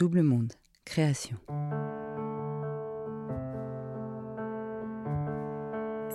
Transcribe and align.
Double 0.00 0.22
Monde, 0.22 0.54
création. 0.86 1.36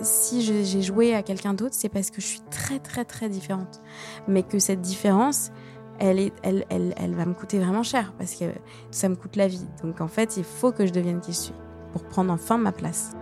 Si 0.02 0.42
j'ai 0.42 0.82
joué 0.82 1.14
à 1.14 1.22
quelqu'un 1.22 1.54
d'autre, 1.54 1.76
c'est 1.78 1.88
parce 1.88 2.10
que 2.10 2.20
je 2.20 2.26
suis 2.26 2.40
très 2.50 2.80
très 2.80 3.04
très 3.04 3.28
différente. 3.28 3.80
Mais 4.26 4.42
que 4.42 4.58
cette 4.58 4.80
différence, 4.80 5.52
elle, 6.00 6.18
est, 6.18 6.32
elle, 6.42 6.64
elle, 6.68 6.94
elle 6.96 7.14
va 7.14 7.26
me 7.26 7.34
coûter 7.34 7.60
vraiment 7.60 7.84
cher 7.84 8.12
parce 8.18 8.34
que 8.34 8.46
ça 8.90 9.08
me 9.08 9.14
coûte 9.14 9.36
la 9.36 9.46
vie. 9.46 9.68
Donc 9.84 10.00
en 10.00 10.08
fait, 10.08 10.36
il 10.36 10.42
faut 10.42 10.72
que 10.72 10.84
je 10.84 10.92
devienne 10.92 11.20
qui 11.20 11.32
je 11.32 11.38
suis 11.38 11.54
pour 11.92 12.02
prendre 12.02 12.32
enfin 12.32 12.58
ma 12.58 12.72
place. 12.72 13.12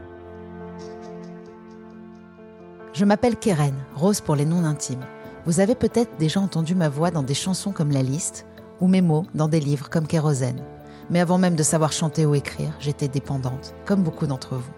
Je 2.94 3.04
m'appelle 3.04 3.36
Keren, 3.36 3.76
Rose 3.94 4.22
pour 4.22 4.34
les 4.34 4.46
noms 4.46 4.64
intimes. 4.64 5.04
Vous 5.44 5.60
avez 5.60 5.74
peut-être 5.74 6.16
déjà 6.16 6.40
entendu 6.40 6.74
ma 6.74 6.88
voix 6.88 7.10
dans 7.10 7.22
des 7.22 7.34
chansons 7.34 7.72
comme 7.72 7.90
La 7.90 8.02
Liste 8.02 8.46
ou 8.80 8.88
mes 8.88 9.02
mots 9.02 9.26
dans 9.34 9.48
des 9.48 9.60
livres 9.60 9.90
comme 9.90 10.06
Kérosène. 10.06 10.62
Mais 11.10 11.20
avant 11.20 11.38
même 11.38 11.56
de 11.56 11.62
savoir 11.62 11.92
chanter 11.92 12.26
ou 12.26 12.34
écrire, 12.34 12.72
j'étais 12.80 13.08
dépendante, 13.08 13.74
comme 13.84 14.02
beaucoup 14.02 14.26
d'entre 14.26 14.56
vous. 14.56 14.72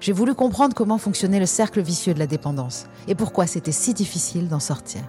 J'ai 0.00 0.12
voulu 0.12 0.34
comprendre 0.34 0.74
comment 0.74 0.98
fonctionnait 0.98 1.40
le 1.40 1.46
cercle 1.46 1.80
vicieux 1.80 2.14
de 2.14 2.18
la 2.18 2.26
dépendance 2.26 2.86
et 3.08 3.14
pourquoi 3.14 3.46
c'était 3.46 3.72
si 3.72 3.94
difficile 3.94 4.48
d'en 4.48 4.60
sortir. 4.60 5.02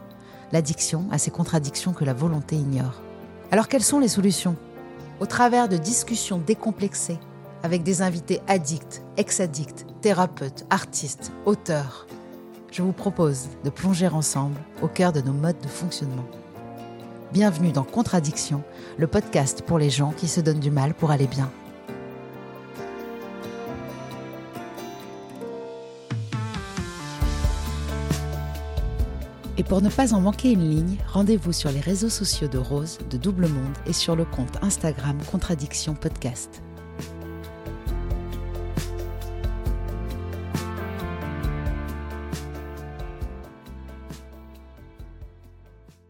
L'addiction 0.52 1.06
a 1.12 1.18
ces 1.18 1.32
contradictions 1.32 1.94
que 1.94 2.06
la 2.06 2.14
volonté 2.14 2.56
ignore. 2.56 3.02
Alors 3.52 3.68
quelles 3.68 3.84
sont 3.84 4.00
les 4.00 4.08
solutions? 4.08 4.56
Au 5.20 5.26
travers 5.26 5.68
de 5.68 5.78
discussions 5.78 6.42
décomplexées 6.46 7.20
avec 7.64 7.84
des 7.84 8.02
invités 8.02 8.42
addicts, 8.48 9.02
ex-addicts, 9.18 9.86
thérapeutes, 10.02 10.66
artistes, 10.70 11.32
auteurs, 11.46 12.06
je 12.72 12.82
vous 12.82 12.92
propose 12.92 13.48
de 13.64 13.70
plonger 13.70 14.08
ensemble 14.08 14.60
au 14.82 14.88
cœur 14.88 15.14
de 15.14 15.22
nos 15.22 15.34
modes 15.34 15.60
de 15.62 15.68
fonctionnement. 15.68 16.26
Bienvenue 17.36 17.74
dans 17.74 17.84
Contradiction, 17.84 18.64
le 18.98 19.08
podcast 19.08 19.62
pour 19.62 19.78
les 19.78 19.90
gens 19.90 20.14
qui 20.14 20.30
se 20.30 20.40
donnent 20.40 20.62
du 20.62 20.72
mal 20.72 20.94
pour 20.94 21.12
aller 21.12 21.28
bien. 21.28 21.52
Et 29.58 29.66
pour 29.66 29.82
ne 29.82 29.90
pas 29.90 30.14
en 30.14 30.22
manquer 30.22 30.54
une 30.54 30.70
ligne, 30.70 30.96
rendez-vous 31.12 31.52
sur 31.52 31.72
les 31.72 31.82
réseaux 31.82 32.08
sociaux 32.08 32.48
de 32.48 32.58
Rose, 32.58 33.00
de 33.10 33.18
Double 33.18 33.50
Monde 33.50 33.76
et 33.86 33.92
sur 33.92 34.16
le 34.16 34.24
compte 34.24 34.58
Instagram 34.62 35.18
Contradiction 35.30 35.94
Podcast.« 35.94 36.62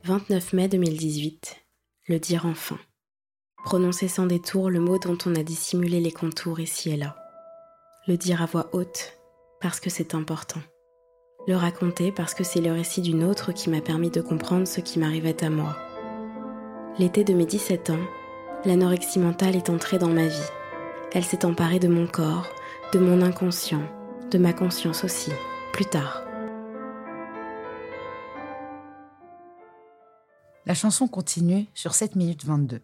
29 0.07 0.53
mai 0.53 0.67
2018. 0.67 1.65
Le 2.09 2.19
dire 2.19 2.45
enfin. 2.45 2.77
Prononcer 3.63 4.07
sans 4.07 4.27
détour 4.27 4.69
le 4.69 4.79
mot 4.79 4.99
dont 4.99 5.17
on 5.25 5.33
a 5.33 5.41
dissimulé 5.41 5.99
les 5.99 6.11
contours 6.11 6.59
ici 6.59 6.91
et 6.91 6.95
là. 6.95 7.15
Le 8.07 8.15
dire 8.15 8.43
à 8.43 8.45
voix 8.45 8.69
haute, 8.71 9.17
parce 9.59 9.79
que 9.79 9.89
c'est 9.89 10.13
important. 10.13 10.59
Le 11.47 11.55
raconter 11.55 12.11
parce 12.11 12.35
que 12.35 12.43
c'est 12.43 12.61
le 12.61 12.71
récit 12.71 13.01
d'une 13.01 13.23
autre 13.23 13.51
qui 13.51 13.71
m'a 13.71 13.81
permis 13.81 14.11
de 14.11 14.21
comprendre 14.21 14.67
ce 14.67 14.79
qui 14.79 14.99
m'arrivait 14.99 15.43
à 15.43 15.49
moi. 15.49 15.75
L'été 16.99 17.23
de 17.23 17.33
mes 17.33 17.47
17 17.47 17.89
ans, 17.89 18.05
l'anorexie 18.63 19.17
mentale 19.17 19.55
est 19.55 19.71
entrée 19.71 19.97
dans 19.97 20.09
ma 20.09 20.27
vie. 20.27 20.51
Elle 21.13 21.25
s'est 21.25 21.45
emparée 21.45 21.79
de 21.79 21.87
mon 21.87 22.05
corps, 22.05 22.45
de 22.93 22.99
mon 22.99 23.23
inconscient, 23.23 23.81
de 24.29 24.37
ma 24.37 24.53
conscience 24.53 25.03
aussi, 25.03 25.31
plus 25.73 25.85
tard. 25.85 26.24
La 30.67 30.73
chanson 30.73 31.07
continue 31.07 31.67
sur 31.75 31.93
7 31.93 32.15
minutes 32.15 32.43
22. 32.43 32.81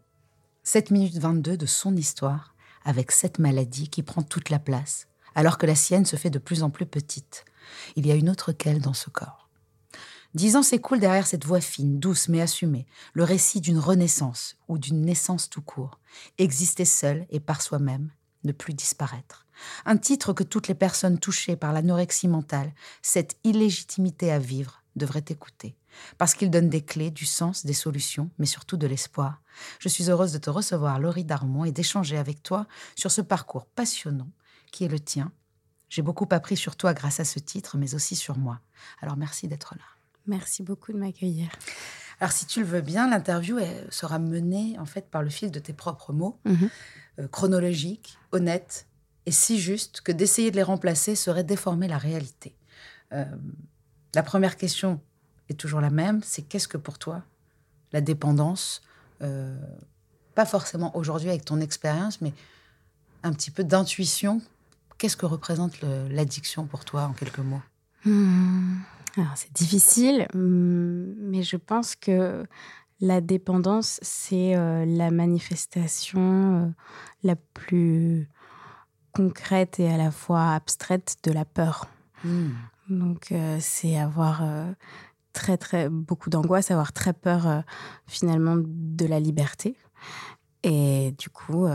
7 0.61 0.91
minutes 0.91 1.17
22 1.17 1.57
de 1.57 1.65
son 1.65 1.95
histoire, 1.95 2.53
avec 2.85 3.11
cette 3.11 3.39
maladie 3.39 3.89
qui 3.89 4.03
prend 4.03 4.21
toute 4.21 4.51
la 4.51 4.59
place, 4.59 5.07
alors 5.33 5.57
que 5.57 5.65
la 5.65 5.73
sienne 5.73 6.05
se 6.05 6.15
fait 6.15 6.29
de 6.29 6.37
plus 6.37 6.61
en 6.61 6.69
plus 6.69 6.85
petite. 6.85 7.43
Il 7.95 8.05
y 8.05 8.11
a 8.11 8.15
une 8.15 8.29
autre 8.29 8.51
qu'elle 8.51 8.81
dans 8.81 8.93
ce 8.93 9.09
corps. 9.09 9.49
Dix 10.35 10.57
ans 10.57 10.61
s'écoulent 10.61 10.99
derrière 10.99 11.25
cette 11.25 11.43
voix 11.43 11.59
fine, 11.59 11.99
douce 11.99 12.29
mais 12.29 12.41
assumée, 12.41 12.85
le 13.13 13.23
récit 13.23 13.61
d'une 13.61 13.79
renaissance 13.79 14.57
ou 14.67 14.77
d'une 14.77 15.01
naissance 15.01 15.49
tout 15.49 15.63
court. 15.63 15.97
Exister 16.37 16.85
seul 16.85 17.25
et 17.31 17.39
par 17.39 17.63
soi-même, 17.63 18.11
ne 18.43 18.51
plus 18.51 18.75
disparaître. 18.75 19.47
Un 19.85 19.97
titre 19.97 20.33
que 20.33 20.43
toutes 20.43 20.67
les 20.67 20.75
personnes 20.75 21.17
touchées 21.17 21.55
par 21.55 21.73
l'anorexie 21.73 22.27
mentale, 22.27 22.73
cette 23.01 23.37
illégitimité 23.43 24.31
à 24.31 24.37
vivre, 24.37 24.80
devraient 24.95 25.23
écouter. 25.29 25.75
Parce 26.17 26.33
qu'il 26.33 26.49
donne 26.49 26.69
des 26.69 26.81
clés, 26.83 27.11
du 27.11 27.25
sens, 27.25 27.65
des 27.65 27.73
solutions, 27.73 28.29
mais 28.37 28.45
surtout 28.45 28.77
de 28.77 28.87
l'espoir. 28.87 29.41
Je 29.79 29.89
suis 29.89 30.09
heureuse 30.09 30.31
de 30.33 30.37
te 30.37 30.49
recevoir, 30.49 30.99
Laurie 30.99 31.25
Darmon, 31.25 31.65
et 31.65 31.71
d'échanger 31.71 32.17
avec 32.17 32.43
toi 32.43 32.67
sur 32.95 33.11
ce 33.11 33.21
parcours 33.21 33.65
passionnant 33.65 34.29
qui 34.71 34.85
est 34.85 34.89
le 34.89 34.99
tien. 34.99 35.31
J'ai 35.89 36.01
beaucoup 36.01 36.27
appris 36.31 36.55
sur 36.55 36.75
toi 36.77 36.93
grâce 36.93 37.19
à 37.19 37.25
ce 37.25 37.39
titre, 37.39 37.77
mais 37.77 37.93
aussi 37.95 38.15
sur 38.15 38.37
moi. 38.37 38.59
Alors 39.01 39.17
merci 39.17 39.47
d'être 39.47 39.75
là. 39.75 39.83
Merci 40.27 40.63
beaucoup 40.63 40.93
de 40.93 40.97
m'accueillir. 40.97 41.49
Alors 42.21 42.31
si 42.31 42.45
tu 42.45 42.59
le 42.61 42.65
veux 42.67 42.81
bien, 42.81 43.09
l'interview 43.09 43.57
sera 43.89 44.19
menée 44.19 44.77
en 44.79 44.85
fait 44.85 45.09
par 45.09 45.23
le 45.23 45.29
fil 45.29 45.51
de 45.51 45.59
tes 45.59 45.73
propres 45.73 46.13
mots, 46.13 46.39
Mhm. 46.45 46.69
euh, 47.19 47.27
chronologiques, 47.27 48.17
honnêtes 48.31 48.87
et 49.25 49.31
si 49.31 49.59
justes 49.59 50.01
que 50.01 50.11
d'essayer 50.11 50.51
de 50.51 50.55
les 50.55 50.63
remplacer 50.63 51.15
serait 51.15 51.43
déformer 51.43 51.87
la 51.87 51.97
réalité. 51.97 52.55
Euh, 53.11 53.25
la 54.13 54.23
première 54.23 54.57
question 54.57 54.99
est 55.49 55.59
toujours 55.59 55.81
la 55.81 55.89
même, 55.89 56.21
c'est 56.23 56.41
qu'est-ce 56.41 56.67
que 56.67 56.77
pour 56.77 56.97
toi 56.97 57.23
la 57.93 58.01
dépendance, 58.01 58.81
euh, 59.21 59.57
pas 60.35 60.45
forcément 60.45 60.95
aujourd'hui 60.95 61.29
avec 61.29 61.45
ton 61.45 61.59
expérience, 61.59 62.21
mais 62.21 62.33
un 63.23 63.33
petit 63.33 63.51
peu 63.51 63.63
d'intuition. 63.63 64.41
Qu'est-ce 64.97 65.17
que 65.17 65.25
représente 65.25 65.81
l'addiction 65.81 66.65
pour 66.65 66.85
toi 66.85 67.03
en 67.03 67.13
quelques 67.13 67.39
mots? 67.39 67.61
Hmm. 68.05 68.77
Alors, 69.17 69.33
c'est 69.35 69.51
difficile, 69.51 70.27
hum, 70.33 71.13
mais 71.17 71.43
je 71.43 71.57
pense 71.57 71.95
que 71.95 72.45
la 73.01 73.19
dépendance, 73.19 73.99
c'est 74.01 74.55
euh, 74.55 74.85
la 74.85 75.11
manifestation 75.11 76.21
euh, 76.21 76.67
la 77.23 77.35
plus 77.35 78.29
concrète 79.11 79.79
et 79.79 79.91
à 79.91 79.97
la 79.97 80.11
fois 80.11 80.53
abstraite 80.53 81.17
de 81.23 81.31
la 81.31 81.43
peur. 81.43 81.87
Hmm. 82.23 82.51
Donc, 82.91 83.31
euh, 83.31 83.57
c'est 83.59 83.97
avoir 83.97 84.43
très, 85.33 85.57
très 85.57 85.89
beaucoup 85.89 86.29
d'angoisse, 86.29 86.71
avoir 86.71 86.93
très 86.93 87.13
peur 87.13 87.63
finalement 88.05 88.55
de 88.57 89.05
la 89.05 89.19
liberté. 89.19 89.75
Et 90.63 91.15
du 91.17 91.29
coup, 91.29 91.67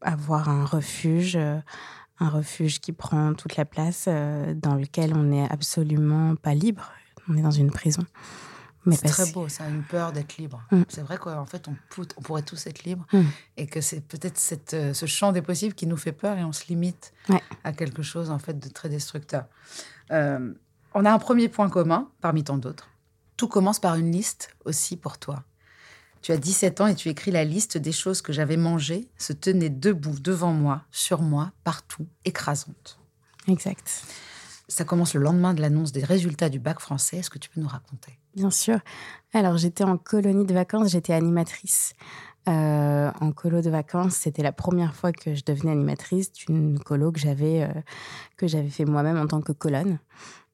avoir 0.00 0.48
un 0.48 0.64
refuge, 0.64 1.36
un 1.36 2.28
refuge 2.28 2.80
qui 2.80 2.92
prend 2.92 3.34
toute 3.34 3.56
la 3.56 3.64
place, 3.64 4.06
dans 4.06 4.74
lequel 4.74 5.14
on 5.14 5.24
n'est 5.24 5.50
absolument 5.50 6.36
pas 6.36 6.54
libre. 6.54 6.92
On 7.28 7.36
est 7.36 7.42
dans 7.42 7.50
une 7.50 7.70
prison. 7.70 8.04
C'est 8.92 9.08
très 9.08 9.30
beau, 9.32 9.48
ça, 9.48 9.68
une 9.68 9.82
peur 9.82 10.12
d'être 10.12 10.36
libre. 10.36 10.62
Mm. 10.70 10.82
C'est 10.88 11.02
vrai 11.02 11.18
qu'en 11.18 11.46
fait, 11.46 11.68
on, 11.68 11.76
on, 12.16 12.22
pourrait 12.22 12.42
tous 12.42 12.66
être 12.66 12.84
libres 12.84 13.06
mm. 13.12 13.22
et 13.56 13.66
que 13.66 13.80
c'est 13.80 14.00
peut-être 14.00 14.38
cette, 14.38 14.74
euh, 14.74 14.94
ce 14.94 15.06
champ 15.06 15.32
des 15.32 15.42
possibles 15.42 15.74
qui 15.74 15.86
nous 15.86 15.96
fait 15.96 16.12
peur 16.12 16.38
et 16.38 16.44
on 16.44 16.52
se 16.52 16.66
limite 16.68 17.12
à 17.64 17.72
quelque 17.72 18.02
chose 18.02 18.30
en 18.30 18.38
fait 18.38 18.58
de 18.58 18.68
très 18.68 18.88
destructeur. 18.88 19.46
Euh, 20.10 20.52
on 20.94 21.04
a 21.04 21.12
un 21.12 21.18
premier 21.18 21.48
point 21.48 21.68
commun 21.68 22.10
parmi 22.20 22.44
tant 22.44 22.58
d'autres. 22.58 22.88
Tout 23.36 23.48
commence 23.48 23.78
par 23.78 23.94
une 23.96 24.10
liste 24.10 24.50
aussi 24.64 24.96
pour 24.96 25.18
toi. 25.18 25.44
Tu 26.22 26.32
as 26.32 26.36
17 26.36 26.80
ans 26.80 26.86
et 26.88 26.94
tu 26.94 27.08
écris 27.08 27.30
la 27.30 27.44
liste 27.44 27.78
des 27.78 27.92
choses 27.92 28.22
que 28.22 28.32
j'avais 28.32 28.56
mangées 28.56 29.08
se 29.18 29.32
tenaient 29.32 29.70
debout 29.70 30.18
devant 30.18 30.52
moi, 30.52 30.82
sur 30.90 31.22
moi, 31.22 31.52
partout, 31.62 32.06
écrasantes. 32.24 32.98
Exact. 33.46 34.02
Ça 34.66 34.84
commence 34.84 35.14
le 35.14 35.20
lendemain 35.20 35.54
de 35.54 35.62
l'annonce 35.62 35.92
des 35.92 36.04
résultats 36.04 36.50
du 36.50 36.58
bac 36.58 36.80
français. 36.80 37.18
Est-ce 37.18 37.30
que 37.30 37.38
tu 37.38 37.48
peux 37.48 37.60
nous 37.60 37.68
raconter? 37.68 38.18
Bien 38.34 38.50
sûr. 38.50 38.80
Alors, 39.32 39.56
j'étais 39.56 39.84
en 39.84 39.96
colonie 39.96 40.44
de 40.44 40.52
vacances, 40.52 40.90
j'étais 40.90 41.14
animatrice. 41.14 41.94
Euh, 42.48 43.10
en 43.20 43.32
colo 43.32 43.60
de 43.60 43.68
vacances, 43.68 44.14
c'était 44.14 44.42
la 44.42 44.52
première 44.52 44.94
fois 44.94 45.12
que 45.12 45.34
je 45.34 45.44
devenais 45.44 45.72
animatrice 45.72 46.32
d'une 46.32 46.78
colo 46.78 47.12
que 47.12 47.20
j'avais 47.20 47.62
euh, 47.62 48.68
fait 48.70 48.86
moi-même 48.86 49.18
en 49.18 49.26
tant 49.26 49.42
que 49.42 49.52
colonne. 49.52 49.98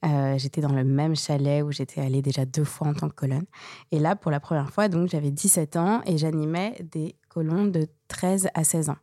Euh, 0.05 0.37
j'étais 0.37 0.61
dans 0.61 0.73
le 0.73 0.83
même 0.83 1.15
chalet 1.15 1.63
où 1.63 1.71
j'étais 1.71 2.01
allée 2.01 2.21
déjà 2.21 2.45
deux 2.45 2.65
fois 2.65 2.89
en 2.89 2.95
tant 2.95 3.09
que 3.09 3.15
colonne. 3.15 3.47
Et 3.93 4.01
là, 4.01 4.17
pour 4.17 4.31
la 4.33 4.41
première 4.41 4.71
fois, 4.71 4.89
donc 4.89 5.09
j'avais 5.09 5.31
17 5.31 5.77
ans 5.77 6.03
et 6.05 6.19
j'animais 6.19 6.77
des 6.83 7.15
colons 7.29 7.67
de 7.67 7.87
13 8.09 8.49
à 8.55 8.65
16 8.65 8.91
ans. 8.91 8.97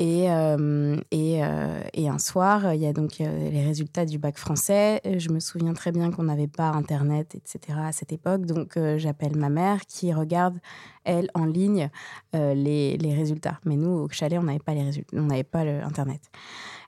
Et, 0.00 0.28
euh, 0.28 0.96
et, 1.12 1.44
euh, 1.44 1.80
et, 1.92 2.08
un 2.08 2.18
soir, 2.18 2.74
il 2.74 2.80
y 2.80 2.86
a 2.86 2.92
donc 2.92 3.20
euh, 3.20 3.50
les 3.50 3.64
résultats 3.64 4.04
du 4.04 4.18
bac 4.18 4.36
français. 4.36 5.00
Je 5.04 5.28
me 5.30 5.38
souviens 5.38 5.72
très 5.72 5.92
bien 5.92 6.10
qu'on 6.10 6.24
n'avait 6.24 6.48
pas 6.48 6.70
Internet, 6.70 7.36
etc. 7.36 7.78
à 7.80 7.92
cette 7.92 8.12
époque. 8.12 8.44
Donc, 8.44 8.76
j'appelle 8.96 9.36
ma 9.36 9.50
mère 9.50 9.86
qui 9.86 10.12
regarde, 10.12 10.58
elle, 11.04 11.28
en 11.34 11.44
ligne, 11.44 11.90
les, 12.32 12.96
les, 12.96 13.14
résultats. 13.14 13.60
Mais 13.64 13.76
nous, 13.76 13.90
au 13.90 14.08
chalet, 14.08 14.38
on 14.40 14.42
n'avait 14.42 14.58
pas 14.58 14.74
les 14.74 14.82
résultats, 14.82 15.16
on 15.16 15.26
n'avait 15.26 15.44
pas 15.44 15.60
Internet. 15.60 16.22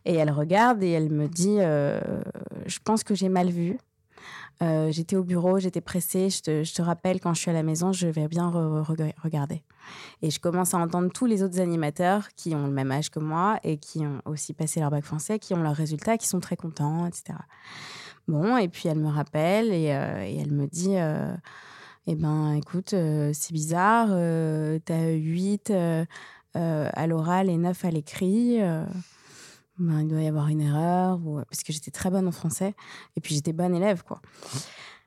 Et 0.05 0.14
elle 0.14 0.31
regarde 0.31 0.82
et 0.82 0.91
elle 0.91 1.11
me 1.11 1.29
dit 1.29 1.58
Je 1.58 2.79
pense 2.85 3.05
que 3.05 3.14
j'ai 3.14 3.29
mal 3.29 3.50
vu. 3.50 3.79
Euh, 4.62 4.91
j'étais 4.91 5.17
au 5.17 5.23
bureau, 5.23 5.58
j'étais 5.58 5.81
pressée. 5.81 6.31
Je 6.31 6.75
te, 6.75 6.82
rappelle, 6.82 7.20
quand 7.20 7.35
je 7.35 7.41
suis 7.41 7.50
à 7.50 7.55
la 7.55 7.62
maison, 7.62 7.93
je 7.93 8.06
vais 8.06 8.26
bien 8.29 8.49
regarder. 9.23 9.62
Et 10.23 10.31
je 10.31 10.41
commence 10.41 10.75
à 10.75 10.79
entendre 10.79 11.11
tous 11.12 11.26
les 11.26 11.43
autres 11.43 11.61
animateurs 11.61 12.29
qui 12.37 12.55
ont 12.55 12.67
le 12.67 12.73
même 12.73 12.91
âge 12.91 13.11
que 13.11 13.20
moi 13.20 13.58
et 13.64 13.76
qui 13.76 14.00
ont 14.00 14.20
aussi 14.25 14.55
passé 14.55 14.81
leur 14.81 14.91
bac 14.91 15.05
français, 15.05 15.38
qui 15.38 15.55
ont 15.55 15.62
leurs 15.62 15.76
résultats, 15.76 16.17
qui 16.17 16.26
sont 16.26 16.41
très 16.41 16.56
contents, 16.56 17.06
etc. 17.06 17.38
Bon, 18.29 18.56
et 18.56 18.69
puis 18.69 18.88
elle 18.88 18.99
me 18.99 19.11
rappelle 19.11 19.73
et, 19.73 19.93
euh, 19.93 20.41
elle 20.41 20.53
me 20.53 20.67
dit 20.67 20.97
euh, 20.97 21.35
Eh 22.06 22.14
ben, 22.14 22.55
écoute, 22.55 22.91
c'est 22.91 23.53
bizarre, 23.53 24.08
tu 24.08 24.93
as 24.93 25.11
8 25.11 25.73
à 26.55 27.06
l'oral 27.06 27.50
et 27.50 27.56
9 27.58 27.85
à 27.85 27.91
l'écrit. 27.91 28.58
Ben, 29.78 30.00
il 30.00 30.08
doit 30.08 30.23
y 30.23 30.26
avoir 30.26 30.49
une 30.49 30.62
erreur, 30.62 31.20
ou... 31.25 31.43
parce 31.49 31.62
que 31.62 31.73
j'étais 31.73 31.90
très 31.90 32.11
bonne 32.11 32.26
en 32.26 32.32
français, 32.32 32.75
et 33.17 33.20
puis 33.20 33.34
j'étais 33.34 33.52
bonne 33.52 33.75
élève, 33.75 34.02
quoi. 34.02 34.20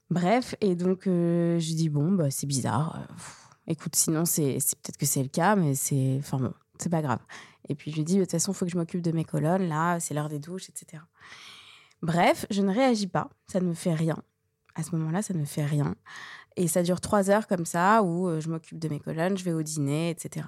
Bref, 0.09 0.55
et 0.61 0.75
donc 0.75 1.07
euh, 1.07 1.59
je 1.59 1.73
dis, 1.73 1.89
bon, 1.89 2.11
bah, 2.11 2.31
c'est 2.31 2.47
bizarre. 2.47 2.99
Euh, 2.99 3.13
écoute, 3.67 3.95
sinon, 3.95 4.25
c'est 4.25 4.57
peut-être 4.81 4.97
que 4.97 5.05
c'est 5.05 5.21
le 5.21 5.29
cas, 5.29 5.55
mais 5.55 5.75
c'est 5.75 6.17
enfin 6.19 6.37
bon, 6.37 6.53
c'est 6.79 6.89
pas 6.89 7.01
grave. 7.01 7.19
Et 7.67 7.75
puis 7.75 7.91
je 7.91 7.97
lui 7.97 8.03
dis, 8.03 8.15
de 8.15 8.21
toute 8.21 8.31
façon, 8.31 8.51
il 8.51 8.55
faut 8.55 8.65
que 8.65 8.71
je 8.71 8.77
m'occupe 8.77 9.01
de 9.01 9.11
mes 9.11 9.25
colonnes, 9.25 9.67
là, 9.67 9.99
c'est 9.99 10.13
l'heure 10.13 10.29
des 10.29 10.39
douches, 10.39 10.69
etc. 10.69 11.03
Bref, 12.01 12.45
je 12.49 12.61
ne 12.61 12.73
réagis 12.73 13.07
pas, 13.07 13.29
ça 13.47 13.59
ne 13.59 13.67
me 13.67 13.73
fait 13.73 13.93
rien. 13.93 14.17
À 14.75 14.83
ce 14.83 14.95
moment-là, 14.95 15.21
ça 15.21 15.33
ne 15.33 15.39
me 15.39 15.45
fait 15.45 15.65
rien. 15.65 15.95
Et 16.55 16.67
ça 16.67 16.81
dure 16.81 17.01
trois 17.01 17.29
heures 17.29 17.47
comme 17.47 17.65
ça, 17.65 18.01
où 18.01 18.27
euh, 18.27 18.39
je 18.39 18.49
m'occupe 18.49 18.79
de 18.79 18.89
mes 18.89 18.99
colonnes, 18.99 19.37
je 19.37 19.43
vais 19.43 19.53
au 19.53 19.61
dîner, 19.61 20.09
etc. 20.09 20.47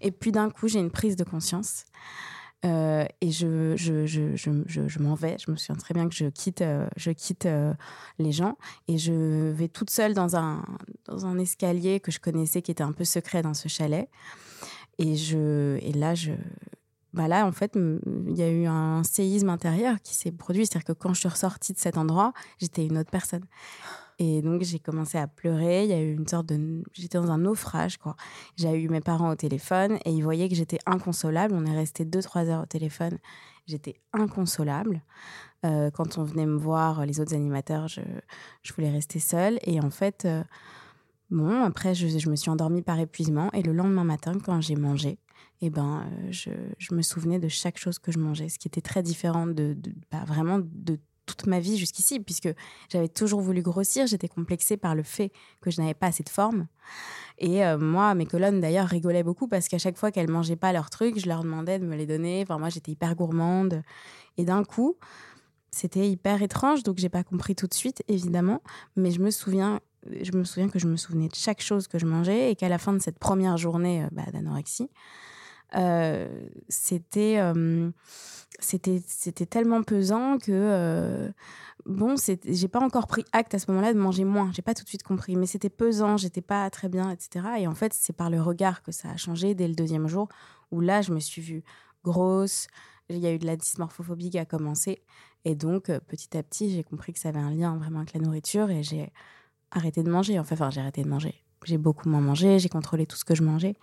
Et 0.00 0.10
puis 0.10 0.32
d'un 0.32 0.50
coup, 0.50 0.68
j'ai 0.68 0.78
une 0.78 0.90
prise 0.90 1.16
de 1.16 1.24
conscience. 1.24 1.84
Euh, 2.64 3.04
et 3.20 3.30
je, 3.32 3.76
je, 3.76 4.06
je, 4.06 4.36
je, 4.36 4.98
m'en 5.00 5.14
vais. 5.14 5.36
Je 5.44 5.50
me 5.50 5.56
souviens 5.56 5.76
très 5.76 5.94
bien 5.94 6.08
que 6.08 6.14
je 6.14 6.26
quitte, 6.26 6.62
euh, 6.62 6.86
je 6.96 7.10
quitte 7.10 7.46
euh, 7.46 7.74
les 8.18 8.30
gens 8.30 8.56
et 8.86 8.98
je 8.98 9.50
vais 9.50 9.68
toute 9.68 9.90
seule 9.90 10.14
dans 10.14 10.36
un, 10.36 10.64
dans 11.06 11.26
un 11.26 11.38
escalier 11.38 11.98
que 11.98 12.12
je 12.12 12.20
connaissais 12.20 12.62
qui 12.62 12.70
était 12.70 12.84
un 12.84 12.92
peu 12.92 13.04
secret 13.04 13.42
dans 13.42 13.54
ce 13.54 13.68
chalet. 13.68 14.08
Et, 14.98 15.16
je, 15.16 15.78
et 15.82 15.92
là, 15.92 16.14
je, 16.14 16.32
bah 17.12 17.26
là, 17.26 17.46
en 17.46 17.52
fait, 17.52 17.76
il 17.76 18.36
y 18.36 18.42
a 18.42 18.50
eu 18.50 18.66
un 18.66 19.02
séisme 19.02 19.48
intérieur 19.48 20.00
qui 20.00 20.14
s'est 20.14 20.30
produit. 20.30 20.64
C'est-à-dire 20.66 20.84
que 20.84 20.92
quand 20.92 21.14
je 21.14 21.20
suis 21.20 21.28
ressortie 21.28 21.72
de 21.72 21.78
cet 21.78 21.98
endroit, 21.98 22.32
j'étais 22.58 22.86
une 22.86 22.98
autre 22.98 23.10
personne. 23.10 23.44
Et 24.24 24.40
donc, 24.40 24.62
j'ai 24.62 24.78
commencé 24.78 25.18
à 25.18 25.26
pleurer. 25.26 25.82
Il 25.82 25.90
y 25.90 25.92
a 25.92 26.00
eu 26.00 26.12
une 26.12 26.28
sorte 26.28 26.46
de. 26.46 26.84
J'étais 26.92 27.18
dans 27.18 27.32
un 27.32 27.38
naufrage, 27.38 27.96
quoi. 27.96 28.14
J'ai 28.56 28.72
eu 28.80 28.88
mes 28.88 29.00
parents 29.00 29.32
au 29.32 29.34
téléphone 29.34 29.98
et 30.04 30.12
ils 30.12 30.22
voyaient 30.22 30.48
que 30.48 30.54
j'étais 30.54 30.78
inconsolable. 30.86 31.52
On 31.56 31.66
est 31.66 31.74
resté 31.74 32.04
deux, 32.04 32.22
trois 32.22 32.48
heures 32.48 32.62
au 32.62 32.66
téléphone. 32.66 33.18
J'étais 33.66 33.96
inconsolable. 34.12 35.02
Euh, 35.66 35.90
quand 35.90 36.18
on 36.18 36.22
venait 36.22 36.46
me 36.46 36.56
voir, 36.56 37.04
les 37.04 37.18
autres 37.18 37.34
animateurs, 37.34 37.88
je, 37.88 38.00
je 38.62 38.72
voulais 38.74 38.90
rester 38.90 39.18
seule. 39.18 39.58
Et 39.64 39.80
en 39.80 39.90
fait, 39.90 40.24
euh, 40.24 40.44
bon, 41.32 41.60
après, 41.64 41.92
je, 41.92 42.06
je, 42.06 42.30
me 42.30 42.36
suis 42.36 42.50
endormie 42.50 42.82
par 42.82 43.00
épuisement. 43.00 43.50
Et 43.54 43.62
le 43.62 43.72
lendemain 43.72 44.04
matin, 44.04 44.34
quand 44.38 44.60
j'ai 44.60 44.76
mangé, 44.76 45.18
eh 45.62 45.70
ben, 45.70 46.04
euh, 46.06 46.28
je, 46.30 46.50
je, 46.78 46.94
me 46.94 47.02
souvenais 47.02 47.40
de 47.40 47.48
chaque 47.48 47.76
chose 47.76 47.98
que 47.98 48.12
je 48.12 48.20
mangeais, 48.20 48.48
ce 48.48 48.60
qui 48.60 48.68
était 48.68 48.80
très 48.80 49.02
différent 49.02 49.48
de, 49.48 49.74
de 49.74 49.92
bah, 50.12 50.22
vraiment 50.24 50.60
de 50.60 51.00
toute 51.26 51.46
ma 51.46 51.60
vie 51.60 51.76
jusqu'ici, 51.76 52.20
puisque 52.20 52.48
j'avais 52.90 53.08
toujours 53.08 53.40
voulu 53.40 53.62
grossir, 53.62 54.06
j'étais 54.06 54.28
complexée 54.28 54.76
par 54.76 54.94
le 54.94 55.02
fait 55.02 55.32
que 55.60 55.70
je 55.70 55.80
n'avais 55.80 55.94
pas 55.94 56.08
assez 56.08 56.22
de 56.22 56.28
forme. 56.28 56.66
Et 57.38 57.64
euh, 57.64 57.78
moi, 57.78 58.14
mes 58.14 58.26
colonnes 58.26 58.60
d'ailleurs 58.60 58.86
rigolaient 58.86 59.22
beaucoup 59.22 59.48
parce 59.48 59.68
qu'à 59.68 59.78
chaque 59.78 59.96
fois 59.96 60.10
qu'elles 60.10 60.30
mangeaient 60.30 60.56
pas 60.56 60.72
leurs 60.72 60.90
trucs, 60.90 61.18
je 61.18 61.26
leur 61.26 61.42
demandais 61.42 61.78
de 61.78 61.86
me 61.86 61.96
les 61.96 62.06
donner. 62.06 62.42
Enfin, 62.42 62.58
moi, 62.58 62.68
j'étais 62.68 62.92
hyper 62.92 63.14
gourmande. 63.14 63.82
Et 64.36 64.44
d'un 64.44 64.64
coup, 64.64 64.96
c'était 65.70 66.08
hyper 66.08 66.42
étrange, 66.42 66.82
donc 66.82 66.98
j'ai 66.98 67.08
pas 67.08 67.24
compris 67.24 67.54
tout 67.54 67.66
de 67.66 67.74
suite, 67.74 68.02
évidemment. 68.08 68.62
Mais 68.96 69.10
je 69.10 69.20
me 69.20 69.30
souviens, 69.30 69.80
je 70.06 70.32
me 70.32 70.44
souviens 70.44 70.68
que 70.68 70.78
je 70.78 70.86
me 70.86 70.96
souvenais 70.96 71.28
de 71.28 71.34
chaque 71.34 71.62
chose 71.62 71.88
que 71.88 71.98
je 71.98 72.06
mangeais 72.06 72.50
et 72.50 72.56
qu'à 72.56 72.68
la 72.68 72.78
fin 72.78 72.92
de 72.92 72.98
cette 72.98 73.18
première 73.18 73.56
journée 73.56 74.04
euh, 74.04 74.08
bah, 74.12 74.24
d'anorexie, 74.32 74.90
c'était 76.68 77.38
c'était 78.62 79.02
c'était 79.06 79.46
tellement 79.46 79.82
pesant 79.82 80.38
que 80.38 80.52
euh, 80.52 81.30
bon 81.86 82.14
j'ai 82.44 82.68
pas 82.68 82.80
encore 82.80 83.06
pris 83.06 83.24
acte 83.32 83.54
à 83.54 83.58
ce 83.58 83.70
moment-là 83.70 83.92
de 83.92 83.98
manger 83.98 84.24
moins. 84.24 84.50
J'ai 84.52 84.62
pas 84.62 84.74
tout 84.74 84.84
de 84.84 84.88
suite 84.88 85.02
compris 85.02 85.36
mais 85.36 85.46
c'était 85.46 85.70
pesant 85.70 86.16
j'étais 86.16 86.40
pas 86.40 86.68
très 86.70 86.88
bien 86.88 87.10
etc 87.10 87.46
et 87.58 87.66
en 87.66 87.74
fait 87.74 87.92
c'est 87.92 88.12
par 88.12 88.30
le 88.30 88.40
regard 88.40 88.82
que 88.82 88.92
ça 88.92 89.10
a 89.10 89.16
changé 89.16 89.54
dès 89.54 89.68
le 89.68 89.74
deuxième 89.74 90.06
jour 90.08 90.28
où 90.70 90.80
là 90.80 91.02
je 91.02 91.12
me 91.12 91.20
suis 91.20 91.42
vue 91.42 91.62
grosse. 92.04 92.66
Il 93.08 93.18
y 93.18 93.26
a 93.26 93.32
eu 93.32 93.38
de 93.38 93.46
la 93.46 93.56
dysmorphophobie 93.56 94.30
qui 94.30 94.38
a 94.38 94.46
commencé. 94.46 95.02
Et 95.44 95.54
donc 95.54 95.90
euh, 95.90 96.00
petit 96.00 96.36
à 96.36 96.42
petit 96.42 96.70
j'ai 96.70 96.84
compris 96.84 97.12
que 97.12 97.18
ça 97.18 97.30
avait 97.30 97.40
un 97.40 97.50
lien 97.50 97.76
vraiment 97.76 97.98
avec 97.98 98.14
la 98.14 98.20
nourriture 98.20 98.70
et 98.70 98.82
j'ai 98.82 99.12
arrêté 99.70 100.02
de 100.02 100.10
manger. 100.10 100.38
Enfin 100.38 100.70
j'ai 100.70 100.80
arrêté 100.80 101.02
de 101.02 101.08
manger. 101.08 101.34
J'ai 101.64 101.78
beaucoup 101.78 102.08
moins 102.08 102.20
mangé 102.20 102.58
j'ai 102.58 102.68
contrôlé 102.68 103.06
tout 103.06 103.16
ce 103.16 103.24
que 103.24 103.34
je 103.34 103.42
mangeais. 103.42 103.76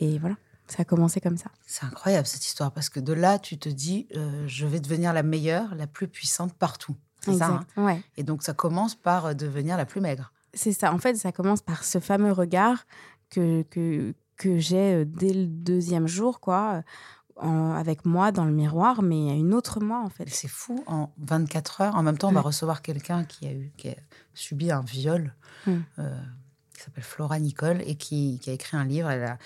Et 0.00 0.18
voilà 0.18 0.36
ça 0.70 0.82
a 0.82 0.84
commencé 0.84 1.20
comme 1.20 1.36
ça. 1.36 1.50
C'est 1.66 1.84
incroyable 1.84 2.26
cette 2.26 2.44
histoire 2.44 2.70
parce 2.72 2.88
que 2.88 3.00
de 3.00 3.12
là, 3.12 3.38
tu 3.38 3.58
te 3.58 3.68
dis, 3.68 4.06
euh, 4.16 4.44
je 4.46 4.66
vais 4.66 4.80
devenir 4.80 5.12
la 5.12 5.22
meilleure, 5.22 5.74
la 5.74 5.86
plus 5.86 6.06
puissante 6.06 6.54
partout. 6.54 6.96
C'est 7.20 7.34
ça. 7.34 7.60
Hein? 7.76 7.84
Ouais. 7.84 8.02
Et 8.16 8.22
donc 8.22 8.42
ça 8.42 8.54
commence 8.54 8.94
par 8.94 9.26
euh, 9.26 9.34
devenir 9.34 9.76
la 9.76 9.84
plus 9.84 10.00
maigre. 10.00 10.32
C'est 10.54 10.72
ça. 10.72 10.92
En 10.92 10.98
fait, 10.98 11.16
ça 11.16 11.32
commence 11.32 11.60
par 11.60 11.84
ce 11.84 11.98
fameux 11.98 12.32
regard 12.32 12.86
que, 13.30 13.62
que, 13.62 14.14
que 14.36 14.58
j'ai 14.58 14.94
euh, 14.94 15.04
dès 15.04 15.32
le 15.32 15.46
deuxième 15.46 16.06
jour, 16.06 16.40
quoi, 16.40 16.82
avec 17.36 18.04
moi 18.04 18.32
dans 18.32 18.44
le 18.44 18.52
miroir, 18.52 19.02
mais 19.02 19.30
a 19.30 19.34
une 19.34 19.54
autre 19.54 19.80
moi, 19.80 20.02
en 20.04 20.10
fait. 20.10 20.28
C'est 20.28 20.48
fou. 20.48 20.84
En 20.86 21.10
24 21.18 21.80
heures, 21.80 21.94
en 21.94 22.02
même 22.02 22.18
temps, 22.18 22.28
on 22.28 22.32
va 22.32 22.42
recevoir 22.42 22.82
quelqu'un 22.82 23.24
qui 23.24 23.46
a, 23.46 23.52
eu, 23.52 23.72
qui 23.78 23.88
a 23.88 23.94
subi 24.34 24.70
un 24.70 24.82
viol. 24.82 25.34
Hmm. 25.66 25.80
qui 26.74 26.82
s'appelle 26.82 27.04
Flora 27.04 27.38
Nicole 27.38 27.82
et 27.82 27.96
qui, 27.96 28.38
qui, 28.40 28.48
a 28.48 28.52
écrit 28.54 28.76
un 28.76 28.84
livre. 28.84 29.10
Elle 29.10 29.24
a, 29.24 29.38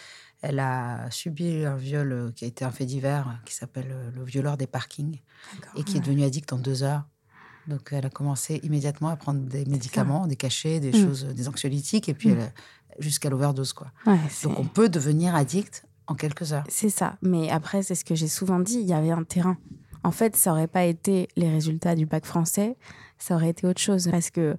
elle 0.47 0.59
a 0.61 1.11
subi 1.11 1.65
un 1.65 1.77
viol 1.77 2.13
euh, 2.13 2.31
qui 2.33 2.45
a 2.45 2.49
été 2.49 2.65
un 2.65 2.71
fait 2.71 2.85
divers, 2.87 3.41
qui 3.45 3.55
s'appelle 3.55 3.89
euh, 3.91 4.11
le 4.15 4.25
violeur 4.25 4.57
des 4.57 4.67
parkings, 4.67 5.21
et 5.77 5.85
qui 5.85 5.97
est 5.97 6.01
devenu 6.01 6.23
addict 6.25 6.53
en 6.53 6.59
deux 6.59 6.83
heures. 6.83 7.05
Donc, 7.67 7.89
elle 7.93 8.05
a 8.07 8.11
commencé 8.11 8.61
immédiatement 8.63 9.09
à 9.09 9.17
prendre 9.17 9.41
des 9.41 9.65
médicaments, 9.65 10.27
des 10.27 10.37
cachets, 10.37 10.81
des 10.81 10.91
Mm. 10.91 11.05
choses, 11.05 11.25
des 11.25 11.49
anxiolytiques, 11.49 12.09
et 12.09 12.15
puis 12.15 12.31
Mm. 12.31 12.51
jusqu'à 12.99 13.31
l'overdose, 13.31 13.73
quoi. 13.73 13.91
Ouais, 14.07 14.19
c'est- 14.29 14.47
Donc, 14.49 14.59
on 14.59 14.65
peut 14.67 14.89
devenir 14.91 15.35
addict 15.35 15.87
en 16.07 16.15
quelques 16.15 16.53
heures. 16.53 16.65
C'est 16.69 16.91
ça. 16.91 17.17
Mais 17.23 17.49
après, 17.51 17.83
c'est 17.83 17.95
ce 17.95 18.05
que 18.05 18.15
j'ai 18.15 18.29
souvent 18.29 18.61
dit, 18.61 18.79
il 18.81 18.87
y 18.87 18.93
avait 18.93 19.11
un 19.13 19.25
terrain. 19.25 19.57
En 20.03 20.11
fait, 20.11 20.37
ça 20.37 20.53
aurait 20.53 20.67
pas 20.69 20.85
été 20.85 21.29
les 21.37 21.49
résultats 21.49 21.95
du 21.95 22.05
bac 22.05 22.27
français, 22.27 22.77
ça 23.19 23.35
aurait 23.37 23.49
été 23.49 23.67
autre 23.67 23.81
chose. 23.81 24.09
Parce 24.11 24.29
que, 24.31 24.57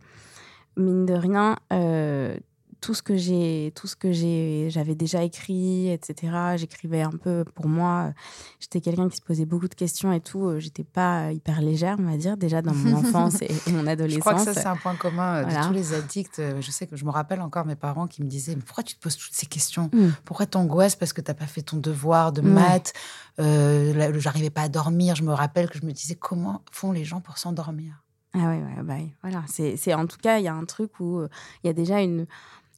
mine 0.75 1.05
de 1.05 1.13
rien, 1.13 1.57
euh, 1.71 2.35
tout 2.81 2.93
ce 2.93 3.01
que 3.01 3.15
j'ai, 3.15 3.71
tout 3.75 3.87
ce 3.87 3.95
que 3.95 4.11
j'ai, 4.11 4.67
j'avais 4.69 4.95
déjà 4.95 5.23
écrit, 5.23 5.89
etc. 5.89 6.55
J'écrivais 6.57 7.01
un 7.01 7.11
peu 7.11 7.43
pour 7.55 7.67
moi. 7.67 8.13
J'étais 8.59 8.81
quelqu'un 8.81 9.09
qui 9.09 9.17
se 9.17 9.21
posait 9.21 9.45
beaucoup 9.45 9.67
de 9.67 9.73
questions 9.75 10.11
et 10.13 10.19
tout. 10.21 10.45
Euh, 10.47 10.59
J'étais 10.59 10.83
pas 10.83 11.31
hyper 11.31 11.61
légère, 11.61 11.95
on 11.99 12.03
va 12.09 12.17
dire, 12.17 12.37
déjà 12.37 12.61
dans 12.61 12.73
mon 12.73 12.93
enfance 12.97 13.41
et, 13.41 13.51
et 13.67 13.71
mon 13.71 13.87
adolescence. 13.87 14.15
Je 14.15 14.19
crois 14.19 14.33
que 14.35 14.41
ça, 14.41 14.53
c'est 14.53 14.67
un 14.67 14.75
point 14.75 14.95
commun 14.95 15.37
euh, 15.37 15.43
Voilà. 15.43 15.61
de 15.61 15.67
tous 15.67 15.73
les 15.73 15.93
addicts. 15.93 16.39
Euh, 16.39 16.61
Je 16.61 16.71
sais 16.71 16.85
que 16.87 16.95
je 16.95 17.05
me 17.05 17.11
rappelle 17.11 17.41
encore 17.41 17.65
mes 17.65 17.75
parents 17.75 18.07
qui 18.07 18.21
me 18.23 18.27
disaient 18.27 18.55
Mais 18.55 18.61
pourquoi 18.61 18.83
tu 18.83 18.95
te 18.95 19.01
poses 19.01 19.17
toutes 19.17 19.33
ces 19.33 19.45
questions? 19.47 19.89
Mm. 19.93 20.09
Pourquoi 20.23 20.45
t'angoisses 20.45 20.95
parce 20.95 21.13
que 21.13 21.21
t'as 21.21 21.33
pas 21.33 21.47
fait 21.47 21.61
ton 21.63 21.77
devoir 21.77 22.31
de 22.31 22.41
Ouais. 22.41 22.49
maths? 22.49 22.93
Euh, 23.39 24.13
J'arrivais 24.19 24.49
pas 24.49 24.61
à 24.63 24.69
dormir. 24.69 25.15
Je 25.15 25.23
me 25.23 25.33
rappelle 25.33 25.69
que 25.69 25.77
je 25.79 25.85
me 25.85 25.91
disais 25.91 26.15
Comment 26.15 26.61
font 26.71 26.91
les 26.91 27.03
gens 27.03 27.21
pour 27.21 27.37
s'endormir? 27.37 28.01
Ah 28.33 28.49
ouais, 28.49 28.61
ouais, 28.61 28.83
bah, 28.83 28.95
oui, 28.97 29.13
voilà. 29.21 29.43
C'est, 29.47 29.93
en 29.93 30.07
tout 30.07 30.17
cas, 30.21 30.39
il 30.39 30.43
y 30.43 30.49
a 30.49 30.53
un 30.53 30.65
truc 30.65 30.99
où 30.99 31.19
euh, 31.19 31.29
il 31.63 31.67
y 31.67 31.69
a 31.69 31.73
déjà 31.73 32.01
une, 32.01 32.25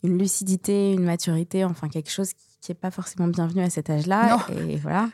une 0.04 0.18
lucidité, 0.18 0.94
une 0.94 1.04
maturité, 1.04 1.66
enfin 1.66 1.89
quelque 1.89 2.12
chose 2.12 2.34
qui 2.34 2.72
n'est 2.72 2.75
pas 2.75 2.92
forcément 2.92 3.27
bienvenu 3.27 3.62
à 3.62 3.70
cet 3.70 3.89
âge-là. 3.89 4.46
Et 4.70 4.75
voilà. 4.77 5.10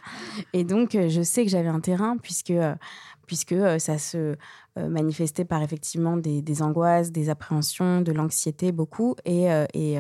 Et 0.54 0.64
donc, 0.64 0.96
euh, 0.96 1.10
je 1.10 1.22
sais 1.22 1.44
que 1.44 1.52
j'avais 1.52 1.68
un 1.68 1.80
terrain 1.80 2.18
puisque, 2.18 2.52
euh, 2.52 2.76
puisque 3.28 3.54
euh, 3.54 3.80
ça 3.80 3.98
se 3.98 4.36
manifestait 4.76 5.46
par 5.46 5.62
effectivement 5.62 6.18
des, 6.18 6.42
des 6.42 6.64
angoisses, 6.64 7.12
des 7.12 7.30
appréhensions, 7.30 8.02
de 8.02 8.12
l'anxiété 8.12 8.72
beaucoup. 8.72 9.16
Et, 9.24 9.46
et 9.76 10.00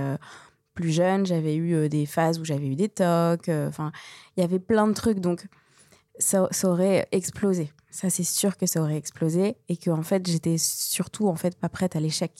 plus 0.74 0.90
jeune, 0.90 1.28
j'avais 1.28 1.56
eu 1.56 1.88
des 1.90 2.08
phases 2.08 2.40
où 2.40 2.44
j'avais 2.44 2.66
eu 2.66 2.76
des 2.76 2.90
tocs. 2.90 3.50
Enfin, 3.50 3.92
il 4.36 4.42
y 4.42 4.44
avait 4.44 4.58
plein 4.58 4.88
de 4.88 4.94
trucs. 4.94 5.20
Donc, 5.20 5.46
ça, 6.20 6.48
ça 6.52 6.68
aurait 6.70 7.08
explosé. 7.12 7.72
Ça, 7.90 8.10
c'est 8.10 8.24
sûr 8.24 8.58
que 8.58 8.66
ça 8.66 8.82
aurait 8.82 8.98
explosé 8.98 9.56
et 9.70 9.78
que 9.78 9.92
en 9.92 10.02
fait, 10.02 10.26
j'étais 10.28 10.58
surtout 10.58 11.28
en 11.28 11.36
fait 11.36 11.56
pas 11.56 11.70
prête 11.70 11.96
à 11.96 12.00
l'échec. 12.00 12.32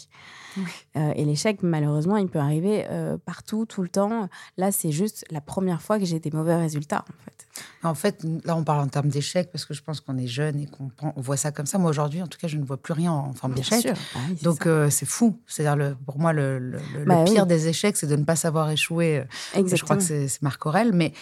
Euh, 0.96 1.12
et 1.16 1.26
l'échec, 1.26 1.62
malheureusement, 1.64 2.18
il 2.18 2.28
peut 2.28 2.40
arriver 2.40 2.86
euh, 2.90 3.18
partout, 3.24 3.66
tout 3.68 3.82
le 3.84 3.90
temps. 3.90 4.30
Là, 4.58 4.72
c'est 4.72 4.92
juste 4.92 5.26
la 5.32 5.42
première 5.42 5.82
fois 5.82 6.00
que 6.00 6.06
j'ai 6.06 6.20
des 6.20 6.32
mauvais 6.32 6.56
résultats, 6.56 7.06
en 7.08 7.24
fait. 7.26 7.62
En 7.84 7.94
fait, 7.96 8.24
là, 8.46 8.56
on 8.56 8.64
parle 8.64 8.80
en 8.80 8.88
termes 8.88 9.10
d'échec 9.10 9.52
parce 9.52 9.66
que 9.66 9.74
je 9.76 9.82
pense 9.84 10.00
qu'on 10.02 10.18
est 10.18 10.28
jeune 10.28 10.60
et 10.60 10.66
qu'on 10.68 10.90
on 11.16 11.22
voit 11.22 11.38
ça 11.38 11.52
comme 11.52 11.66
ça. 11.68 11.78
Moi, 11.78 11.90
aujourd'hui, 11.92 12.22
en 12.24 12.28
tout 12.28 12.38
cas, 12.40 12.48
je 12.48 12.58
ne 12.58 12.64
vois 12.66 12.78
plus 12.78 12.94
rien 12.94 13.12
en 13.12 13.34
forme 13.34 13.54
d'échec. 13.54 13.84
oui, 13.86 14.36
c'est 14.38 14.44
Donc, 14.44 14.66
euh, 14.66 14.90
c'est 14.90 15.06
fou. 15.08 15.40
C'est-à-dire, 15.48 15.96
pour 16.06 16.18
moi, 16.20 16.34
le, 16.34 16.58
le- 16.58 16.80
le 16.96 17.06
Bah 17.06 17.24
pire 17.26 17.44
oui. 17.44 17.48
des 17.48 17.68
échecs, 17.68 17.96
c'est 17.98 18.08
de 18.08 18.16
ne 18.16 18.24
pas 18.24 18.36
savoir 18.36 18.72
échouer. 18.72 19.24
Je 19.56 19.84
crois 19.84 19.98
que 19.98 20.04
c'est 20.04 20.42
Marc 20.42 20.66
Aurel, 20.66 20.94
mais 20.94 21.14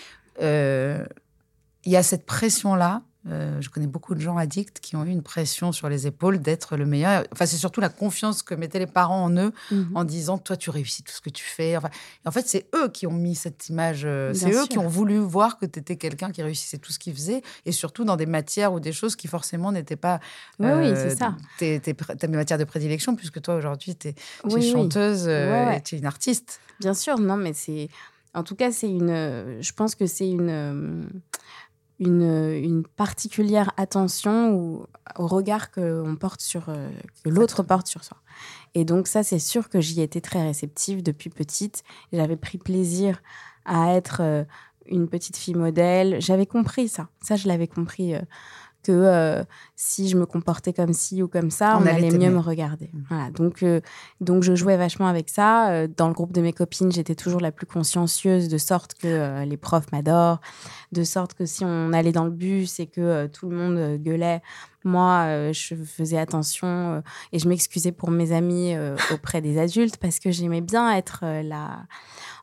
il 1.85 1.91
y 1.91 1.97
a 1.97 2.03
cette 2.03 2.25
pression-là. 2.25 3.01
Euh, 3.29 3.61
je 3.61 3.69
connais 3.69 3.85
beaucoup 3.85 4.15
de 4.15 4.19
gens 4.19 4.35
addicts 4.35 4.79
qui 4.79 4.95
ont 4.95 5.05
eu 5.05 5.09
une 5.11 5.21
pression 5.21 5.71
sur 5.71 5.89
les 5.89 6.07
épaules 6.07 6.39
d'être 6.41 6.75
le 6.75 6.88
meilleur. 6.88 7.23
Enfin, 7.31 7.45
c'est 7.45 7.57
surtout 7.57 7.79
la 7.79 7.89
confiance 7.89 8.41
que 8.41 8.55
mettaient 8.55 8.79
les 8.79 8.88
parents 8.88 9.23
en 9.25 9.38
eux 9.38 9.53
Mhm. 9.69 9.91
en 9.93 10.03
disant 10.03 10.39
toi 10.39 10.57
tu 10.57 10.71
réussis 10.71 11.03
tout 11.03 11.11
ce 11.11 11.21
que 11.21 11.29
tu 11.29 11.43
fais. 11.43 11.77
Enfin, 11.77 11.91
en 12.25 12.31
fait, 12.31 12.47
c'est 12.47 12.65
eux 12.73 12.88
qui 12.89 13.05
ont 13.05 13.11
mis 13.13 13.35
cette 13.35 13.69
image. 13.69 14.01
euh, 14.05 14.33
c'est 14.33 14.51
eux 14.51 14.65
qui 14.67 14.79
ont 14.79 14.88
voulu 14.88 15.19
voir 15.19 15.59
que 15.59 15.67
tu 15.67 15.77
étais 15.77 15.97
quelqu'un 15.97 16.31
qui 16.31 16.41
réussissait 16.41 16.79
tout 16.79 16.91
ce 16.91 16.97
qu'il 16.97 17.13
faisait 17.13 17.43
et 17.67 17.71
surtout 17.71 18.05
dans 18.05 18.15
des 18.15 18.25
matières 18.25 18.73
ou 18.73 18.79
des 18.79 18.91
choses 18.91 19.15
qui 19.15 19.27
forcément 19.27 19.71
n'étaient 19.71 19.95
pas. 19.95 20.19
Oui, 20.57 20.69
oui, 20.71 20.88
euh, 20.88 20.95
c'est 21.09 21.15
ça. 21.15 21.35
Tes, 21.59 21.79
tes, 21.79 21.95
matières 22.27 22.57
de 22.57 22.63
prédilection, 22.63 23.15
puisque 23.15 23.39
toi 23.39 23.53
aujourd'hui 23.53 23.95
tu 23.95 24.07
es, 24.07 24.15
Oui, 24.45 24.53
oui. 24.55 24.71
chanteuse 24.71 25.27
Ouais, 25.27 25.67
ouais. 25.67 25.77
et 25.77 25.81
tu 25.81 25.93
es 25.93 26.00
une 26.00 26.07
artiste. 26.07 26.59
Bien 26.79 26.95
sûr, 26.95 27.19
non, 27.19 27.38
mais 27.38 27.53
c'est. 27.53 27.88
En 28.33 28.41
tout 28.41 28.55
cas, 28.55 28.71
c'est 28.71 28.89
une. 28.89 29.59
Je 29.61 29.71
pense 29.73 29.93
que 29.93 30.07
c'est 30.07 30.27
une. 30.27 31.07
Euh, 32.01 32.05
Une, 32.05 32.63
une 32.63 32.84
particulière 32.84 33.72
attention 33.77 34.53
au, 34.55 34.88
au 35.17 35.27
regard 35.27 35.72
qu'on 35.72 36.15
porte 36.20 36.41
sur. 36.41 36.70
euh, 36.70 36.89
que 37.24 37.29
l'autre 37.29 37.63
porte 37.63 37.88
sur 37.88 38.03
soi. 38.03 38.17
Et 38.74 38.86
donc, 38.86 39.08
ça, 39.08 39.24
c'est 39.24 39.39
sûr 39.39 39.70
que 39.70 39.81
j'y 39.81 40.01
étais 40.01 40.22
très 40.22 40.41
réceptive 40.41 41.03
depuis 41.03 41.29
petite. 41.29 41.84
J'avais 42.13 42.38
pris 42.38 42.58
plaisir 42.58 43.22
à 43.65 43.93
être 43.93 44.22
euh, 44.22 44.43
une 44.88 45.08
petite 45.08 45.38
fille 45.38 45.55
modèle. 45.55 46.22
J'avais 46.22 46.46
compris 46.46 46.88
ça. 46.88 47.10
Ça, 47.22 47.36
je 47.36 47.48
l'avais 47.48 47.67
compris. 47.67 48.15
Que 48.83 48.91
euh, 48.91 49.43
si 49.75 50.09
je 50.09 50.17
me 50.17 50.25
comportais 50.25 50.73
comme 50.73 50.93
ci 50.93 51.23
ou 51.23 51.27
comme 51.27 51.51
ça, 51.51 51.77
On 51.77 51.83
on, 51.83 51.85
allait 51.88 52.07
allait 52.07 52.17
mieux 52.17 52.31
me 52.31 52.39
regarder. 52.39 52.89
Mm. 52.93 53.03
Voilà. 53.09 53.29
Donc, 53.31 53.63
euh, 53.63 53.81
donc, 54.19 54.43
je 54.43 54.55
jouais 54.55 54.77
vachement 54.77 55.07
avec 55.07 55.29
ça. 55.29 55.71
Euh, 55.71 55.88
Dans 55.95 56.07
le 56.07 56.13
groupe 56.13 56.31
de 56.31 56.41
mes 56.41 56.53
copines, 56.53 56.91
j'étais 56.91 57.15
toujours 57.15 57.41
la 57.41 57.51
plus 57.51 57.65
consciencieuse, 57.65 58.47
de 58.47 58.57
sorte 58.57 58.93
que 58.95 59.07
euh, 59.07 59.45
les 59.45 59.57
profs 59.57 59.91
m'adorent, 59.91 60.41
de 60.91 61.03
sorte 61.03 61.33
que 61.33 61.45
si 61.45 61.63
on 61.65 61.93
allait 61.93 62.11
dans 62.11 62.25
le 62.25 62.31
bus 62.31 62.79
et 62.79 62.88
que 62.88 63.27
tout 63.27 63.50
le 63.50 63.55
monde 63.55 63.97
gueulait, 63.97 64.41
moi, 64.83 65.25
euh, 65.27 65.53
je 65.53 65.75
faisais 65.75 66.17
attention 66.17 66.67
euh, 66.67 67.01
et 67.31 67.39
je 67.39 67.47
m'excusais 67.47 67.91
pour 67.91 68.09
mes 68.11 68.31
amis 68.31 68.73
euh, 68.73 68.95
auprès 69.13 69.41
des 69.41 69.57
adultes 69.59 69.97
parce 69.97 70.19
que 70.19 70.31
j'aimais 70.31 70.61
bien 70.61 70.91
être 70.95 71.23
là. 71.43 71.85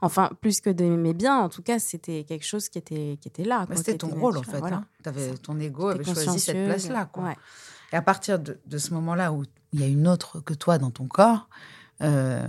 Enfin, 0.00 0.30
plus 0.40 0.60
que 0.60 0.70
d'aimer 0.70 1.14
bien, 1.14 1.36
en 1.38 1.48
tout 1.48 1.62
cas, 1.62 1.78
c'était 1.78 2.24
quelque 2.24 2.44
chose 2.46 2.68
qui 2.68 2.78
était, 2.78 3.18
qui 3.20 3.28
était 3.28 3.44
là. 3.44 3.66
Quoi, 3.66 3.76
C'était 3.76 3.98
ton 3.98 4.08
rôle 4.08 4.38
en 4.38 4.42
fait. 4.42 4.58
Voilà. 4.58 4.82
hein. 5.04 5.34
Ton 5.42 5.58
ego 5.58 5.88
avait 5.88 6.04
choisi 6.04 6.38
cette 6.40 6.64
place-là. 6.66 7.08
ouais. 7.16 7.36
Et 7.92 7.96
à 7.96 8.02
partir 8.02 8.38
de, 8.38 8.60
de 8.66 8.78
ce 8.78 8.92
moment-là 8.94 9.32
où 9.32 9.44
il 9.72 9.80
y 9.80 9.82
a 9.82 9.86
une 9.86 10.06
autre 10.06 10.40
que 10.40 10.54
toi 10.54 10.78
dans 10.78 10.90
ton 10.90 11.06
corps, 11.06 11.48
euh, 12.00 12.46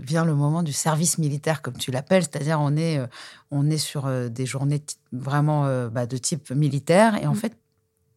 vient 0.00 0.24
le 0.26 0.34
moment 0.34 0.62
du 0.62 0.72
service 0.74 1.16
militaire, 1.16 1.62
comme 1.62 1.78
tu 1.78 1.90
l'appelles, 1.92 2.24
c'est-à-dire 2.24 2.58
on 2.60 2.76
est, 2.76 2.98
euh, 2.98 3.06
on 3.50 3.70
est 3.70 3.78
sur 3.78 4.04
euh, 4.06 4.28
des 4.28 4.44
journées 4.44 4.82
vraiment 5.12 5.64
bah, 5.88 6.04
de 6.06 6.16
type 6.18 6.50
militaire. 6.50 7.14
Et 7.22 7.26
en 7.26 7.32
Mm. 7.32 7.36
fait, 7.36 7.56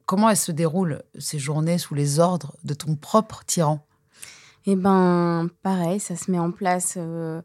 comment 0.06 0.30
elles 0.30 0.38
se 0.38 0.52
déroulent 0.52 1.04
ces 1.18 1.40
journées 1.40 1.78
sous 1.78 1.96
les 1.96 2.20
ordres 2.20 2.56
de 2.64 2.74
ton 2.74 2.96
propre 2.96 3.44
tyran? 3.46 3.86
Eh 4.66 4.76
ben, 4.76 5.50
pareil, 5.62 6.00
ça 6.00 6.16
se 6.16 6.32
met 6.32 6.40
en 6.40 6.52
place 6.52 6.96
euh, 6.98 7.42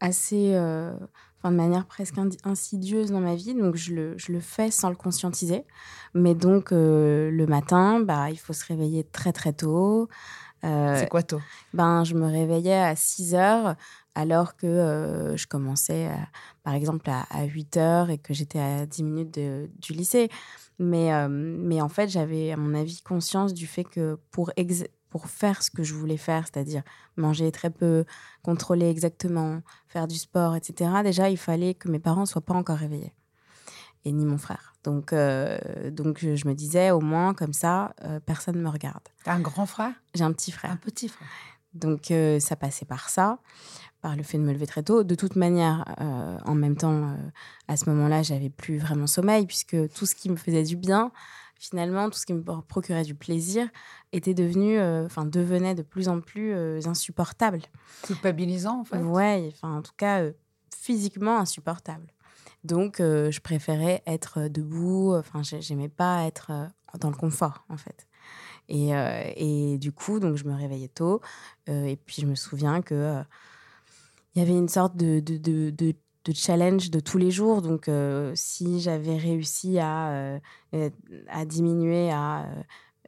assez, 0.00 0.54
euh, 0.54 0.94
enfin, 1.38 1.50
de 1.50 1.56
manière 1.56 1.84
presque 1.86 2.14
insidieuse 2.44 3.10
dans 3.10 3.20
ma 3.20 3.34
vie. 3.34 3.54
Donc, 3.54 3.76
je 3.76 3.94
le, 3.94 4.14
je 4.16 4.32
le 4.32 4.40
fais 4.40 4.70
sans 4.70 4.88
le 4.88 4.96
conscientiser. 4.96 5.64
Mais 6.14 6.34
donc, 6.34 6.72
euh, 6.72 7.30
le 7.30 7.46
matin, 7.46 8.00
bah, 8.00 8.30
il 8.30 8.38
faut 8.38 8.54
se 8.54 8.64
réveiller 8.66 9.04
très, 9.04 9.32
très 9.32 9.52
tôt. 9.52 10.08
C'est 10.62 11.10
quoi 11.10 11.22
tôt? 11.22 11.42
ben, 11.74 12.04
je 12.04 12.14
me 12.14 12.24
réveillais 12.26 12.78
à 12.78 12.96
6 12.96 13.34
heures 13.34 13.76
alors 14.14 14.56
que 14.56 14.66
euh, 14.66 15.36
je 15.36 15.46
commençais, 15.46 16.06
à- 16.06 16.28
par 16.62 16.74
exemple, 16.74 17.08
à, 17.10 17.26
à 17.30 17.44
8 17.44 17.76
heures 17.76 18.10
et 18.10 18.18
que 18.18 18.32
j'étais 18.34 18.60
à 18.60 18.86
10 18.86 19.02
minutes 19.02 19.34
de- 19.34 19.70
du 19.80 19.92
lycée. 19.92 20.28
Mais, 20.78 21.12
euh, 21.14 21.28
mais 21.28 21.80
en 21.80 21.88
fait, 21.88 22.08
j'avais, 22.08 22.52
à 22.52 22.56
mon 22.56 22.74
avis, 22.74 23.00
conscience 23.02 23.54
du 23.54 23.66
fait 23.66 23.84
que 23.84 24.18
pour, 24.30 24.50
ex- 24.56 24.84
pour 25.10 25.28
faire 25.28 25.62
ce 25.62 25.70
que 25.70 25.82
je 25.84 25.94
voulais 25.94 26.16
faire, 26.16 26.44
c'est-à-dire 26.44 26.82
manger 27.16 27.52
très 27.52 27.70
peu, 27.70 28.04
contrôler 28.42 28.88
exactement, 28.88 29.60
faire 29.88 30.08
du 30.08 30.16
sport, 30.16 30.56
etc., 30.56 31.02
déjà, 31.04 31.30
il 31.30 31.36
fallait 31.38 31.74
que 31.74 31.88
mes 31.88 32.00
parents 32.00 32.22
ne 32.22 32.26
soient 32.26 32.40
pas 32.44 32.54
encore 32.54 32.78
réveillés. 32.78 33.14
Et 34.04 34.12
ni 34.12 34.26
mon 34.26 34.36
frère. 34.36 34.74
Donc, 34.84 35.12
euh, 35.14 35.56
donc 35.90 36.18
je 36.20 36.46
me 36.46 36.52
disais, 36.52 36.90
au 36.90 37.00
moins, 37.00 37.32
comme 37.32 37.54
ça, 37.54 37.94
euh, 38.04 38.20
personne 38.20 38.56
ne 38.56 38.62
me 38.62 38.68
regarde. 38.68 39.02
T'as 39.24 39.32
un 39.32 39.40
grand 39.40 39.64
frère? 39.64 39.92
J'ai 40.14 40.24
un 40.24 40.32
petit 40.32 40.52
frère. 40.52 40.70
Un 40.72 40.76
petit 40.76 41.08
frère 41.08 41.28
Donc 41.74 42.10
euh, 42.10 42.38
ça 42.40 42.56
passait 42.56 42.84
par 42.84 43.08
ça, 43.08 43.38
par 44.00 44.14
le 44.16 44.22
fait 44.22 44.38
de 44.38 44.42
me 44.44 44.52
lever 44.52 44.66
très 44.66 44.82
tôt. 44.82 45.02
De 45.02 45.14
toute 45.14 45.34
manière, 45.36 45.84
euh, 46.00 46.38
en 46.44 46.54
même 46.54 46.76
temps, 46.76 47.08
euh, 47.08 47.16
à 47.68 47.76
ce 47.76 47.90
moment-là, 47.90 48.22
j'avais 48.22 48.50
plus 48.50 48.78
vraiment 48.78 49.06
sommeil 49.06 49.46
puisque 49.46 49.76
tout 49.92 50.06
ce 50.06 50.14
qui 50.14 50.30
me 50.30 50.36
faisait 50.36 50.62
du 50.62 50.76
bien, 50.76 51.10
finalement, 51.58 52.10
tout 52.10 52.18
ce 52.18 52.26
qui 52.26 52.34
me 52.34 52.42
procurait 52.62 53.02
du 53.04 53.14
plaisir, 53.14 53.68
était 54.12 54.34
devenu, 54.34 54.80
enfin 54.80 55.24
devenait 55.24 55.74
de 55.74 55.82
plus 55.82 56.08
en 56.08 56.20
plus 56.20 56.54
insupportable. 56.86 57.60
Culpabilisant, 58.02 58.80
en 58.80 58.84
fait 58.84 58.98
Ouais, 58.98 59.50
enfin 59.52 59.78
en 59.78 59.82
tout 59.82 59.94
cas 59.96 60.22
physiquement 60.76 61.38
insupportable. 61.38 62.06
Donc 62.62 62.96
je 62.98 63.40
préférais 63.40 64.02
être 64.06 64.48
debout. 64.48 65.14
Enfin 65.16 65.42
j'ai- 65.42 65.60
j'aimais 65.62 65.88
pas 65.88 66.24
être 66.24 66.52
dans 67.00 67.10
le 67.10 67.16
confort 67.16 67.64
en 67.68 67.76
fait. 67.76 68.06
Et, 68.68 68.94
euh, 68.94 69.22
et 69.36 69.78
du 69.78 69.92
coup 69.92 70.20
donc 70.20 70.36
je 70.36 70.44
me 70.44 70.54
réveillais 70.54 70.88
tôt 70.88 71.20
euh, 71.68 71.84
et 71.84 71.96
puis 71.96 72.22
je 72.22 72.26
me 72.26 72.34
souviens 72.34 72.80
que 72.80 72.94
euh, 72.94 73.22
il 74.34 74.38
y 74.38 74.42
avait 74.42 74.56
une 74.56 74.68
sorte 74.68 74.96
de, 74.96 75.20
de, 75.20 75.70
de, 75.70 75.94
challenge 76.32 76.90
de 76.90 76.98
tous 76.98 77.18
les 77.18 77.30
jours. 77.30 77.60
Donc 77.62 77.88
si 78.34 78.80
j'avais 78.80 79.16
réussi 79.16 79.78
à, 79.78 80.40
à 81.28 81.44
diminuer 81.44 82.10
à 82.10 82.46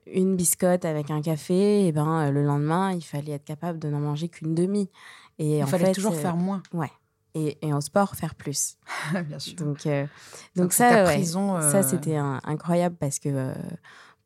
une 0.06 0.36
biscotte 0.36 0.84
avec 0.84 1.10
un 1.10 1.20
café, 1.20 1.86
et 1.86 1.92
ben 1.92 2.26
euh, 2.26 2.30
le 2.30 2.44
lendemain 2.44 2.92
il 2.92 3.02
fallait 3.02 3.32
être 3.32 3.44
capable 3.44 3.78
de 3.78 3.88
n'en 3.88 4.00
manger 4.00 4.28
qu'une 4.28 4.54
demi. 4.54 4.90
Et 5.38 5.58
Il 5.58 5.64
en 5.64 5.66
fallait 5.66 5.86
fait, 5.86 5.92
toujours 5.92 6.14
faire 6.14 6.36
moins, 6.36 6.62
Ouais. 6.72 6.90
Et, 7.34 7.58
et 7.60 7.74
en 7.74 7.82
sport, 7.82 8.16
faire 8.16 8.34
plus. 8.34 8.78
bien 9.28 9.38
sûr. 9.38 9.56
Donc, 9.56 9.86
euh, 9.86 10.06
Donc, 10.54 10.72
ça, 10.72 10.88
ta 10.88 11.04
ouais, 11.04 11.16
prison, 11.16 11.60
ça 11.60 11.82
c'était 11.82 12.16
incroyable 12.16 12.96
parce 12.98 13.18
que 13.18 13.28
euh, 13.28 13.54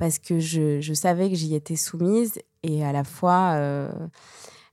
parce 0.00 0.18
que 0.18 0.38
je, 0.38 0.80
je 0.80 0.94
savais 0.94 1.28
que 1.28 1.36
j'y 1.36 1.54
étais 1.54 1.76
soumise 1.76 2.40
et 2.62 2.82
à 2.82 2.90
la 2.90 3.04
fois, 3.04 3.52
euh, 3.56 3.92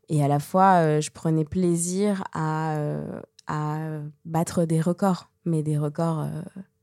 et 0.07 0.23
à 0.23 0.29
la 0.29 0.39
fois 0.39 0.75
euh, 0.75 1.01
je 1.01 1.11
prenais 1.11 1.43
plaisir 1.43 2.23
à, 2.31 2.77
euh, 2.77 3.19
à 3.45 3.77
battre 4.23 4.63
des 4.63 4.79
records, 4.79 5.29
mais 5.43 5.63
des 5.63 5.77
records 5.77 6.29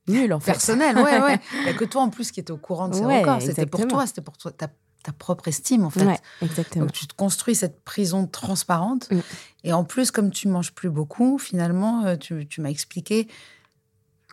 nuls 0.09 0.35
en 0.35 0.41
fait. 0.41 0.53
Personnel, 0.53 0.95
ouais, 0.95 1.23
ouais. 1.23 1.41
Il 1.55 1.63
n'y 1.63 1.71
a 1.71 1.73
que 1.73 1.87
toi 1.87 2.03
en 2.03 2.11
plus 2.11 2.31
qui 2.33 2.41
étais 2.41 2.51
au 2.51 2.59
courant 2.59 2.89
de 2.89 2.95
ces 2.95 3.01
Ouais, 3.01 3.21
records. 3.21 3.41
C'était 3.41 3.65
pour 3.65 3.87
toi, 3.87 4.07
c'était 4.07 4.21
pour 4.21 4.37
toi, 4.37 4.53
ta, 4.53 4.69
ta 5.03 5.13
propre 5.13 5.49
estime 5.49 5.87
en 5.87 5.91
fait. 5.91 6.05
Ouais, 6.05 6.19
exactement. 6.43 6.85
Donc 6.85 6.93
tu 6.93 7.07
te 7.07 7.15
construis 7.15 7.55
cette 7.55 7.83
prison 7.83 8.27
transparente. 8.27 9.11
Mm. 9.11 9.21
Et 9.65 9.73
en 9.73 9.85
plus, 9.85 10.11
comme 10.11 10.31
tu 10.31 10.49
manges 10.49 10.75
plus 10.75 10.91
beaucoup, 10.91 11.39
finalement, 11.39 12.15
tu, 12.19 12.47
tu 12.47 12.61
m'as 12.61 12.69
expliqué 12.69 13.27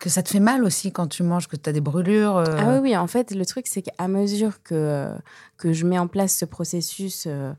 que 0.02 0.10
ça 0.10 0.20
te 0.24 0.30
fait 0.30 0.40
mal 0.40 0.64
aussi 0.64 0.90
quand 0.90 1.06
tu 1.06 1.22
manges, 1.22 1.46
que 1.46 1.54
tu 1.54 1.70
as 1.70 1.72
des 1.72 1.80
brûlures. 1.80 2.36
euh, 2.36 2.56
Ah 2.58 2.72
oui, 2.72 2.78
oui, 2.82 2.96
en 2.96 3.06
fait, 3.06 3.30
le 3.30 3.46
truc, 3.46 3.68
c'est 3.68 3.82
qu'à 3.82 4.08
mesure 4.08 4.60
que, 4.64 5.14
que 5.56 5.72
je 5.72 5.86
mets 5.86 5.98
en 5.98 6.08
place 6.08 6.36
ce 6.36 6.44
processus, 6.44 7.26
euh, 7.28 7.52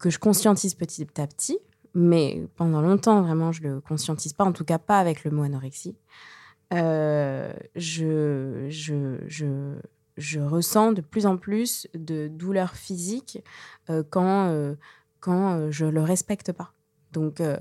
que 0.00 0.10
je 0.10 0.18
conscientise 0.18 0.74
petit 0.74 1.06
à 1.20 1.26
petit, 1.28 1.60
mais 1.94 2.42
pendant 2.56 2.80
longtemps, 2.82 3.22
vraiment, 3.22 3.52
je 3.52 3.62
le 3.62 3.80
conscientise 3.80 4.32
pas, 4.32 4.44
en 4.44 4.50
tout 4.50 4.64
cas 4.64 4.78
pas 4.78 4.98
avec 4.98 5.22
le 5.22 5.30
mot 5.30 5.44
anorexie, 5.44 5.94
euh, 6.74 7.52
je, 7.76 8.66
je, 8.68 9.18
je, 9.28 9.76
je 10.16 10.40
ressens 10.40 10.90
de 10.94 11.00
plus 11.00 11.26
en 11.26 11.36
plus 11.36 11.86
de 11.94 12.26
douleurs 12.26 12.74
physiques 12.74 13.38
euh, 13.88 14.02
quand, 14.10 14.48
euh, 14.48 14.74
quand 15.20 15.54
euh, 15.54 15.70
je 15.70 15.86
le 15.86 16.02
respecte 16.02 16.50
pas. 16.50 16.72
Donc, 17.16 17.40
euh, 17.40 17.56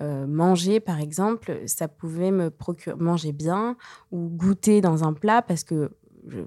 euh, 0.00 0.26
manger, 0.26 0.80
par 0.80 0.98
exemple, 0.98 1.60
ça 1.66 1.86
pouvait 1.86 2.32
me 2.32 2.50
procurer, 2.50 2.96
manger 2.96 3.30
bien 3.30 3.76
ou 4.10 4.28
goûter 4.28 4.80
dans 4.80 5.04
un 5.04 5.12
plat 5.12 5.42
parce 5.42 5.62
que 5.62 5.92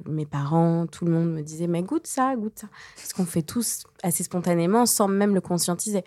mes 0.10 0.26
parents, 0.26 0.86
tout 0.86 1.06
le 1.06 1.12
monde 1.12 1.32
me 1.32 1.42
disait, 1.42 1.68
mais 1.68 1.84
goûte 1.84 2.06
ça, 2.06 2.36
goûte 2.36 2.60
ça. 2.60 2.68
Ce 2.98 3.14
qu'on 3.14 3.26
fait 3.26 3.44
tous 3.44 3.86
assez 4.04 4.24
spontanément 4.24 4.86
sans 4.86 5.08
même 5.08 5.34
le 5.34 5.40
conscientiser. 5.40 6.04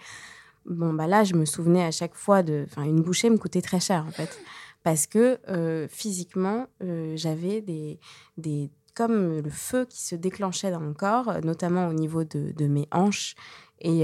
Bon, 0.67 0.93
bah 0.93 1.07
là, 1.07 1.25
je 1.25 1.33
me 1.35 1.47
souvenais 1.47 1.85
à 1.85 1.91
chaque 1.91 2.15
fois 2.15 2.43
de. 2.43 2.67
Enfin, 2.69 2.83
une 2.83 3.01
bouchée 3.01 3.31
me 3.31 3.39
coûtait 3.39 3.63
très 3.63 3.81
cher, 3.81 4.05
en 4.07 4.11
fait. 4.11 4.39
Parce 4.83 5.07
que 5.07 5.39
euh, 5.49 5.89
physiquement, 5.89 6.67
j'avais 7.15 7.63
des, 7.63 7.99
des. 8.37 8.71
comme 8.95 9.41
le 9.41 9.51
feu 9.51 9.87
qui 9.87 10.03
se 10.03 10.15
déclenchait 10.15 10.71
dans 10.71 10.81
mon 10.81 10.93
corps, 10.93 11.33
notamment 11.43 11.89
au 11.89 11.95
niveau 11.95 12.25
de, 12.25 12.53
de 12.53 12.67
mes 12.67 12.87
hanches 12.93 13.37
et, 13.81 14.03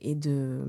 et, 0.00 0.14
de, 0.14 0.62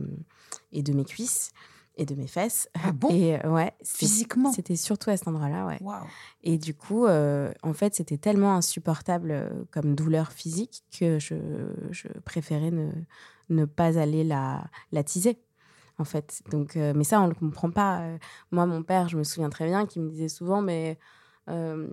et 0.71 0.83
de 0.83 0.93
mes 0.93 1.05
cuisses 1.05 1.51
et 1.95 2.05
de 2.05 2.15
mes 2.15 2.27
fesses. 2.27 2.69
Ah 2.81 2.91
bon? 2.93 3.09
Et 3.09 3.35
euh, 3.43 3.49
ouais, 3.51 3.73
Physiquement? 3.83 4.53
C'était 4.53 4.77
surtout 4.77 5.09
à 5.09 5.17
cet 5.17 5.27
endroit-là, 5.27 5.65
ouais. 5.65 5.79
Et 6.43 6.57
du 6.57 6.73
coup, 6.73 7.05
euh, 7.05 7.51
en 7.61 7.73
fait, 7.73 7.93
c'était 7.95 8.17
tellement 8.17 8.55
insupportable 8.55 9.31
euh, 9.31 9.49
comme 9.71 9.95
douleur 9.95 10.31
physique 10.31 10.83
que 10.97 11.19
je, 11.19 11.35
je 11.91 12.07
préférais 12.23 12.71
ne, 12.71 12.91
ne 13.49 13.65
pas 13.65 13.99
aller 13.99 14.23
la, 14.23 14.63
la 14.93 15.03
teaser, 15.03 15.37
en 15.97 16.05
fait. 16.05 16.41
Donc, 16.51 16.77
euh, 16.77 16.93
mais 16.95 17.03
ça, 17.03 17.19
on 17.19 17.25
ne 17.25 17.29
le 17.29 17.35
comprend 17.35 17.69
pas. 17.69 18.01
Moi, 18.51 18.65
mon 18.65 18.81
père, 18.81 19.09
je 19.09 19.17
me 19.17 19.23
souviens 19.25 19.49
très 19.49 19.65
bien 19.65 19.85
qu'il 19.85 20.01
me 20.01 20.09
disait 20.09 20.29
souvent, 20.29 20.61
mais 20.61 20.97
euh, 21.49 21.85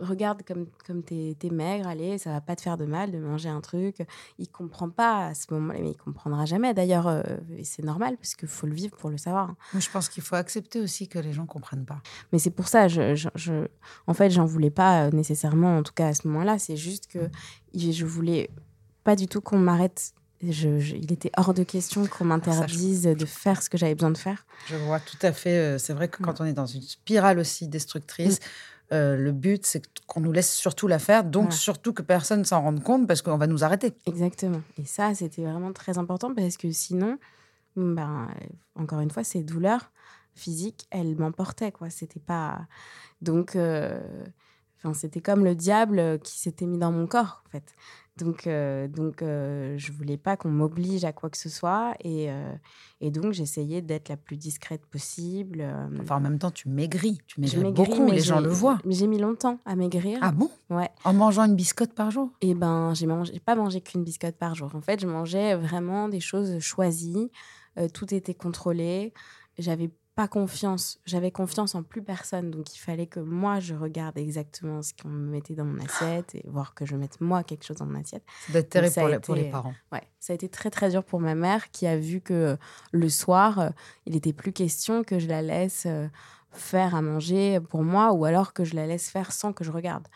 regarde 0.00 0.42
comme, 0.44 0.66
comme 0.86 1.02
t'es 1.02 1.36
es 1.42 1.50
maigre, 1.50 1.86
allez, 1.86 2.18
ça 2.18 2.30
va 2.30 2.40
pas 2.40 2.56
te 2.56 2.62
faire 2.62 2.76
de 2.76 2.84
mal 2.84 3.10
de 3.12 3.18
manger 3.18 3.48
un 3.48 3.60
truc. 3.60 4.04
Il 4.38 4.48
comprend 4.48 4.90
pas 4.90 5.26
à 5.28 5.34
ce 5.34 5.46
moment-là, 5.52 5.78
mais 5.80 5.90
il 5.90 5.96
comprendra 5.96 6.44
jamais. 6.46 6.74
D'ailleurs, 6.74 7.06
euh, 7.06 7.22
c'est 7.62 7.84
normal, 7.84 8.16
parce 8.16 8.34
qu'il 8.34 8.48
faut 8.48 8.66
le 8.66 8.74
vivre 8.74 8.96
pour 8.96 9.10
le 9.10 9.18
savoir. 9.18 9.54
Moi, 9.72 9.80
je 9.80 9.90
pense 9.90 10.08
qu'il 10.08 10.22
faut 10.22 10.34
accepter 10.36 10.80
aussi 10.80 11.06
que 11.08 11.18
les 11.18 11.32
gens 11.32 11.46
comprennent 11.46 11.84
pas. 11.86 12.00
Mais 12.32 12.38
c'est 12.38 12.50
pour 12.50 12.68
ça, 12.68 12.88
je, 12.88 13.14
je, 13.14 13.28
je- 13.34 13.68
en 14.06 14.14
fait, 14.14 14.30
j'en 14.30 14.44
voulais 14.46 14.70
pas 14.70 15.04
euh, 15.06 15.10
nécessairement, 15.10 15.78
en 15.78 15.82
tout 15.82 15.92
cas 15.94 16.08
à 16.08 16.14
ce 16.14 16.26
moment-là. 16.28 16.58
C'est 16.58 16.76
juste 16.76 17.06
que 17.06 17.30
je 17.74 18.04
voulais 18.04 18.50
pas 19.04 19.16
du 19.16 19.26
tout 19.28 19.40
qu'on 19.40 19.58
m'arrête. 19.58 20.12
Je- 20.42 20.78
je- 20.78 20.96
il 20.96 21.10
était 21.12 21.30
hors 21.38 21.54
de 21.54 21.62
question 21.62 22.06
qu'on 22.06 22.24
m'interdise 22.24 23.02
de 23.04 23.24
faire 23.24 23.62
ce 23.62 23.70
que 23.70 23.78
j'avais 23.78 23.94
besoin 23.94 24.10
de 24.10 24.18
faire. 24.18 24.44
Je 24.66 24.76
vois 24.76 25.00
tout 25.00 25.16
à 25.22 25.32
fait. 25.32 25.56
euh, 25.56 25.78
C'est 25.78 25.94
vrai 25.94 26.08
que 26.08 26.22
quand 26.22 26.40
on 26.40 26.44
est 26.44 26.52
dans 26.52 26.66
une 26.66 26.82
spirale 26.82 27.38
aussi 27.38 27.66
destructrice, 27.68 28.40
euh, 28.92 29.16
le 29.16 29.32
but, 29.32 29.64
c'est 29.64 29.82
qu'on 30.06 30.20
nous 30.20 30.32
laisse 30.32 30.52
surtout 30.54 30.86
la 30.86 30.98
faire. 30.98 31.24
Donc, 31.24 31.44
Voilà. 31.44 31.56
surtout 31.56 31.92
que 31.92 32.02
personne 32.02 32.40
ne 32.40 32.44
s'en 32.44 32.60
rende 32.62 32.82
compte 32.82 33.06
parce 33.08 33.22
qu'on 33.22 33.38
va 33.38 33.46
nous 33.46 33.64
arrêter. 33.64 33.94
Exactement. 34.06 34.60
Et 34.78 34.84
ça, 34.84 35.14
c'était 35.14 35.42
vraiment 35.44 35.72
très 35.72 35.98
important 35.98 36.34
parce 36.34 36.56
que 36.56 36.70
sinon, 36.70 37.18
ben, 37.76 38.28
euh, 38.30 38.46
encore 38.82 39.00
une 39.00 39.10
fois, 39.10 39.24
ces 39.24 39.42
douleurs 39.42 39.90
physiques, 40.34 40.86
elles 40.90 41.16
m'emportaient, 41.16 41.72
quoi. 41.72 41.90
C'était 41.90 42.20
pas. 42.20 42.66
Donc, 43.22 43.56
euh, 43.56 44.00
enfin, 44.84 44.94
c'était 44.94 45.20
comme 45.20 45.44
le 45.44 45.54
diable 45.54 46.18
qui 46.20 46.38
s'était 46.38 46.66
mis 46.66 46.78
dans 46.78 46.92
mon 46.92 47.06
corps, 47.06 47.42
en 47.46 47.50
fait. 47.50 47.74
Donc, 48.16 48.46
euh, 48.46 48.86
donc 48.86 49.22
euh, 49.22 49.74
je 49.76 49.90
voulais 49.90 50.16
pas 50.16 50.36
qu'on 50.36 50.48
m'oblige 50.48 51.04
à 51.04 51.12
quoi 51.12 51.30
que 51.30 51.36
ce 51.36 51.48
soit. 51.48 51.94
Et, 51.98 52.30
euh, 52.30 52.52
et 53.00 53.10
donc, 53.10 53.32
j'essayais 53.32 53.82
d'être 53.82 54.08
la 54.08 54.16
plus 54.16 54.36
discrète 54.36 54.86
possible. 54.86 55.58
euh, 55.62 55.88
Enfin, 56.00 56.16
en 56.16 56.20
même 56.20 56.38
temps, 56.38 56.52
tu 56.52 56.68
maigris. 56.68 57.18
Tu 57.26 57.40
je 57.44 57.58
maigris 57.58 57.62
maigris, 57.72 57.84
beaucoup. 57.90 58.04
mais 58.04 58.12
Les 58.12 58.20
gens 58.20 58.38
le 58.40 58.50
voient. 58.50 58.78
Mais 58.84 58.94
j'ai 58.94 59.08
mis 59.08 59.18
longtemps 59.18 59.58
à 59.64 59.74
maigrir. 59.74 60.20
Ah 60.22 60.30
bon? 60.30 60.48
Ouais. 60.70 60.90
En 61.02 61.12
mangeant 61.12 61.44
une 61.44 61.56
biscotte 61.56 61.92
par 61.92 62.12
jour? 62.12 62.30
Et 62.40 62.54
ben, 62.54 62.94
j'ai 62.94 63.06
mangé, 63.08 63.40
pas 63.40 63.56
mangé 63.56 63.80
qu'une 63.80 64.04
biscotte 64.04 64.36
par 64.36 64.54
jour. 64.54 64.70
En 64.76 64.80
fait, 64.80 65.00
je 65.00 65.08
mangeais 65.08 65.56
vraiment 65.56 66.08
des 66.08 66.20
choses 66.20 66.60
choisies. 66.60 67.32
Euh, 67.78 67.88
tout 67.88 68.14
était 68.14 68.34
contrôlé. 68.34 69.12
J'avais 69.58 69.90
pas 70.14 70.28
confiance. 70.28 71.00
J'avais 71.06 71.30
confiance 71.32 71.74
en 71.74 71.82
plus 71.82 72.02
personne. 72.02 72.50
Donc, 72.50 72.74
il 72.74 72.78
fallait 72.78 73.06
que 73.06 73.18
moi, 73.20 73.58
je 73.58 73.74
regarde 73.74 74.16
exactement 74.16 74.82
ce 74.82 74.92
qu'on 74.94 75.08
me 75.08 75.30
mettait 75.30 75.54
dans 75.54 75.64
mon 75.64 75.82
assiette 75.82 76.34
et 76.34 76.44
voir 76.46 76.74
que 76.74 76.86
je 76.86 76.94
mette 76.94 77.20
moi 77.20 77.42
quelque 77.42 77.64
chose 77.64 77.78
dans 77.78 77.86
mon 77.86 78.00
assiette. 78.00 78.22
Ça 78.46 78.52
doit 78.52 78.60
être 78.60 78.70
terrible 78.70 79.14
pour, 79.14 79.20
pour 79.20 79.34
les 79.34 79.50
parents. 79.50 79.74
Ouais, 79.92 80.02
ça 80.20 80.32
a 80.32 80.34
été 80.34 80.48
très 80.48 80.70
très 80.70 80.90
dur 80.90 81.02
pour 81.02 81.20
ma 81.20 81.34
mère 81.34 81.70
qui 81.72 81.86
a 81.86 81.98
vu 81.98 82.20
que 82.20 82.34
euh, 82.34 82.56
le 82.92 83.08
soir, 83.08 83.58
euh, 83.58 83.70
il 84.06 84.12
n'était 84.14 84.32
plus 84.32 84.52
question 84.52 85.02
que 85.02 85.18
je 85.18 85.26
la 85.26 85.42
laisse 85.42 85.84
euh, 85.86 86.06
faire 86.52 86.94
à 86.94 87.02
manger 87.02 87.58
pour 87.68 87.82
moi 87.82 88.12
ou 88.12 88.24
alors 88.24 88.52
que 88.52 88.64
je 88.64 88.76
la 88.76 88.86
laisse 88.86 89.10
faire 89.10 89.32
sans 89.32 89.52
que 89.52 89.64
je 89.64 89.72
regarde. 89.72 90.06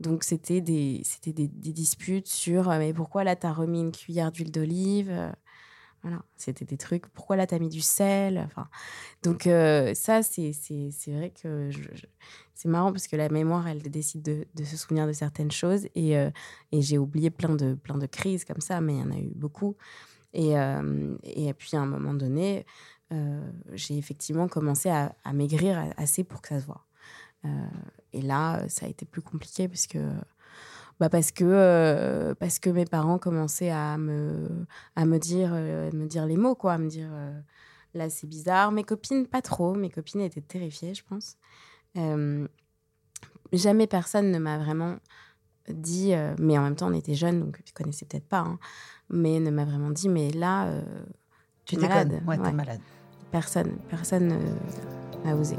Donc 0.00 0.24
c'était 0.24 0.60
des, 0.60 1.00
c'était 1.04 1.32
des, 1.32 1.48
des 1.48 1.72
disputes 1.72 2.28
sur 2.28 2.68
mais 2.68 2.92
pourquoi 2.92 3.24
là 3.24 3.34
t'as 3.34 3.52
remis 3.52 3.80
une 3.80 3.90
cuillère 3.90 4.30
d'huile 4.30 4.52
d'olive 4.52 5.32
voilà, 6.02 6.22
c'était 6.36 6.64
des 6.64 6.76
trucs. 6.76 7.06
Pourquoi 7.08 7.36
là 7.36 7.46
t'as 7.46 7.58
mis 7.58 7.68
du 7.68 7.80
sel? 7.80 8.38
Enfin, 8.38 8.68
donc 9.22 9.46
euh, 9.46 9.94
ça 9.94 10.22
c'est 10.22 10.52
vrai 11.08 11.30
que 11.30 11.70
c'est 12.54 12.68
marrant 12.68 12.92
parce 12.92 13.08
que 13.08 13.16
la 13.16 13.28
mémoire 13.28 13.66
elle 13.68 13.82
décide 13.82 14.22
de, 14.22 14.46
de 14.54 14.64
se 14.64 14.76
souvenir 14.76 15.06
de 15.06 15.12
certaines 15.12 15.50
choses 15.50 15.88
et 15.94 16.16
euh, 16.16 16.30
et 16.72 16.82
j'ai 16.82 16.98
oublié 16.98 17.30
plein 17.30 17.54
de, 17.54 17.74
plein 17.74 17.98
de 17.98 18.06
crises 18.06 18.44
comme 18.44 18.60
ça, 18.60 18.80
mais 18.80 18.94
il 18.94 19.00
y 19.00 19.02
en 19.02 19.10
a 19.10 19.18
eu 19.18 19.32
beaucoup. 19.34 19.76
Et, 20.34 20.58
euh, 20.58 21.16
et 21.24 21.52
puis, 21.54 21.76
à 21.76 21.80
un 21.80 21.86
moment 21.86 22.14
donné, 22.14 22.66
j'ai 23.72 23.96
effectivement 23.96 24.48
commencé 24.48 24.90
à, 24.90 25.16
à 25.24 25.32
maigrir 25.32 25.92
assez 25.96 26.22
pour 26.22 26.42
que 26.42 26.48
ça 26.48 26.60
se 26.60 26.66
voit. 26.66 26.84
Et 28.12 28.20
là, 28.20 28.68
ça 28.68 28.84
a 28.84 28.88
été 28.90 29.06
plus 29.06 29.22
compliqué 29.22 29.68
parce 29.68 29.86
que, 29.86 29.98
bah 31.00 31.08
parce 31.08 31.30
que, 31.30 31.44
euh, 31.44 32.34
parce 32.34 32.58
que 32.58 32.70
mes 32.70 32.84
parents 32.84 33.18
commençaient 33.18 33.70
à 33.70 33.96
me, 33.98 34.48
à 34.96 35.04
me, 35.04 35.18
dire, 35.18 35.50
euh, 35.52 35.90
me 35.92 36.06
dire 36.06 36.26
les 36.26 36.36
mots, 36.36 36.54
quoi, 36.56 36.72
à 36.72 36.78
me 36.78 36.88
dire 36.88 37.08
euh, 37.12 37.40
là, 37.94 38.10
c'est 38.10 38.26
bizarre. 38.26 38.72
Mes 38.72 38.82
copines, 38.82 39.26
pas 39.26 39.42
trop. 39.42 39.74
Mes 39.74 39.90
copines 39.90 40.20
étaient 40.20 40.40
terrifiées, 40.40 40.94
je 40.94 41.04
pense. 41.04 41.36
Jamais 43.52 43.86
personne 43.86 44.30
ne 44.30 44.38
m'a 44.38 44.58
vraiment 44.58 44.96
dit, 45.68 46.12
mais 46.38 46.58
en 46.58 46.62
même 46.62 46.76
temps, 46.76 46.88
on 46.88 46.94
était 46.94 47.14
jeunes, 47.14 47.40
donc 47.40 47.60
je 47.64 47.72
connaissais 47.72 48.04
peut-être 48.04 48.28
pas, 48.28 48.40
hein, 48.40 48.58
mais 49.08 49.40
ne 49.40 49.50
m'a 49.50 49.64
vraiment 49.64 49.90
dit, 49.90 50.08
mais 50.08 50.30
là, 50.30 50.70
Tu 51.64 51.76
t'es 51.76 51.88
malade. 51.88 52.22
Ouais, 52.26 52.38
Ouais. 52.38 52.52
malade. 52.52 52.80
Personne, 53.30 53.78
personne 53.88 54.38
n'a 55.24 55.34
osé. 55.34 55.56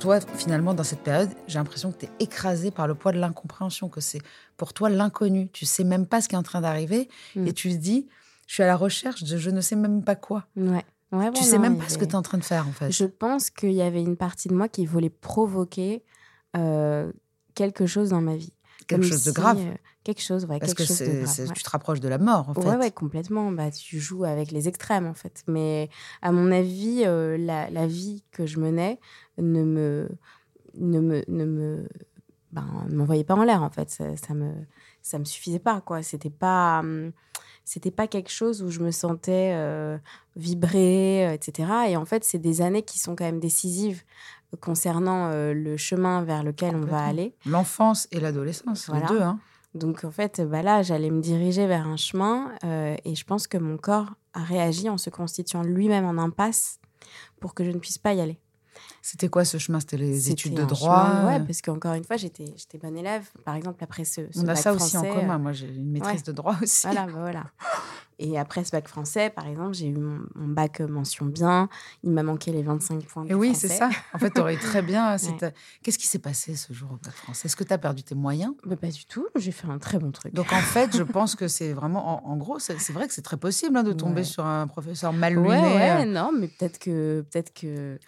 Toi, 0.00 0.18
finalement, 0.20 0.72
dans 0.72 0.82
cette 0.84 1.00
période, 1.02 1.28
j'ai 1.46 1.58
l'impression 1.58 1.92
que 1.92 1.98
tu 1.98 2.06
es 2.06 2.10
écrasé 2.20 2.70
par 2.70 2.86
le 2.88 2.94
poids 2.94 3.12
de 3.12 3.18
l'incompréhension, 3.18 3.88
que 3.90 4.00
c'est 4.00 4.20
pour 4.56 4.72
toi 4.72 4.88
l'inconnu. 4.88 5.48
Tu 5.52 5.66
sais 5.66 5.84
même 5.84 6.06
pas 6.06 6.22
ce 6.22 6.28
qui 6.28 6.34
est 6.34 6.38
en 6.38 6.42
train 6.42 6.62
d'arriver 6.62 7.08
Mm. 7.36 7.46
et 7.46 7.52
tu 7.52 7.68
te 7.70 7.74
dis, 7.76 8.06
je 8.46 8.54
suis 8.54 8.62
à 8.62 8.66
la 8.66 8.76
recherche 8.76 9.22
de 9.24 9.36
je 9.36 9.50
ne 9.50 9.60
sais 9.60 9.76
même 9.76 10.02
pas 10.02 10.16
quoi. 10.16 10.46
Ouais. 10.56 10.84
Ouais, 11.12 11.30
tu 11.32 11.42
sais 11.42 11.56
non, 11.56 11.62
même 11.62 11.78
pas 11.78 11.88
ce 11.88 11.98
que 11.98 12.04
tu 12.04 12.12
es 12.12 12.14
en 12.14 12.22
train 12.22 12.38
de 12.38 12.44
faire, 12.44 12.66
en 12.68 12.72
fait. 12.72 12.90
Je 12.92 13.04
pense 13.04 13.50
qu'il 13.50 13.72
y 13.72 13.82
avait 13.82 14.00
une 14.00 14.16
partie 14.16 14.48
de 14.48 14.54
moi 14.54 14.68
qui 14.68 14.86
voulait 14.86 15.10
provoquer 15.10 16.02
euh, 16.56 17.12
quelque 17.54 17.84
chose 17.86 18.10
dans 18.10 18.20
ma 18.22 18.36
vie. 18.36 18.52
Quelque 18.86 19.02
Comme 19.02 19.10
chose 19.10 19.24
de 19.24 19.30
grave. 19.32 19.58
euh, 19.60 19.74
quelque 20.04 20.22
chose, 20.22 20.44
ouais, 20.46 20.58
Parce 20.58 20.72
quelque 20.74 20.78
que 20.78 20.84
chose 20.88 20.98
de 21.00 21.04
c'est- 21.04 21.12
grave. 21.22 21.26
c'est- 21.34 21.48
ouais. 21.48 21.54
tu 21.54 21.62
te 21.62 21.70
rapproches 21.70 22.00
de 22.00 22.08
la 22.08 22.18
mort, 22.18 22.48
en 22.48 22.54
fait. 22.54 22.60
Ouais, 22.66 22.76
ouais, 22.76 22.90
complètement. 22.90 23.50
Bah, 23.52 23.70
tu 23.70 23.98
joues 24.00 24.24
avec 24.24 24.50
les 24.52 24.66
extrêmes, 24.68 25.06
en 25.06 25.14
fait. 25.14 25.42
Mais 25.46 25.90
à 26.22 26.32
mon 26.32 26.50
avis, 26.50 27.02
euh, 27.04 27.36
la, 27.36 27.70
la 27.70 27.86
vie 27.86 28.24
que 28.32 28.46
je 28.46 28.58
menais 28.58 28.98
ne 29.40 29.64
me, 29.64 30.08
ne 30.74 31.00
me, 31.00 31.24
ne 31.28 31.44
me, 31.44 31.88
ben, 32.52 32.86
m'envoyait 32.92 33.24
pas 33.24 33.34
en 33.34 33.44
l'air, 33.44 33.62
en 33.62 33.70
fait. 33.70 33.90
Ça, 33.90 34.16
ça 34.16 34.34
me, 34.34 34.52
ça 35.02 35.18
me 35.18 35.24
suffisait 35.24 35.58
pas, 35.58 35.80
quoi. 35.80 36.02
C'était 36.02 36.30
pas, 36.30 36.80
hum, 36.80 37.12
c'était 37.64 37.90
pas 37.90 38.06
quelque 38.06 38.30
chose 38.30 38.62
où 38.62 38.70
je 38.70 38.80
me 38.80 38.90
sentais 38.90 39.52
euh, 39.54 39.98
vibrer, 40.36 41.28
euh, 41.28 41.32
etc. 41.32 41.68
Et 41.88 41.96
en 41.96 42.04
fait, 42.04 42.24
c'est 42.24 42.38
des 42.38 42.62
années 42.62 42.82
qui 42.82 42.98
sont 42.98 43.14
quand 43.16 43.24
même 43.24 43.40
décisives 43.40 44.02
concernant 44.60 45.28
euh, 45.30 45.54
le 45.54 45.76
chemin 45.76 46.22
vers 46.24 46.42
lequel 46.42 46.74
on 46.74 46.80
va 46.84 47.04
aller. 47.04 47.34
L'enfance 47.46 48.08
et 48.10 48.18
l'adolescence, 48.18 48.88
Voilà. 48.88 49.06
les 49.06 49.14
deux. 49.14 49.22
Hein. 49.22 49.38
Donc 49.74 50.02
en 50.02 50.10
fait, 50.10 50.40
bah 50.40 50.62
là, 50.62 50.82
j'allais 50.82 51.10
me 51.10 51.20
diriger 51.20 51.68
vers 51.68 51.86
un 51.86 51.96
chemin 51.96 52.50
euh, 52.64 52.96
et 53.04 53.14
je 53.14 53.24
pense 53.24 53.46
que 53.46 53.56
mon 53.56 53.76
corps 53.76 54.10
a 54.32 54.42
réagi 54.42 54.88
en 54.88 54.98
se 54.98 55.10
constituant 55.10 55.62
lui-même 55.62 56.04
en 56.04 56.18
impasse 56.20 56.80
pour 57.40 57.54
que 57.54 57.62
je 57.62 57.70
ne 57.70 57.78
puisse 57.78 57.98
pas 57.98 58.12
y 58.14 58.20
aller. 58.20 58.40
C'était 59.02 59.28
quoi 59.28 59.44
ce 59.44 59.58
chemin? 59.58 59.80
C'était 59.80 59.96
les 59.96 60.30
études 60.30 60.54
de 60.54 60.64
droit? 60.64 61.06
chemin- 61.08 61.26
ouais, 61.26 61.40
euh, 61.40 61.44
parce 61.44 61.62
qu'encore 61.62 61.94
une 61.94 62.04
fois, 62.04 62.16
j'étais 62.16 62.46
j'étais 62.56 62.78
bonne 62.78 62.96
élève. 62.96 63.24
Par 63.44 63.54
exemple, 63.54 63.82
après 63.82 64.04
ce, 64.04 64.22
ce 64.30 64.40
On 64.40 64.48
a 64.48 64.54
ça 64.56 64.72
aussi 64.72 64.96
en 64.96 65.02
commun. 65.02 65.36
euh, 65.36 65.38
Moi, 65.38 65.52
j'ai 65.52 65.68
une 65.68 65.90
maîtrise 65.90 66.20
ouais. 66.20 66.22
de 66.26 66.32
droit 66.32 66.56
aussi. 66.62 66.86
Voilà, 66.86 67.06
bah 67.06 67.12
voilà. 67.18 67.44
Et 68.22 68.38
après 68.38 68.64
ce 68.64 68.70
bac 68.70 68.86
français, 68.86 69.30
par 69.30 69.46
exemple, 69.46 69.72
j'ai 69.72 69.86
eu 69.86 69.96
mon, 69.96 70.20
mon 70.34 70.48
bac 70.48 70.80
euh, 70.82 70.86
mention 70.86 71.24
bien. 71.24 71.70
Il 72.04 72.10
m'a 72.10 72.22
manqué 72.22 72.52
les 72.52 72.62
25 72.62 73.02
points 73.06 73.24
Et 73.26 73.32
oui, 73.34 73.54
c'est 73.54 73.68
ça. 73.68 73.88
En 74.12 74.18
fait, 74.18 74.30
tu 74.30 74.40
aurais 74.42 74.58
très 74.58 74.82
bien. 74.82 75.16
Ouais. 75.16 75.36
t'as- 75.38 75.52
Qu'est-ce 75.82 75.96
qui 75.98 76.06
s'est 76.06 76.18
passé 76.18 76.54
ce 76.54 76.72
jour 76.74 76.90
au 76.92 76.96
bac 77.02 77.14
français? 77.14 77.46
Est-ce 77.46 77.56
que 77.56 77.64
tu 77.64 77.72
as 77.72 77.78
perdu 77.78 78.02
tes 78.02 78.14
moyens? 78.14 78.52
Mais 78.66 78.76
pas 78.76 78.88
du 78.88 79.06
tout. 79.06 79.26
J'ai 79.36 79.52
fait 79.52 79.68
un 79.68 79.78
très 79.78 79.98
bon 79.98 80.10
truc. 80.12 80.34
Donc, 80.34 80.52
en 80.52 80.60
fait, 80.60 80.94
je 80.94 81.02
pense 81.02 81.34
que 81.34 81.48
c'est 81.48 81.72
vraiment. 81.80 82.26
En, 82.28 82.32
en 82.32 82.36
gros, 82.36 82.58
c'est 82.58 82.76
vrai 82.92 83.08
que 83.08 83.14
c'est 83.14 83.22
très 83.22 83.38
possible 83.38 83.74
hein, 83.78 83.82
de 83.84 83.92
tomber 83.94 84.20
Ouais. 84.20 84.24
sur 84.24 84.44
un 84.44 84.66
professeur 84.66 85.14
mal 85.14 85.38
ouais, 85.38 85.56
luné. 85.56 85.74
ouais, 85.76 86.02
euh. 86.02 86.04
non, 86.04 86.30
mais 86.38 86.48
peut-être 86.48 86.78
que, 86.78 87.22
peut-être 87.30 87.54
que, 87.54 87.98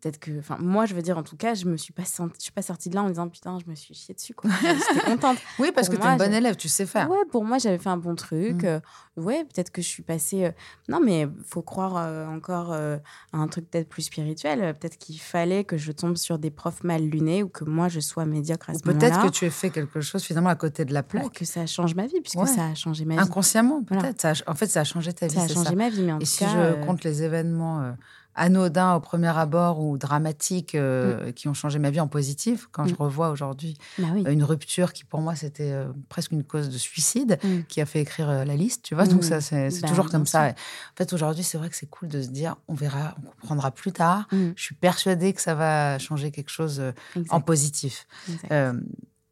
peut-être 0.00 0.18
que, 0.18 0.38
enfin, 0.38 0.56
moi, 0.60 0.86
je 0.86 0.94
veux 0.94 1.02
dire, 1.02 1.18
en 1.18 1.22
tout 1.22 1.36
cas, 1.36 1.54
je 1.54 1.66
me 1.66 1.76
suis 1.76 1.92
pas, 1.92 2.04
senti- 2.04 2.36
je 2.38 2.42
suis 2.44 2.52
pas 2.52 2.62
sortie 2.62 2.88
de 2.88 2.94
là 2.94 3.02
en 3.02 3.04
me 3.04 3.10
disant 3.10 3.28
putain, 3.28 3.58
je 3.64 3.70
me 3.70 3.74
suis 3.74 3.94
chiée 3.94 4.14
dessus, 4.14 4.34
quoi. 4.34 4.50
J'étais 4.62 5.04
contente. 5.06 5.38
Oui, 5.58 5.70
parce 5.74 5.88
Pour 5.88 5.98
que 5.98 6.02
tu 6.02 6.08
es 6.08 6.12
une 6.12 6.18
bonne 6.18 6.32
élève, 6.34 6.56
tu 6.56 6.68
sais 6.68 6.86
faire. 6.86 7.10
Ouais, 7.10 7.18
pour 7.30 7.44
moi, 7.44 7.58
j'avais 7.58 7.78
fait 7.78 7.88
un 7.90 7.96
bon 7.96 8.14
truc. 8.14 8.62
Mm. 8.62 8.66
euh, 8.66 8.80
ouais, 9.16 9.44
peut-être 9.44 9.70
que 9.70 9.82
je 9.82 9.86
suis 9.88 10.02
passée. 10.02 10.44
euh, 10.46 10.50
Non, 10.88 11.00
mais 11.04 11.28
faut 11.44 11.62
croire 11.62 11.96
euh, 11.96 12.26
encore 12.28 12.72
à 12.72 12.98
un 13.32 13.48
truc 13.48 13.70
peut-être 13.70 13.88
plus 13.88 14.02
spirituel. 14.02 14.74
Peut-être 14.78 14.96
qu'il 14.98 15.20
fallait 15.20 15.64
que 15.64 15.76
je 15.76 15.92
tombe 15.92 16.16
sur 16.16 16.38
des 16.38 16.50
profs 16.50 16.82
mal 16.84 17.02
lunés 17.02 17.42
ou 17.42 17.48
que 17.48 17.64
moi, 17.64 17.88
je 17.88 18.00
sois 18.00 18.24
médiocre 18.24 18.70
à 18.70 18.74
ce 18.74 18.80
peut-être 18.82 19.02
moment-là. 19.12 19.28
que 19.30 19.34
tu 19.34 19.44
aies 19.44 19.50
fait 19.50 19.70
quelque 19.70 20.00
chose 20.00 20.22
finalement 20.22 20.50
à 20.50 20.56
côté 20.56 20.84
de 20.84 20.92
la 20.94 21.00
Ouais, 21.00 21.06
plaque. 21.06 21.32
que 21.34 21.44
ça 21.44 21.66
change 21.66 21.94
ma 21.94 22.06
vie, 22.06 22.20
puisque 22.20 22.38
Ouais. 22.38 22.46
ça 22.46 22.66
a 22.66 22.74
changé 22.74 23.04
ma 23.04 23.14
vie. 23.16 23.20
Inconsciemment, 23.20 23.82
peut-être. 23.82 24.26
En 24.46 24.54
fait, 24.54 24.66
ça 24.66 24.80
a 24.80 24.84
changé 24.84 25.12
ta 25.12 25.26
vie. 25.26 25.34
Ça 25.34 25.42
a 25.42 25.48
changé 25.48 25.70
ça. 25.70 25.74
ma 25.74 25.88
vie, 25.90 26.02
mais 26.02 26.12
en 26.12 26.16
Et 26.16 26.20
tout 26.20 26.26
si 26.26 26.38
cas. 26.40 26.48
je 26.78 26.84
compte 26.86 27.04
les 27.04 27.22
événements 27.22 27.94
anodins 28.40 28.94
au 28.94 29.00
premier 29.00 29.28
abord 29.36 29.80
ou 29.80 29.98
dramatiques 29.98 30.74
euh, 30.74 31.30
qui 31.32 31.46
ont 31.48 31.54
changé 31.54 31.78
ma 31.78 31.90
vie 31.90 32.00
en 32.00 32.08
positif, 32.08 32.68
quand 32.72 32.86
je 32.86 32.94
Mm. 32.94 32.96
revois 32.98 33.28
aujourd'hui 33.30 33.76
Bah 33.98 34.08
oui. 34.14 34.24
une 34.28 34.42
rupture 34.42 34.92
qui 34.92 35.04
pour 35.04 35.20
moi 35.20 35.34
c'était 35.36 35.70
euh, 35.72 35.92
presque 36.08 36.32
une 36.32 36.42
cause 36.42 36.68
de 36.70 36.78
suicide, 36.78 37.38
Mm. 37.44 37.60
qui 37.68 37.80
a 37.80 37.86
fait 37.86 38.00
écrire 38.00 38.28
euh, 38.30 38.44
la 38.44 38.56
liste, 38.56 38.82
tu 38.82 38.94
vois. 38.94 39.06
Donc 39.06 39.20
Mm. 39.20 39.22
ça, 39.30 39.40
c'est 39.40 39.68
Bah, 39.82 39.88
toujours 39.88 40.08
comme 40.10 40.26
ça. 40.26 40.48
En 40.48 40.54
fait, 40.96 41.12
aujourd'hui, 41.12 41.44
c'est 41.44 41.58
vrai 41.58 41.68
que 41.68 41.76
c'est 41.76 41.90
cool 41.90 42.08
de 42.08 42.22
se 42.22 42.28
dire, 42.28 42.56
on 42.66 42.74
verra, 42.74 43.14
on 43.22 43.30
comprendra 43.30 43.70
plus 43.70 43.92
tard. 43.92 44.26
Mm. 44.32 44.50
Je 44.56 44.62
suis 44.62 44.74
persuadée 44.74 45.32
que 45.32 45.42
ça 45.42 45.54
va 45.54 45.98
changer 45.98 46.30
quelque 46.30 46.50
chose 46.50 46.80
Exact, 47.14 47.32
en 47.34 47.40
positif. 47.40 48.06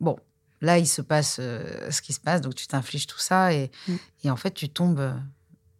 bon, 0.00 0.16
là, 0.60 0.78
il 0.78 0.86
se 0.86 1.02
passe 1.02 1.38
euh, 1.40 1.90
ce 1.90 2.02
qui 2.02 2.12
se 2.12 2.20
passe, 2.20 2.40
donc 2.40 2.54
tu 2.54 2.66
t'infliges 2.66 3.06
tout 3.06 3.18
ça 3.18 3.52
et, 3.52 3.70
Mm. 3.88 3.92
et 4.24 4.30
en 4.30 4.36
fait, 4.36 4.52
tu 4.52 4.68
tombes 4.68 5.12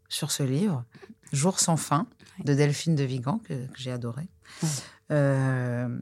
sur 0.08 0.30
ce 0.30 0.42
livre, 0.42 0.84
Jour 1.32 1.60
sans 1.60 1.76
fin, 1.76 2.06
de 2.44 2.54
Delphine 2.54 2.94
de 2.94 3.04
Vigan, 3.04 3.38
que, 3.44 3.54
que 3.66 3.76
j'ai 3.78 3.90
adoré. 3.92 4.28
Ouais. 4.62 4.68
Euh, 5.10 5.98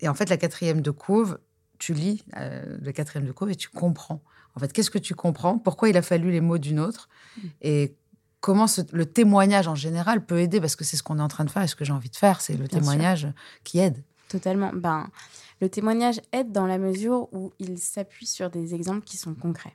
et 0.00 0.08
en 0.08 0.14
fait, 0.14 0.28
la 0.30 0.36
quatrième 0.36 0.80
de 0.82 0.90
couve, 0.90 1.38
tu 1.78 1.94
lis 1.94 2.24
euh, 2.36 2.76
le 2.80 2.92
quatrième 2.92 3.26
de 3.26 3.32
couve 3.32 3.50
et 3.50 3.56
tu 3.56 3.68
comprends. 3.68 4.22
En 4.54 4.60
fait, 4.60 4.72
qu'est-ce 4.72 4.90
que 4.90 4.98
tu 4.98 5.14
comprends? 5.14 5.58
Pourquoi 5.58 5.88
il 5.88 5.96
a 5.96 6.02
fallu 6.02 6.30
les 6.30 6.40
mots 6.40 6.58
d'une 6.58 6.80
autre? 6.80 7.08
Mm. 7.36 7.40
Et 7.62 7.96
comment 8.40 8.66
ce- 8.66 8.80
le 8.92 9.06
témoignage 9.06 9.68
en 9.68 9.74
général 9.74 10.24
peut 10.26 10.40
aider? 10.40 10.60
Parce 10.60 10.74
que 10.76 10.84
c'est 10.84 10.96
ce 10.96 11.02
qu'on 11.02 11.18
est 11.18 11.22
en 11.22 11.28
train 11.28 11.44
de 11.44 11.50
faire 11.50 11.62
et 11.62 11.68
ce 11.68 11.76
que 11.76 11.84
j'ai 11.84 11.92
envie 11.92 12.10
de 12.10 12.16
faire, 12.16 12.40
c'est 12.40 12.52
le 12.54 12.58
Bien 12.60 12.68
sûr. 12.68 12.78
témoignage 12.78 13.28
qui 13.64 13.78
aide. 13.78 14.02
Totalement. 14.28 14.72
Ben, 14.74 15.08
le 15.60 15.68
témoignage 15.68 16.20
aide 16.32 16.52
dans 16.52 16.66
la 16.66 16.78
mesure 16.78 17.32
où 17.32 17.52
il 17.58 17.78
s'appuie 17.78 18.26
sur 18.26 18.50
des 18.50 18.74
exemples 18.74 19.04
qui 19.04 19.16
sont 19.16 19.34
concrets. 19.34 19.72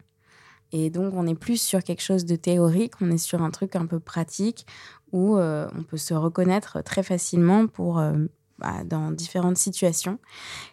Et 0.73 0.89
donc, 0.89 1.13
on 1.15 1.23
n'est 1.23 1.35
plus 1.35 1.61
sur 1.61 1.83
quelque 1.83 2.01
chose 2.01 2.25
de 2.25 2.35
théorique, 2.35 2.93
on 2.99 3.09
est 3.11 3.17
sur 3.17 3.41
un 3.41 3.51
truc 3.51 3.75
un 3.75 3.85
peu 3.85 3.99
pratique 3.99 4.65
où 5.11 5.37
euh, 5.37 5.67
on 5.77 5.83
peut 5.83 5.97
se 5.97 6.13
reconnaître 6.15 6.81
très 6.83 7.03
facilement 7.03 7.67
pour, 7.67 7.99
euh, 7.99 8.13
bah, 8.57 8.83
dans 8.83 9.11
différentes 9.11 9.57
situations. 9.57 10.17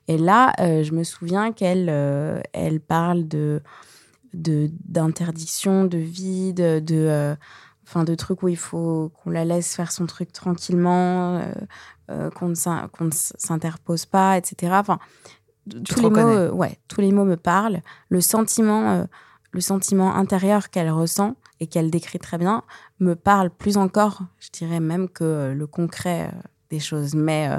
Et 0.08 0.16
là, 0.16 0.52
euh, 0.60 0.82
je 0.82 0.92
me 0.92 1.04
souviens 1.04 1.52
qu'elle 1.52 1.88
elle 2.52 2.80
parle 2.80 3.28
de 3.28 3.60
de- 4.32 4.70
d'interdiction, 4.88 5.84
de, 5.86 5.98
vide, 5.98 6.84
de, 6.84 7.36
enfin, 7.84 8.04
de 8.04 8.14
trucs 8.14 8.44
où 8.44 8.48
il 8.48 8.56
faut 8.56 9.10
qu'on 9.16 9.30
la 9.30 9.44
laisse 9.44 9.74
faire 9.74 9.90
son 9.90 10.06
truc 10.06 10.32
tranquillement, 10.32 11.42
euh, 12.10 12.30
qu'on 12.30 12.48
ne 12.50 13.10
s'interpose 13.10 14.06
pas, 14.06 14.38
etc. 14.38 14.72
Enfin, 14.76 14.98
tous 15.84 15.96
les 16.00 16.10
mots, 16.10 16.16
euh, 16.30 16.50
ouais, 16.52 16.78
tous 16.86 17.00
les 17.00 17.10
mots 17.10 17.24
me 17.24 17.36
parlent. 17.36 17.80
Le 18.08 18.20
sentiment, 18.20 19.04
le 19.52 19.60
sentiment 19.60 20.14
intérieur 20.14 20.70
qu'elle 20.70 20.90
ressent 20.90 21.36
et 21.60 21.66
qu'elle 21.66 21.90
décrit 21.90 22.18
très 22.18 22.38
bien 22.38 22.62
me 23.00 23.14
parle 23.14 23.50
plus 23.50 23.76
encore, 23.76 24.22
je 24.38 24.48
dirais 24.52 24.80
même 24.80 25.08
que 25.08 25.24
euh, 25.24 25.54
le 25.54 25.66
concret 25.66 26.30
euh, 26.32 26.38
des 26.70 26.78
choses. 26.78 27.14
Mais, 27.16 27.48
euh, 27.50 27.58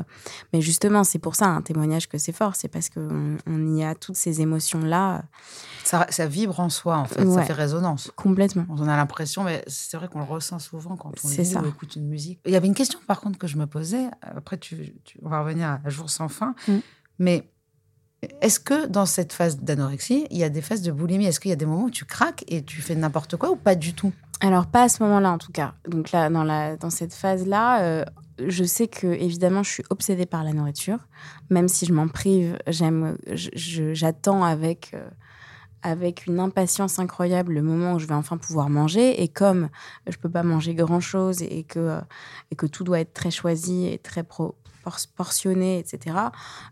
mais 0.54 0.62
justement, 0.62 1.04
c'est 1.04 1.19
pour 1.19 1.36
ça 1.36 1.47
un 1.47 1.62
témoignage 1.62 2.08
que 2.08 2.17
c'est 2.17 2.32
fort, 2.32 2.56
c'est 2.56 2.69
parce 2.69 2.89
qu'on 2.89 3.38
on 3.45 3.75
y 3.75 3.84
a 3.84 3.93
toutes 3.93 4.15
ces 4.15 4.39
émotions-là 4.41 5.23
Ça, 5.84 6.08
ça 6.10 6.27
vibre 6.27 6.60
en 6.62 6.69
soi, 6.69 6.97
en 6.97 7.06
fait, 7.06 7.25
ça 7.30 7.43
fait 7.43 7.51
résonance. 7.54 8.10
complètement. 8.15 8.65
On 8.69 8.88
a 8.88 8.95
l'impression, 8.95 9.43
mais 9.43 9.63
c'est 9.67 9.97
vrai 9.97 10.08
qu'on 10.08 10.19
le 10.19 10.25
ressent 10.25 10.60
souvent 10.60 10.95
quand 10.95 11.12
on 11.23 11.27
C'est 11.27 11.41
lit 11.41 11.45
ça. 11.49 11.62
ou 11.62 11.67
écoute 11.67 11.97
une 11.97 12.08
musique. 12.08 12.39
Il 12.45 12.54
y 12.54 12.56
avait 12.56 12.67
une 12.67 12.73
question, 12.73 12.99
par 13.06 13.19
contre, 13.19 13.38
que 13.38 13.47
je 13.47 13.58
me 13.58 13.67
posais. 13.67 14.06
Après, 14.21 14.58
tu, 14.58 14.93
tu- 15.04 15.19
on 15.21 15.27
va 15.30 15.41
revenir 15.41 15.80
à 15.84 15.89
Jour 15.89 16.10
sans 16.10 16.30
fin. 16.30 16.56
Mm. 16.69 16.77
Mais 17.19 17.51
est-ce 18.41 18.60
que 18.60 18.88
dans 18.88 19.05
cette 19.05 19.34
phase 19.34 19.60
d'anorexie, 19.60 20.27
il 20.29 20.38
y 20.38 20.43
a 20.43 20.49
des 20.49 20.62
phases 20.62 20.81
de 20.81 20.91
boulimie? 20.91 21.25
Est-ce 21.25 21.39
qu'il 21.39 21.49
y 21.49 21.53
a 21.53 21.57
des 21.57 21.65
moments 21.65 21.86
où 21.86 21.89
tu 21.91 22.05
craques 22.05 22.43
et 22.47 22.63
tu 22.63 22.81
fais 22.81 22.95
n'importe 22.95 23.36
quoi 23.38 23.51
ou 23.51 23.55
pas 23.55 23.75
du 23.75 23.93
tout? 23.93 24.13
Alors, 24.41 24.65
pas 24.67 24.84
à 24.84 24.89
ce 24.89 25.03
moment-là, 25.03 25.31
en 25.31 25.38
tout 25.38 25.51
cas. 25.51 25.73
Donc 25.88 26.12
là, 26.12 26.29
dans, 26.29 26.43
la, 26.43 26.75
dans 26.75 26.89
cette 26.89 27.13
phase-là, 27.13 27.81
euh, 27.81 28.05
je 28.45 28.63
sais 28.63 28.88
que, 28.88 29.07
évidemment, 29.07 29.62
je 29.62 29.69
suis 29.69 29.84
obsédée 29.89 30.25
par 30.25 30.43
la 30.43 30.53
nourriture. 30.53 30.97
Même 31.49 31.67
si 31.67 31.86
je 31.86 31.93
m'en 31.93 32.07
prive, 32.07 32.57
j'attends 32.67 34.43
avec, 34.43 34.91
euh, 34.93 35.07
avec 35.84 36.25
une 36.25 36.39
impatience 36.39 36.97
incroyable 36.97 37.53
le 37.53 37.62
moment 37.62 37.93
où 37.93 37.99
je 37.99 38.07
vais 38.07 38.15
enfin 38.15 38.38
pouvoir 38.38 38.69
manger. 38.69 39.21
Et 39.21 39.27
comme 39.27 39.69
je 40.07 40.17
peux 40.17 40.29
pas 40.29 40.43
manger 40.43 40.73
grand-chose 40.73 41.43
et 41.43 41.63
que, 41.63 41.79
euh, 41.79 42.01
et 42.49 42.55
que 42.55 42.65
tout 42.65 42.84
doit 42.84 42.99
être 42.99 43.13
très 43.13 43.31
choisi 43.31 43.88
et 43.88 43.99
très 43.99 44.23
pro- 44.23 44.55
portionné, 45.15 45.80
etc., 45.80 46.15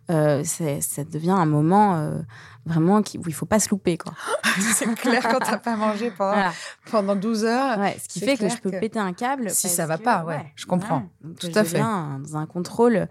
euh, 0.09 0.43
ça 0.43 1.03
devient 1.03 1.31
un 1.31 1.45
moment 1.45 1.95
euh, 1.97 2.19
vraiment 2.65 3.01
qui, 3.01 3.17
où 3.17 3.23
il 3.27 3.33
faut 3.33 3.45
pas 3.45 3.59
se 3.59 3.69
louper. 3.69 3.97
Quoi. 3.97 4.13
C'est 4.73 4.93
clair 4.95 5.21
quand 5.29 5.39
t'as 5.39 5.57
pas 5.57 5.75
mangé 5.75 6.11
pendant, 6.11 6.33
Voilà. 6.33 6.53
pendant 6.91 7.15
12 7.15 7.45
heures. 7.45 7.77
Ouais, 7.79 7.97
ce 8.01 8.07
qui 8.07 8.19
fait 8.19 8.37
que 8.37 8.49
je 8.49 8.57
peux 8.57 8.71
que 8.71 8.79
péter 8.79 8.99
un 8.99 9.13
câble. 9.13 9.49
si 9.49 9.69
ça 9.69 9.85
va 9.85 9.97
que- 9.97 10.03
pas, 10.03 10.23
ouais, 10.25 10.51
je 10.55 10.65
comprends. 10.65 11.03
Tout 11.39 11.51
à 11.55 11.63
fait. 11.63 11.79
dans 11.79 12.35
un 12.37 12.45
contrôle 12.45 13.07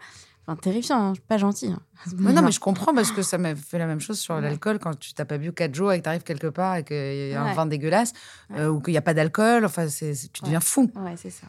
enfin, 0.46 0.56
terrifiant, 0.56 1.10
hein, 1.10 1.12
pas 1.28 1.36
gentil. 1.38 1.68
hein. 1.68 1.80
Mais 2.16 2.32
non, 2.32 2.42
mais 2.42 2.52
je 2.52 2.60
comprends 2.68 2.94
parce 2.94 3.10
que 3.12 3.22
ça 3.22 3.36
m'a 3.38 3.54
fait 3.54 3.78
la 3.78 3.86
même 3.86 4.00
chose 4.00 4.18
sur 4.18 4.40
l'alcool 4.40 4.78
quand 4.78 4.98
tu 4.98 5.12
t'as 5.14 5.24
pas 5.24 5.36
bu 5.38 5.52
4 5.52 5.74
jours 5.74 5.92
et 5.92 5.98
que 5.98 6.04
tu 6.04 6.08
arrives 6.08 6.22
quelque 6.22 6.46
part 6.46 6.76
et 6.76 6.84
qu'il 6.84 7.28
y 7.28 7.34
a 7.34 7.42
un 7.42 7.46
Ouais. 7.48 7.54
vin 7.54 7.66
dégueulasse 7.66 8.12
euh, 8.56 8.68
ou 8.68 8.80
qu'il 8.80 8.92
n'y 8.92 8.98
a 8.98 9.02
pas 9.02 9.14
d'alcool. 9.14 9.64
Enfin, 9.64 9.86
tu 9.88 10.42
deviens 10.42 10.60
fou. 10.60 10.90
Ouais, 10.96 11.14
c'est 11.16 11.30
ça. 11.30 11.46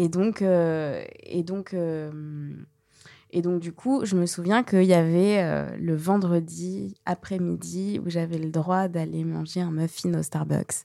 Et 0.00 0.08
donc, 0.08 0.42
euh, 0.42 1.02
et 1.24 1.42
donc, 1.42 1.74
euh, 1.74 2.52
et 3.32 3.42
donc, 3.42 3.58
du 3.58 3.72
coup, 3.72 4.04
je 4.04 4.14
me 4.14 4.26
souviens 4.26 4.62
qu'il 4.62 4.84
y 4.84 4.94
avait 4.94 5.42
euh, 5.42 5.76
le 5.76 5.96
vendredi 5.96 6.94
après-midi 7.04 8.00
où 8.04 8.08
j'avais 8.08 8.38
le 8.38 8.50
droit 8.50 8.86
d'aller 8.86 9.24
manger 9.24 9.60
un 9.60 9.72
muffin 9.72 10.14
au 10.14 10.22
Starbucks. 10.22 10.84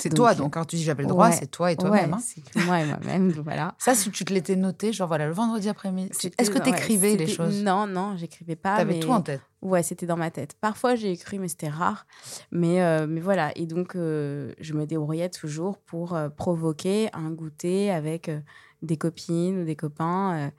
C'est 0.00 0.10
toi, 0.10 0.34
donc 0.34 0.54
quand 0.54 0.64
tu 0.64 0.76
dis 0.76 0.82
j'avais 0.82 1.02
le 1.02 1.08
droit, 1.08 1.28
ouais. 1.28 1.36
c'est 1.36 1.50
toi 1.50 1.70
et 1.70 1.76
toi-même. 1.76 2.10
Ouais, 2.10 2.16
hein. 2.16 2.22
c'est 2.22 2.64
moi 2.64 2.80
et 2.80 2.86
moi-même, 2.86 3.30
voilà. 3.44 3.74
Ça, 3.78 3.94
si 3.94 4.10
tu 4.10 4.24
te 4.24 4.32
l'étais 4.32 4.56
noté, 4.56 4.92
genre 4.92 5.08
voilà, 5.08 5.26
le 5.26 5.32
vendredi 5.32 5.68
après-midi. 5.68 6.10
Est-ce 6.38 6.50
que 6.50 6.58
tu 6.58 6.70
écrivais 6.70 7.16
les 7.16 7.26
choses? 7.26 7.62
Non, 7.62 7.86
non, 7.86 8.16
j'écrivais 8.16 8.56
pas. 8.56 8.76
T'avais 8.76 8.94
mais... 8.94 9.00
tout 9.00 9.10
en 9.10 9.20
tête? 9.20 9.40
Ouais, 9.62 9.82
c'était 9.82 10.06
dans 10.06 10.16
ma 10.16 10.30
tête. 10.30 10.56
Parfois, 10.60 10.94
j'ai 10.94 11.12
écrit, 11.12 11.38
mais 11.38 11.48
c'était 11.48 11.68
rare. 11.68 12.06
Mais, 12.50 12.82
euh, 12.82 13.06
mais 13.06 13.20
voilà. 13.20 13.52
Et 13.56 13.66
donc, 13.66 13.94
euh, 13.94 14.54
je 14.58 14.72
me 14.72 14.86
débrouillais 14.86 15.28
toujours 15.28 15.76
pour 15.76 16.14
euh, 16.14 16.30
provoquer 16.30 17.10
un 17.12 17.30
goûter 17.30 17.90
avec 17.90 18.30
des 18.80 18.96
copines 18.96 19.60
ou 19.60 19.64
des 19.64 19.76
copains. 19.76 20.50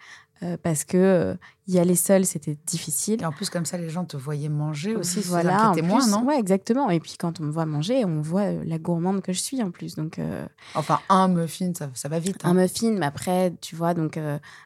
Euh, 0.44 0.58
parce 0.62 0.84
que 0.84 0.98
euh, 0.98 1.36
y 1.68 1.78
aller 1.80 1.96
seul, 1.96 2.26
c'était 2.26 2.58
difficile. 2.66 3.22
Et 3.22 3.26
en 3.26 3.32
plus, 3.32 3.50
comme 3.50 3.66
ça, 3.66 3.78
les 3.78 3.90
gens 3.90 4.06
te 4.06 4.18
voyaient 4.18 4.50
manger 4.50 4.96
aussi. 4.96 5.20
voilà, 5.22 5.68
en 5.68 5.72
inquiétait 5.72 5.88
moins, 5.88 6.02
plus, 6.02 6.12
non? 6.12 6.26
Ouais, 6.26 6.40
exactement. 6.40 6.90
Et 6.90 7.00
puis, 7.00 7.16
quand 7.20 7.40
on 7.40 7.44
me 7.44 7.52
voit 7.52 7.66
manger, 7.66 8.04
on 8.06 8.22
voit 8.22 8.42
euh, 8.44 8.64
la 8.66 8.78
gourmande 8.80 9.22
que 9.22 9.34
je 9.34 9.40
suis 9.40 9.62
en 9.62 9.72
plus. 9.72 9.96
Donc, 9.96 10.20
euh, 10.20 10.46
Enfin, 10.76 11.00
un 11.10 11.28
muffin, 11.28 11.72
ça, 11.78 11.90
ça 11.94 12.10
va 12.10 12.20
vite. 12.20 12.38
hein. 12.44 12.50
un 12.50 12.54
muffin, 12.54 12.92
mais 12.92 13.06
après, 13.06 13.54
tu 13.62 13.76
vois, 13.76 13.94
donc 13.94 14.20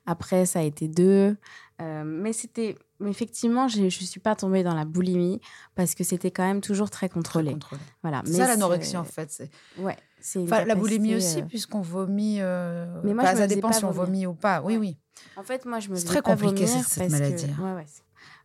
après, 0.05 0.45
ça 0.45 0.59
a 0.59 0.63
été 0.63 0.87
deux. 0.87 1.35
Mais 1.79 2.31
c'était 2.31 2.77
effectivement, 3.05 3.67
je 3.67 3.81
ne 3.81 3.89
suis 3.89 4.21
pas 4.21 4.35
tombée 4.35 4.63
dans 4.63 4.73
la 4.73 4.85
boulimie 4.85 5.41
parce 5.75 5.93
que 5.95 6.05
c'était 6.05 6.31
quand 6.31 6.43
même 6.47 6.61
toujours 6.61 6.89
très 6.89 7.09
contrôlé. 7.09 7.47
Très 7.47 7.53
contrôlé. 7.53 7.81
Voilà. 8.01 8.21
C'est 8.25 8.31
ça 8.33 8.47
l'anorexie 8.47 8.95
en 8.95 9.03
fait. 9.03 9.29
c'est- 9.29 9.49
Ouais. 9.77 9.97
c'est 10.21 10.39
Enfin, 10.43 10.63
la 10.63 10.75
boulimie 10.75 11.15
aussi, 11.15 11.43
puisqu'on 11.43 11.81
vomit. 11.81 12.37
euh, 12.39 12.85
Mais 13.03 13.13
moi, 13.13 13.25
je 13.25 13.31
me 13.33 13.37
ça 13.39 13.47
dépend 13.47 13.73
si 13.73 13.83
on 13.83 13.91
vomit 13.91 14.25
ou 14.25 14.33
pas. 14.33 14.61
Oui, 14.63 14.77
oui. 14.77 14.97
En 15.37 15.43
fait, 15.43 15.65
moi, 15.65 15.79
je 15.79 15.89
me 15.89 15.95
faisais 15.95 16.07
très 16.07 16.21
pas 16.21 16.31
compliqué, 16.35 16.65
vomir 16.65 16.85
cette- 16.87 16.99
parce 16.99 17.11
maladie, 17.11 17.45
Que... 17.47 17.51
hein. 17.51 17.55
ouais, 17.65 17.73
ouais, 17.75 17.85
c'est- 17.87 18.01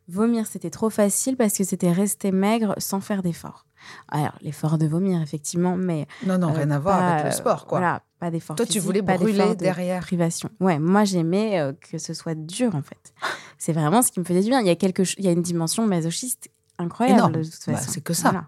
Vomir, 0.09 0.47
c'était 0.47 0.71
trop 0.71 0.91
facile 0.91 1.37
parce 1.37 1.57
que 1.57 1.63
c'était 1.63 1.93
rester 1.93 2.33
maigre 2.33 2.75
sans 2.79 3.01
faire 3.01 3.23
d'effort. 3.23 3.65
Alors, 4.09 4.33
l'effort 4.43 4.77
de 4.77 4.87
vomir, 4.87 5.23
effectivement, 5.23 5.77
mais 5.77 6.07
Non, 6.27 6.37
non, 6.37 6.49
euh, 6.51 6.53
rien 6.53 6.71
à 6.73 6.79
voir 6.81 7.01
avec 7.03 7.27
le 7.27 7.31
sport, 7.31 7.67
quoi. 7.67 7.79
Voilà, 7.79 8.03
pas 8.19 8.31
d'effort. 8.31 8.57
Toi, 8.57 8.67
tu 8.67 8.73
physique, 8.73 8.83
voulais 8.87 9.03
pas 9.03 9.17
brûler 9.17 9.51
de 9.51 9.55
derrière. 9.55 10.03
Privation. 10.03 10.51
Ouais, 10.59 10.79
moi, 10.81 11.05
j'aimais 11.05 11.61
euh, 11.61 11.73
que 11.73 11.97
ce 11.99 12.13
soit 12.13 12.35
dur, 12.35 12.75
en 12.75 12.83
fait. 12.83 13.13
C'est 13.59 13.73
vraiment 13.73 14.03
ce 14.03 14.11
qui 14.11 14.19
me 14.21 14.25
faisait 14.25 14.43
du 14.43 14.49
bien. 14.49 14.61
Il 14.61 14.67
y 14.67 14.71
a, 14.71 14.77
quelque... 14.77 15.03
il 15.17 15.25
y 15.25 15.29
a 15.29 15.33
une 15.33 15.43
dimension 15.43 15.87
masochiste 15.87 16.49
incroyable, 16.79 17.19
Énorme. 17.19 17.33
de 17.35 17.45
toute 17.45 17.67
Bah, 17.69 17.77
façon. 17.77 17.91
c'est 17.93 18.01
que 18.01 18.13
ça. 18.15 18.31
Voilà, 18.31 18.47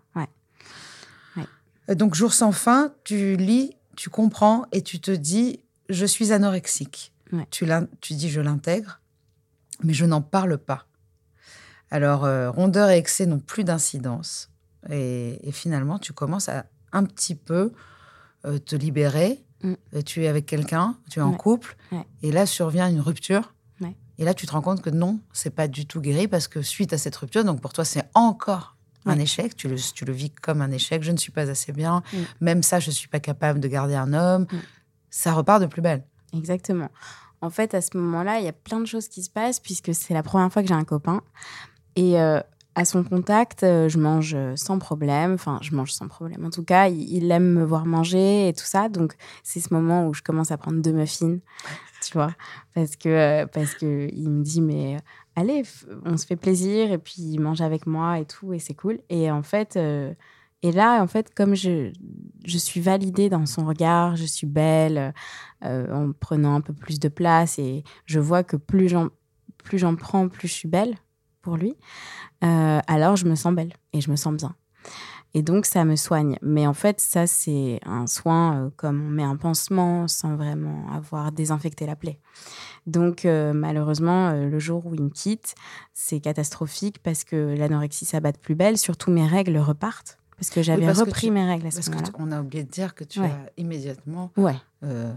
ouais. 1.36 1.46
Euh, 1.90 1.94
Donc, 1.94 2.14
jour 2.14 2.32
sans 2.34 2.52
fin, 2.52 2.92
tu 3.04 3.36
lis, 3.36 3.76
tu 3.96 4.10
comprends 4.10 4.64
et 4.72 4.82
tu 4.82 5.00
te 5.00 5.10
dis 5.10 5.60
je 5.88 6.06
suis 6.06 6.32
anorexique. 6.32 7.11
Ouais. 7.32 7.46
Tu, 7.50 7.66
tu 8.00 8.14
dis 8.14 8.30
je 8.30 8.40
l'intègre, 8.40 9.00
mais 9.82 9.94
je 9.94 10.04
n'en 10.04 10.20
parle 10.22 10.58
pas. 10.58 10.86
Alors, 11.90 12.24
euh, 12.24 12.50
rondeur 12.50 12.90
et 12.90 12.96
excès 12.98 13.26
n'ont 13.26 13.38
plus 13.40 13.64
d'incidence. 13.64 14.50
Et, 14.90 15.46
et 15.46 15.52
finalement, 15.52 15.98
tu 15.98 16.12
commences 16.12 16.48
à 16.48 16.66
un 16.92 17.04
petit 17.04 17.34
peu 17.34 17.72
euh, 18.44 18.58
te 18.58 18.76
libérer. 18.76 19.44
Mm. 19.62 19.74
Tu 20.04 20.24
es 20.24 20.28
avec 20.28 20.46
quelqu'un, 20.46 20.96
tu 21.10 21.18
es 21.20 21.22
en 21.22 21.30
Ouais. 21.32 21.36
couple, 21.36 21.76
Ouais. 21.92 22.04
et 22.22 22.32
là 22.32 22.46
survient 22.46 22.88
une 22.88 23.00
rupture. 23.00 23.54
Ouais. 23.80 23.96
Et 24.18 24.24
là, 24.24 24.34
tu 24.34 24.46
te 24.46 24.52
rends 24.52 24.60
compte 24.62 24.82
que 24.82 24.90
non, 24.90 25.20
c'est 25.32 25.50
pas 25.54 25.68
du 25.68 25.86
tout 25.86 26.00
guéri 26.00 26.26
parce 26.28 26.48
que 26.48 26.62
suite 26.62 26.92
à 26.92 26.98
cette 26.98 27.14
rupture, 27.16 27.44
donc 27.44 27.60
pour 27.60 27.72
toi, 27.72 27.84
c'est 27.84 28.04
encore 28.14 28.76
un 29.06 29.18
échec. 29.18 29.54
Tu 29.56 29.68
le, 29.68 29.76
tu 29.76 30.04
le 30.04 30.12
vis 30.12 30.30
comme 30.30 30.62
un 30.62 30.70
échec. 30.70 31.02
Je 31.02 31.10
ne 31.12 31.16
suis 31.16 31.32
pas 31.32 31.48
assez 31.50 31.72
bien. 31.72 32.02
Mm. 32.12 32.16
Même 32.40 32.62
ça, 32.62 32.80
je 32.80 32.88
ne 32.90 32.94
suis 32.94 33.08
pas 33.08 33.20
capable 33.20 33.60
de 33.60 33.68
garder 33.68 33.94
un 33.94 34.12
homme. 34.12 34.42
Mm. 34.50 34.56
Ça 35.10 35.32
repart 35.32 35.60
de 35.60 35.66
plus 35.66 35.82
belle. 35.82 36.04
Exactement. 36.34 36.88
En 37.42 37.50
fait, 37.50 37.74
à 37.74 37.80
ce 37.80 37.96
moment-là, 37.96 38.38
il 38.38 38.44
y 38.44 38.48
a 38.48 38.52
plein 38.52 38.80
de 38.80 38.86
choses 38.86 39.08
qui 39.08 39.22
se 39.22 39.28
passent 39.28 39.58
puisque 39.58 39.94
c'est 39.94 40.14
la 40.14 40.22
première 40.22 40.50
fois 40.52 40.62
que 40.62 40.68
j'ai 40.68 40.74
un 40.74 40.84
copain. 40.84 41.22
Et 41.96 42.20
euh, 42.20 42.40
à 42.76 42.84
son 42.84 43.02
contact, 43.02 43.64
euh, 43.64 43.88
je 43.88 43.98
mange 43.98 44.32
euh, 44.34 44.54
sans 44.54 44.78
problème. 44.78 45.34
Enfin, 45.34 45.58
je 45.60 45.74
mange 45.74 45.92
sans 45.92 46.06
problème. 46.06 46.44
En 46.46 46.50
tout 46.50 46.62
cas, 46.62 46.88
il, 46.88 47.30
aime 47.32 47.52
me 47.52 47.64
voir 47.64 47.84
manger 47.84 48.48
et 48.48 48.52
tout 48.52 48.64
ça. 48.64 48.88
Donc, 48.88 49.14
c'est 49.42 49.58
ce 49.58 49.74
moment 49.74 50.06
où 50.06 50.14
je 50.14 50.22
commence 50.22 50.52
à 50.52 50.56
prendre 50.56 50.80
deux 50.80 50.92
muffins, 50.92 51.38
tu 52.00 52.12
vois. 52.12 52.32
Parce 52.74 52.94
que, 52.94 53.44
parce 53.46 53.74
que 53.74 54.08
il 54.12 54.30
me 54.30 54.44
dit, 54.44 54.60
mais 54.60 54.98
allez, 55.34 55.64
on 56.04 56.16
se 56.16 56.26
fait 56.26 56.36
plaisir. 56.36 56.92
Et 56.92 56.98
puis, 56.98 57.16
il 57.18 57.40
mange 57.40 57.60
avec 57.60 57.88
moi 57.88 58.20
et 58.20 58.24
tout. 58.24 58.52
Et 58.52 58.60
c'est 58.60 58.74
cool. 58.74 59.00
Et 59.10 59.30
en 59.30 59.42
fait... 59.42 59.78
et 60.62 60.70
là, 60.70 61.02
en 61.02 61.08
fait, 61.08 61.34
comme 61.34 61.54
je, 61.56 61.90
suis 62.46 62.80
validée 62.80 63.28
dans 63.28 63.46
son 63.46 63.66
regard, 63.66 64.14
je 64.16 64.24
suis 64.24 64.46
belle, 64.46 65.12
euh, 65.64 65.92
en 65.92 66.12
prenant 66.12 66.54
un 66.54 66.60
peu 66.60 66.72
plus 66.72 67.00
de 67.00 67.08
place 67.08 67.58
et 67.58 67.82
je 68.06 68.20
vois 68.20 68.44
que 68.44 68.56
plus 68.56 68.88
j'en 68.88 69.96
prends, 69.96 70.28
plus 70.28 70.48
je 70.48 70.52
suis 70.52 70.68
belle 70.68 70.94
pour 71.40 71.56
lui. 71.56 71.74
euh, 72.44 72.80
alors 72.86 73.16
je 73.16 73.26
me 73.26 73.34
sens 73.34 73.52
belle 73.52 73.72
et 73.92 74.00
je 74.00 74.10
me 74.10 74.16
sens 74.16 74.34
bien. 74.34 74.54
Et 75.34 75.42
donc 75.42 75.66
ça 75.66 75.84
me 75.84 75.96
soigne. 75.96 76.36
Mais 76.42 76.66
en 76.66 76.74
fait, 76.74 77.00
ça 77.00 77.26
c'est 77.26 77.80
un 77.84 78.06
soin 78.06 78.56
euh, 78.56 78.70
comme 78.76 79.04
on 79.04 79.10
met 79.10 79.24
un 79.24 79.36
pansement 79.36 80.06
sans 80.06 80.36
vraiment 80.36 80.86
avoir 80.92 81.32
désinfecté 81.32 81.86
la 81.86 81.96
plaie. 81.96 82.20
Donc 82.86 83.24
malheureusement, 83.24 84.32
le 84.32 84.58
jour 84.58 84.86
où 84.86 84.94
il 84.94 85.02
me 85.02 85.10
quitte, 85.10 85.54
c'est 85.94 86.18
catastrophique 86.20 87.00
parce 87.00 87.22
que 87.22 87.54
l'anorexie 87.56 88.04
s'abat 88.04 88.32
de 88.32 88.38
plus 88.38 88.56
belle. 88.56 88.76
Surtout 88.76 89.12
mes 89.12 89.26
règles 89.26 89.56
repartent 89.58 90.18
parce 90.42 90.50
que 90.50 90.62
j'avais 90.62 90.84
que 90.92 90.98
repris 90.98 91.28
tu- 91.28 91.30
mes 91.32 91.44
règles 91.44 91.68
à 91.68 91.70
ce 91.70 91.76
Parce 91.76 91.88
moment-là. 91.90 92.08
qu'on 92.10 92.32
a 92.32 92.40
oublié 92.40 92.64
de 92.64 92.68
dire 92.70 92.94
que 92.96 93.04
tu 93.04 93.20
Ouais. 93.20 93.26
as 93.26 93.50
immédiatement. 93.56 94.32
Ouais. 94.36 94.56
euh, 94.82 95.12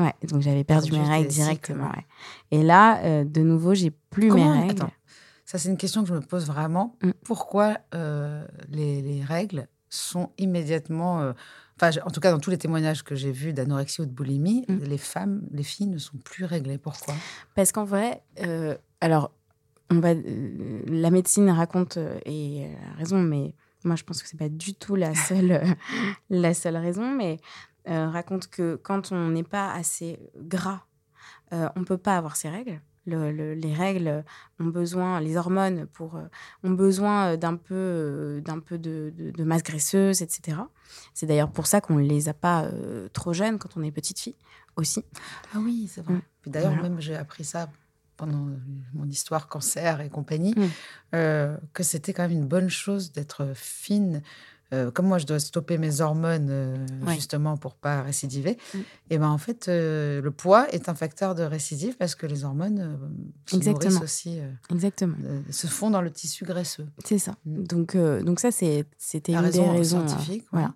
Ouais, 0.00 0.12
donc 0.28 0.42
j'avais 0.42 0.64
perdu 0.64 0.90
mes 0.90 0.98
règles 1.08 1.28
directement. 1.28 1.84
ouais. 1.84 1.90
ouais. 1.96 2.04
Et 2.50 2.62
là, 2.64 2.98
euh, 3.04 3.24
de 3.24 3.40
nouveau, 3.42 3.74
j'ai 3.74 3.92
plus 3.92 4.28
Comment- 4.28 4.52
mes 4.54 4.60
règles. 4.66 4.82
Attends, 4.82 4.92
ça 5.44 5.58
c'est 5.58 5.68
une 5.68 5.76
question 5.76 6.02
que 6.02 6.08
je 6.08 6.14
me 6.14 6.20
pose 6.20 6.46
vraiment. 6.48 6.96
Mm. 7.02 7.10
Pourquoi 7.22 7.78
euh, 7.94 8.44
les, 8.70 9.02
les 9.02 9.22
règles 9.22 9.68
sont 9.88 10.30
immédiatement. 10.36 11.32
Enfin, 11.80 11.90
en 12.04 12.10
tout 12.10 12.18
cas, 12.20 12.32
dans 12.32 12.40
tous 12.40 12.50
les 12.50 12.58
témoignages 12.58 13.04
que 13.04 13.14
j'ai 13.14 13.30
vus 13.30 13.52
d'anorexie 13.52 14.00
ou 14.00 14.06
de 14.06 14.10
boulimie, 14.10 14.64
Mm. 14.68 14.78
les 14.78 14.98
femmes, 14.98 15.42
les 15.52 15.62
filles 15.62 15.86
ne 15.86 15.98
sont 15.98 16.16
plus 16.18 16.44
réglées. 16.44 16.78
Pourquoi? 16.78 17.14
Parce 17.54 17.70
qu'en 17.70 17.84
vrai, 17.84 18.22
alors, 19.00 19.30
on 19.92 20.00
va, 20.00 20.08
la 20.14 21.10
médecine 21.12 21.48
raconte, 21.50 21.98
et 22.24 22.62
elle 22.62 22.76
a 22.92 22.96
raison, 22.98 23.18
mais 23.22 23.54
moi 23.86 23.96
je 23.96 24.04
pense 24.04 24.22
que 24.22 24.28
c'est 24.28 24.36
pas 24.38 24.48
du 24.48 24.74
tout 24.74 24.94
la 24.96 25.14
seule, 25.14 25.52
euh, 25.52 25.64
la 26.30 26.52
seule 26.54 26.76
raison, 26.76 27.10
mais 27.10 27.38
euh, 27.88 28.08
raconte 28.10 28.48
que 28.48 28.76
quand 28.82 29.12
on 29.12 29.28
n'est 29.30 29.42
pas 29.44 29.72
assez 29.72 30.18
gras, 30.36 30.82
euh, 31.52 31.68
on 31.76 31.84
peut 31.84 31.98
pas 31.98 32.16
avoir 32.16 32.36
ses 32.36 32.48
règles. 32.48 32.80
Le- 33.08 33.30
le- 33.30 33.54
les 33.54 33.72
règles 33.72 34.24
ont 34.58 34.64
besoin, 34.66 35.20
les 35.20 35.36
hormones 35.36 35.86
pour, 35.86 36.16
euh, 36.16 36.24
ont 36.64 36.72
besoin 36.72 37.36
d'un 37.36 37.54
peu, 37.54 38.42
d'un 38.44 38.58
peu 38.58 38.78
de, 38.78 39.12
de- 39.16 39.30
de 39.30 39.44
masse 39.44 39.62
graisseuse, 39.62 40.22
etc. 40.22 40.58
C'est 41.14 41.26
d'ailleurs 41.26 41.52
pour 41.52 41.68
ça 41.68 41.80
qu'on 41.80 41.94
ne 41.94 42.02
les 42.02 42.28
a 42.28 42.34
pas 42.34 42.64
euh, 42.64 43.08
trop 43.12 43.32
jeunes 43.32 43.58
quand 43.60 43.76
on 43.76 43.82
est 43.84 43.92
petite 43.92 44.18
fille 44.18 44.34
aussi. 44.74 45.04
Ah 45.54 45.58
oui, 45.60 45.88
c'est 45.88 46.00
vrai. 46.02 46.14
Mm. 46.14 46.22
D'ailleurs, 46.46 46.72
Voilà. 46.72 46.88
même 46.88 47.00
j'ai 47.00 47.14
appris 47.14 47.44
ça 47.44 47.68
pendant 48.16 48.46
euh, 48.48 48.56
mon 48.94 49.06
histoire 49.08 49.48
cancer 49.48 50.00
et 50.00 50.08
compagnie, 50.08 50.54
Mm. 50.56 50.62
euh, 51.14 51.56
que 51.74 51.82
c'était 51.82 52.12
quand 52.12 52.22
même 52.22 52.32
une 52.32 52.46
bonne 52.46 52.68
chose 52.70 53.12
d'être 53.12 53.52
fine. 53.54 54.22
Euh, 54.72 54.90
comme 54.90 55.06
moi, 55.06 55.18
je 55.18 55.26
dois 55.26 55.38
stopper 55.38 55.78
mes 55.78 56.00
hormones 56.00 56.48
euh, 56.50 56.74
Ouais. 57.06 57.14
justement 57.14 57.56
pour 57.56 57.76
pas 57.76 58.02
récidiver. 58.02 58.58
Mm. 58.74 58.78
Et 59.10 59.18
ben 59.18 59.28
en 59.28 59.38
fait, 59.38 59.66
le 59.68 60.28
poids 60.30 60.68
est 60.74 60.88
un 60.88 60.94
facteur 60.94 61.36
de 61.36 61.44
récidive 61.44 61.96
parce 61.96 62.16
que 62.16 62.26
les 62.26 62.44
hormones 62.44 62.98
qui 63.46 63.56
Exactement. 63.56 64.00
aussi 64.00 64.40
Exactement. 64.70 65.16
se 65.50 65.66
font 65.68 65.90
dans 65.90 66.00
le 66.02 66.10
tissu 66.10 66.44
graisseux. 66.44 66.88
C'est 67.04 67.18
ça. 67.18 67.36
Mm. 67.44 67.62
Donc, 67.64 67.96
donc 67.96 68.40
ça, 68.40 68.50
c'est- 68.50 68.86
c'était 68.98 69.32
une 69.34 69.38
raison 69.38 69.70
des 69.72 69.78
raisons. 69.78 70.08
scientifique, 70.08 70.42
ouais. 70.42 70.48
voilà. 70.60 70.74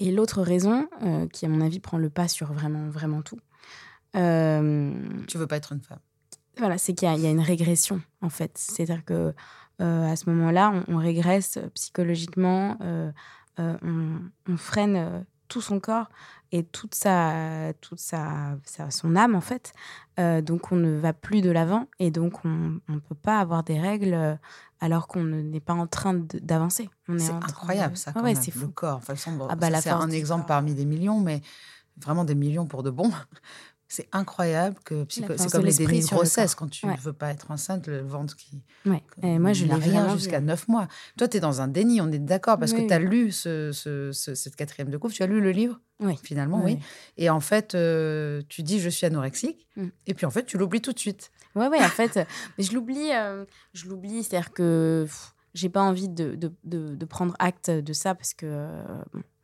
Et 0.00 0.10
l'autre 0.10 0.42
raison, 0.42 0.88
qui 1.32 1.46
à 1.46 1.48
mon 1.48 1.60
avis 1.60 1.78
prend 1.80 1.98
le 1.98 2.10
pas 2.10 2.26
sur 2.28 2.52
vraiment, 2.52 2.88
vraiment 2.90 3.22
tout, 3.22 3.38
Tu 4.12 5.38
veux 5.38 5.46
pas 5.46 5.56
être 5.56 5.72
une 5.72 5.80
femme. 5.82 6.00
Voilà, 6.58 6.78
c'est 6.78 6.94
qu'il 6.94 7.08
y, 7.08 7.10
a- 7.10 7.14
il 7.14 7.20
y 7.22 7.26
a 7.26 7.30
une 7.30 7.40
régression, 7.40 8.00
en 8.22 8.28
fait. 8.30 8.56
C'est-à-dire 8.58 9.04
que 9.04 9.34
euh, 9.82 10.10
à 10.12 10.16
ce 10.16 10.28
moment-là, 10.30 10.72
on, 10.88 10.94
on 10.94 10.98
régresse 10.98 11.58
psychologiquement, 11.74 12.76
euh, 12.80 13.10
euh, 13.60 13.76
on, 13.82 14.20
on 14.52 14.56
freine 14.56 15.24
tout 15.48 15.60
son 15.60 15.78
corps 15.80 16.08
et 16.52 16.64
toute 16.64 16.94
sa, 16.94 17.72
toute 17.80 18.00
sa, 18.00 18.56
sa- 18.64 18.90
son 18.90 19.14
âme, 19.16 19.34
en 19.34 19.40
fait. 19.40 19.72
Donc, 20.18 20.72
on 20.72 20.76
ne 20.76 20.96
va 20.98 21.12
plus 21.12 21.40
de 21.42 21.50
l'avant 21.50 21.86
et 21.98 22.10
donc, 22.10 22.44
on 22.44 22.80
ne 22.88 22.98
peut 22.98 23.14
pas 23.14 23.38
avoir 23.38 23.62
des 23.62 23.78
règles 23.78 24.38
alors 24.80 25.06
qu'on 25.08 25.22
ne- 25.22 25.42
n'est 25.42 25.60
pas 25.60 25.74
en 25.74 25.86
train 25.86 26.14
d'avancer. 26.42 26.88
C'est 27.18 27.30
incroyable 27.30 27.94
de- 27.94 27.98
ça. 27.98 28.12
Quand 28.12 28.20
ouais, 28.22 28.32
même, 28.34 28.42
c'est 28.42 28.54
Le 28.54 28.60
fou. 28.62 28.68
corps. 28.70 29.00
Enfin, 29.08 29.32
bon, 29.32 29.46
Ah 29.50 29.56
bah, 29.56 29.68
c'est 29.80 29.90
un 29.90 30.10
exemple 30.10 30.46
parmi 30.46 30.74
des 30.74 30.84
millions, 30.84 31.20
mais 31.20 31.42
vraiment 31.98 32.24
des 32.24 32.34
millions 32.34 32.66
pour 32.66 32.82
de 32.82 32.90
bon. 32.90 33.10
C'est 33.88 34.08
incroyable 34.10 34.76
que 34.84 35.06
c'est 35.08 35.24
comme 35.52 35.64
les 35.64 35.72
dénis 35.72 36.00
de 36.00 36.06
grossesse 36.06 36.56
quand 36.56 36.68
tu 36.68 36.86
Ouais. 36.86 36.96
veux 37.00 37.12
pas 37.12 37.30
être 37.30 37.52
enceinte, 37.52 37.86
le 37.86 38.00
ventre 38.00 38.34
qui 38.36 38.60
Ouais. 38.84 39.02
Et 39.22 39.38
moi, 39.38 39.52
je 39.52 39.64
il 39.64 39.68
n'a 39.70 39.78
l'ai 39.78 39.84
rien 39.90 40.12
jusqu'à 40.16 40.40
vu. 40.40 40.46
neuf 40.46 40.66
mois. 40.66 40.88
Toi, 41.16 41.28
tu 41.28 41.36
es 41.36 41.40
dans 41.40 41.60
un 41.60 41.68
déni, 41.68 42.00
on 42.00 42.10
est 42.10 42.18
d'accord, 42.18 42.58
parce 42.58 42.72
Oui, 42.72 42.82
que 42.82 42.88
tu 42.88 42.94
as 42.94 42.98
oui. 42.98 43.06
lu 43.06 43.30
ce, 43.32 43.70
ce- 43.72 44.10
ce- 44.12 44.34
cette 44.34 44.56
quatrième 44.56 44.90
de 44.90 44.96
couple, 44.96 45.14
tu 45.14 45.22
as 45.22 45.28
lu 45.28 45.40
le 45.40 45.52
livre, 45.52 45.80
Oui. 46.00 46.18
finalement, 46.22 46.62
oui. 46.64 46.78
Et 47.16 47.30
en 47.30 47.38
fait, 47.40 47.76
euh, 47.76 48.42
tu 48.48 48.64
dis 48.64 48.80
je 48.80 48.88
suis 48.88 49.06
anorexique, 49.06 49.68
Mm. 49.76 49.86
et 50.08 50.14
puis 50.14 50.26
en 50.26 50.30
fait, 50.30 50.44
tu 50.44 50.58
l'oublies 50.58 50.80
tout 50.82 50.92
de 50.92 50.98
suite. 50.98 51.30
Ouais, 51.54 51.68
ouais, 51.68 51.78
en 51.78 51.88
fait, 51.88 52.26
je 52.58 52.72
l'oublie. 52.72 53.12
euh, 53.14 53.44
je 53.72 53.86
l'oublie, 53.88 54.24
c'est-à-dire 54.24 54.52
que 54.52 55.06
j'ai 55.54 55.68
pas 55.68 55.82
envie 55.82 56.08
de, 56.08 56.34
de, 56.34 56.52
de- 56.64 56.94
de 56.96 57.04
prendre 57.04 57.34
acte 57.38 57.70
de 57.70 57.92
ça 57.92 58.14
parce 58.16 58.34
que 58.34 58.46
euh, 58.46 58.82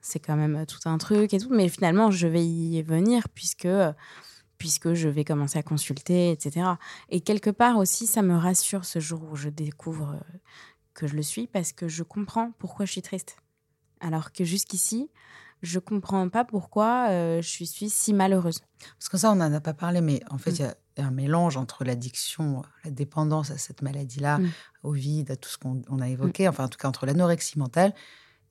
c'est 0.01 0.19
quand 0.19 0.35
même 0.37 0.67
tout 0.67 0.89
un 0.89 0.99
truc 0.99 1.33
et 1.33 1.39
tout. 1.39 1.49
Mais 1.51 1.69
finalement, 1.69 2.11
je 2.11 2.27
vais 2.27 2.45
y 2.45 2.83
venir 2.83 3.29
puisque, 3.29 3.69
puisque 4.63 4.95
je 4.95 5.09
vais 5.09 5.25
commencer 5.25 5.59
à 5.59 5.65
consulter, 5.65 6.31
etc. 6.31 6.67
Et 7.09 7.21
quelque 7.21 7.51
part 7.51 7.79
aussi, 7.79 8.07
ça 8.07 8.23
me 8.23 8.37
rassure 8.37 8.85
ce 8.85 9.01
jour 9.01 9.21
où 9.29 9.35
je 9.35 9.49
découvre 9.49 10.13
euh, 10.15 10.39
que 10.95 11.09
je 11.09 11.17
le 11.17 11.23
suis 11.23 11.49
parce 11.49 11.73
que 11.73 11.89
je 11.89 12.05
comprends 12.05 12.53
pourquoi 12.61 12.87
je 12.87 12.93
suis 12.93 13.03
triste. 13.03 13.39
Alors 14.01 14.31
que 14.31 14.45
jusqu'ici, 14.45 15.11
je 15.63 15.81
comprends 15.81 16.29
pas 16.29 16.45
pourquoi 16.45 17.09
euh, 17.11 17.43
je 17.43 17.65
suis, 17.65 17.91
si 17.91 18.15
malheureuse. 18.15 18.61
Parce 19.01 19.09
que 19.09 19.19
ça, 19.19 19.33
on 19.33 19.35
n'en 19.35 19.53
a 19.53 19.61
pas 19.61 19.75
parlé, 19.75 20.01
mais 20.01 20.21
en 20.31 20.39
fait, 20.39 20.53
Mm. 20.53 20.55
il 20.97 21.01
y 21.01 21.05
a 21.05 21.07
un 21.09 21.11
mélange 21.11 21.57
entre 21.57 21.83
l'addiction, 21.83 22.63
la 22.85 22.93
dépendance 22.93 23.51
à 23.51 23.59
cette 23.59 23.83
maladie-là, 23.83 24.39
Mm. 24.39 24.51
au 24.85 24.93
vide, 24.93 25.31
à 25.33 25.37
tout 25.37 25.49
ce 25.49 25.59
qu'on 25.59 25.83
on 25.89 25.99
a 26.01 26.09
évoqué, 26.09 26.47
enfin, 26.47 26.67
en 26.67 26.69
tout 26.69 26.79
cas, 26.79 26.87
entre 26.87 27.05
l'anorexie 27.05 27.59
mentale 27.59 27.93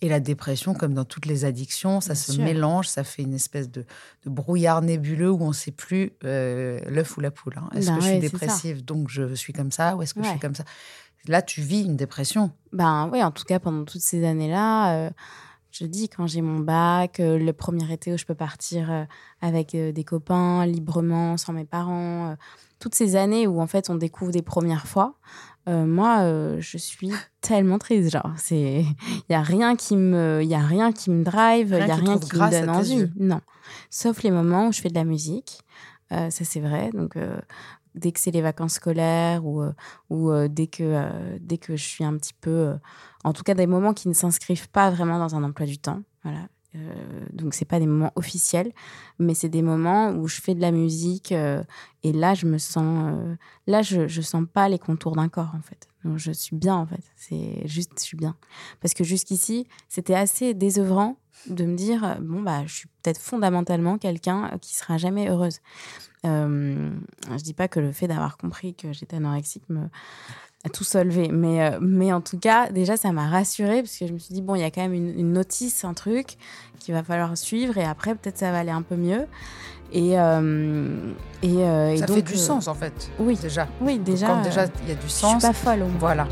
Et 0.04 0.10
la 0.10 0.20
dépression, 0.20 0.74
comme 0.74 0.96
dans 0.96 1.06
toutes 1.06 1.28
les 1.28 1.46
addictions, 1.46 2.02
ça 2.02 2.14
Bien 2.14 2.16
se 2.16 2.32
sûr. 2.34 2.44
mélange, 2.44 2.88
ça 2.88 3.04
fait 3.04 3.22
une 3.22 3.36
espèce 3.36 3.70
de, 3.70 3.86
de 4.26 4.30
brouillard 4.32 4.82
nébuleux 4.82 5.30
où 5.32 5.44
on 5.44 5.50
ne 5.50 5.54
sait 5.54 5.72
plus 5.72 6.12
euh, 6.24 6.80
l'œuf 6.90 7.16
ou 7.18 7.22
la 7.22 7.30
poule. 7.30 7.54
hein. 7.58 7.70
Est-ce 7.76 7.88
Ben 7.90 7.96
que 7.98 8.02
je 8.02 8.08
suis 8.08 8.20
dépressive, 8.20 8.84
donc 8.84 9.10
je 9.10 9.36
suis 9.36 9.54
comme 9.54 9.72
ça, 9.72 9.96
ou 9.96 10.02
est-ce 10.02 10.14
que 10.16 10.24
je 10.24 10.30
suis 10.30 10.40
comme 10.40 10.56
ça? 10.56 10.64
Là, 11.28 11.44
tu 11.44 11.62
vis 11.62 11.84
une 11.84 11.98
dépression. 11.98 12.50
Ben 12.74 13.08
oui, 13.14 13.22
en 13.24 13.30
tout 13.30 13.44
cas, 13.44 13.60
pendant 13.60 13.86
toutes 13.86 14.02
ces 14.02 14.26
années-là, 14.26 14.96
euh, 14.96 15.10
je 15.70 15.86
dis, 15.86 16.10
quand 16.10 16.26
j'ai 16.26 16.42
mon 16.42 16.58
bac, 16.60 17.20
euh, 17.20 17.38
le 17.38 17.54
premier 17.54 17.94
été 17.94 18.12
où 18.12 18.18
je 18.18 18.26
peux 18.26 18.34
partir 18.34 19.06
avec 19.40 19.76
des 19.76 20.04
copains, 20.04 20.66
librement, 20.66 21.38
sans 21.38 21.54
mes 21.54 21.64
parents, 21.66 22.36
toutes 22.80 22.96
ces 22.96 23.16
années 23.16 23.46
où, 23.46 23.62
en 23.62 23.68
fait, 23.68 23.92
on 23.92 23.96
découvre 23.96 24.32
des 24.32 24.42
premières 24.42 24.88
fois, 24.88 25.14
euh, 25.70 25.86
moi, 25.86 26.22
euh, 26.22 26.58
je 26.60 26.78
suis 26.78 27.12
tellement 27.42 27.78
triste. 27.78 28.12
Genre, 28.12 28.34
c'est... 28.38 28.86
Il 29.08 29.24
n'y 29.30 29.36
a 29.36 29.42
rien 29.42 29.76
qui 29.76 29.96
me... 29.96 30.42
Il 30.42 30.50
y 30.50 30.56
a 30.56 30.60
rien 30.60 30.92
qui 30.92 31.10
me 31.10 31.24
drive, 31.24 31.76
il 31.80 31.86
n'y 31.86 31.92
a 31.92 31.96
rien 31.96 32.18
qui 32.18 32.36
me 32.36 32.52
donne 32.52 32.70
envie. 32.70 33.12
Non. 33.18 33.42
Sauf 33.90 34.24
les 34.24 34.32
moments 34.32 34.68
où 34.68 34.72
je 34.72 34.82
fais 34.82 34.90
de 34.90 34.96
la 34.96 35.04
musique. 35.04 35.62
Euh, 36.12 36.30
ça, 36.30 36.44
c'est 36.44 36.60
vrai. 36.60 36.90
Donc, 36.94 37.18
dès 37.96 38.12
que 38.12 38.20
c'est 38.20 38.32
les 38.32 38.42
vacances 38.42 38.74
scolaires 38.74 39.46
ou, 39.46 39.64
ou 40.10 40.32
dès, 40.48 40.68
que, 40.68 41.38
dès 41.40 41.58
que 41.58 41.76
je 41.76 41.84
suis 41.84 42.04
un 42.04 42.18
petit 42.18 42.34
peu... 42.34 42.74
en 43.24 43.34
tout 43.34 43.44
cas, 43.44 43.54
des 43.54 43.68
moments 43.68 43.94
qui 43.94 44.10
ne 44.10 44.14
s'inscrivent 44.14 44.70
pas 44.70 44.90
vraiment 44.90 45.20
dans 45.20 45.36
un 45.36 45.44
emploi 45.44 45.66
du 45.66 45.78
temps. 45.78 46.02
Voilà. 46.24 46.48
Euh, 46.76 47.26
donc, 47.34 47.54
c'est 47.54 47.66
pas 47.66 47.80
des 47.80 47.86
moments 47.86 48.12
officiels, 48.16 48.72
mais 49.20 49.34
c'est 49.34 49.50
des 49.50 49.62
moments 49.62 50.12
où 50.12 50.28
je 50.28 50.40
fais 50.40 50.56
de 50.56 50.62
la 50.62 50.72
musique 50.72 51.32
euh, 51.32 51.64
et 52.04 52.14
là, 52.14 52.34
je 52.34 52.46
me 52.46 52.58
sens... 52.58 53.14
euh, 53.14 53.36
là, 53.68 53.82
je, 53.82 54.08
je 54.08 54.22
sens 54.22 54.46
pas 54.52 54.70
les 54.70 54.80
contours 54.80 55.16
d'un 55.16 55.30
corps, 55.30 55.54
en 55.56 55.62
fait. 55.62 55.88
Donc, 56.06 56.18
je 56.18 56.32
suis 56.32 56.56
bien, 56.56 56.76
en 56.76 56.86
fait. 56.86 57.04
C'est 57.16 57.68
juste, 57.68 57.92
je 57.98 58.04
suis 58.04 58.18
bien. 58.18 58.36
Parce 58.80 58.94
que 58.94 59.04
jusqu'ici, 59.04 59.68
c'était 59.90 60.16
assez 60.16 60.54
désœuvrant 60.54 61.18
de 61.48 61.66
me 61.66 61.76
dire, 61.76 62.04
euh, 62.04 62.16
bon, 62.22 62.42
bah, 62.42 62.66
je 62.66 62.74
suis 62.74 62.88
peut-être 63.02 63.20
fondamentalement 63.20 63.98
quelqu'un 63.98 64.58
qui 64.62 64.76
sera 64.76 64.98
jamais 64.98 65.30
heureuse. 65.30 65.60
Je 66.24 67.44
dis 67.44 67.54
pas 67.54 67.68
que 67.68 67.80
le 67.80 67.92
fait 67.92 68.08
d'avoir 68.08 68.38
compris 68.38 68.76
que 68.76 68.94
j'étais 68.94 69.18
anorexique 69.18 69.68
me 69.70 69.88
a 70.66 70.70
tout 70.70 70.84
solvé, 70.84 71.30
mais, 71.32 71.64
euh, 71.64 71.80
mais 71.82 72.14
en 72.14 72.22
tout 72.22 72.38
cas, 72.38 72.70
déjà, 72.70 72.98
ça 72.98 73.12
m'a 73.12 73.28
rassurée 73.28 73.82
parce 73.82 73.98
que 73.98 74.08
je 74.08 74.14
me 74.14 74.20
suis 74.20 74.34
dit, 74.34 74.42
bon, 74.42 74.56
il 74.56 74.62
y 74.62 74.64
a 74.64 74.72
quand 74.72 74.82
même 74.82 74.94
une, 74.94 75.18
une 75.20 75.34
notice, 75.34 75.84
un 75.86 75.94
truc 75.94 76.38
qu'il 76.80 76.94
va 76.94 77.04
falloir 77.04 77.38
suivre 77.38 77.78
et 77.78 77.84
après, 77.84 78.16
peut-être 78.16 78.38
ça 78.38 78.52
va 78.52 78.60
aller 78.60 78.72
un 78.72 78.82
peu 78.82 78.96
mieux. 78.96 79.26
Et, 79.94 80.18
euh, 80.20 81.14
et, 81.44 81.64
euh, 81.64 81.92
et 81.92 81.98
ça 81.98 82.06
donc, 82.06 82.16
fait 82.18 82.22
du 82.22 82.34
euh, 82.34 82.38
sens, 82.38 82.68
en 82.68 82.76
fait. 82.76 83.12
Oui, 83.20 83.38
Déjà. 83.42 83.68
oui, 83.82 84.00
déjà. 84.00 84.28
Quand 84.28 84.42
déjà 84.42 84.62
euh, 84.62 84.68
il 84.84 84.90
y 84.90 84.92
a 84.92 84.96
du 84.96 85.02
je 85.04 85.08
suis 85.08 85.20
sens. 85.22 85.42
pas 85.42 85.52
folle 85.54 85.82
au 85.82 85.88
moins. 85.88 85.98
Voilà. 86.00 86.28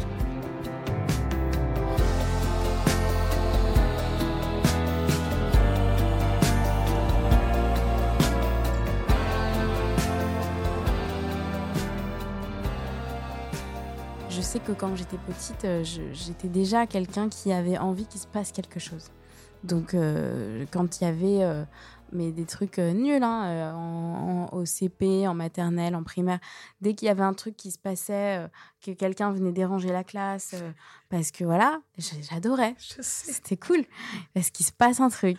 Quand 14.73 14.95
j'étais 14.95 15.17
petite, 15.17 15.65
euh, 15.65 15.83
j'étais 16.13 16.47
déjà 16.47 16.85
quelqu'un 16.87 17.29
qui 17.29 17.51
avait 17.51 17.77
envie 17.77 18.05
qu'il 18.05 18.19
se 18.19 18.27
passe 18.27 18.51
quelque 18.51 18.79
chose. 18.79 19.09
Donc, 19.63 19.93
euh, 19.93 20.65
quand 20.71 21.01
il 21.01 21.03
y 21.03 21.07
avait 21.07 21.43
euh, 21.43 21.63
mais 22.11 22.31
des 22.31 22.45
trucs 22.45 22.79
euh, 22.79 22.93
nuls, 22.93 23.23
hein, 23.23 23.43
euh, 23.45 23.71
en, 23.73 24.49
en- 24.51 24.55
au 24.57 24.65
CP, 24.65 25.27
en 25.27 25.33
maternelle, 25.33 25.95
en 25.95 26.03
primaire, 26.03 26.39
dès 26.81 26.93
qu'il 26.93 27.07
y 27.07 27.09
avait 27.09 27.23
un 27.23 27.33
truc 27.33 27.55
qui 27.55 27.71
se 27.71 27.77
passait, 27.79 28.39
euh, 28.39 28.47
que 28.85 28.91
quelqu'un 28.91 29.31
venait 29.31 29.51
déranger 29.51 29.89
la 29.91 30.03
classe, 30.03 30.51
euh, 30.55 30.71
parce 31.09 31.31
que 31.31 31.43
voilà, 31.43 31.81
j'adorais. 31.97 32.75
C'était 33.33 33.57
cool, 33.57 33.83
parce 34.33 34.49
qu'il 34.49 34.65
se 34.65 34.71
passe 34.71 34.99
un 34.99 35.09
truc. 35.09 35.37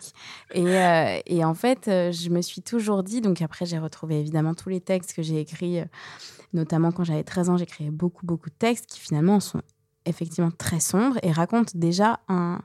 Et, 0.53 0.63
et 1.25 1.43
en 1.45 1.53
fait, 1.53 1.85
je 1.87 2.29
me 2.29 2.41
suis 2.41 2.61
toujours 2.61 3.03
dit, 3.03 3.21
donc 3.21 3.41
après, 3.41 3.65
j'ai 3.65 3.79
retrouvé 3.79 4.19
évidemment 4.19 4.53
tous 4.53 4.69
les 4.69 4.81
textes 4.81 5.13
que 5.13 5.21
j'ai 5.21 5.39
écrits. 5.39 5.81
Notamment 6.53 6.91
quand 6.91 7.03
j'avais 7.05 7.23
13 7.23 7.49
ans, 7.49 7.57
j'écrivais 7.57 7.91
beaucoup, 7.91 8.25
beaucoup 8.25 8.49
de 8.49 8.55
textes 8.55 8.85
qui 8.87 8.99
finalement 8.99 9.39
sont 9.39 9.61
effectivement 10.05 10.51
très 10.51 10.79
sombres 10.79 11.17
et 11.23 11.31
racontent 11.31 11.71
déjà 11.75 12.19
un- 12.27 12.59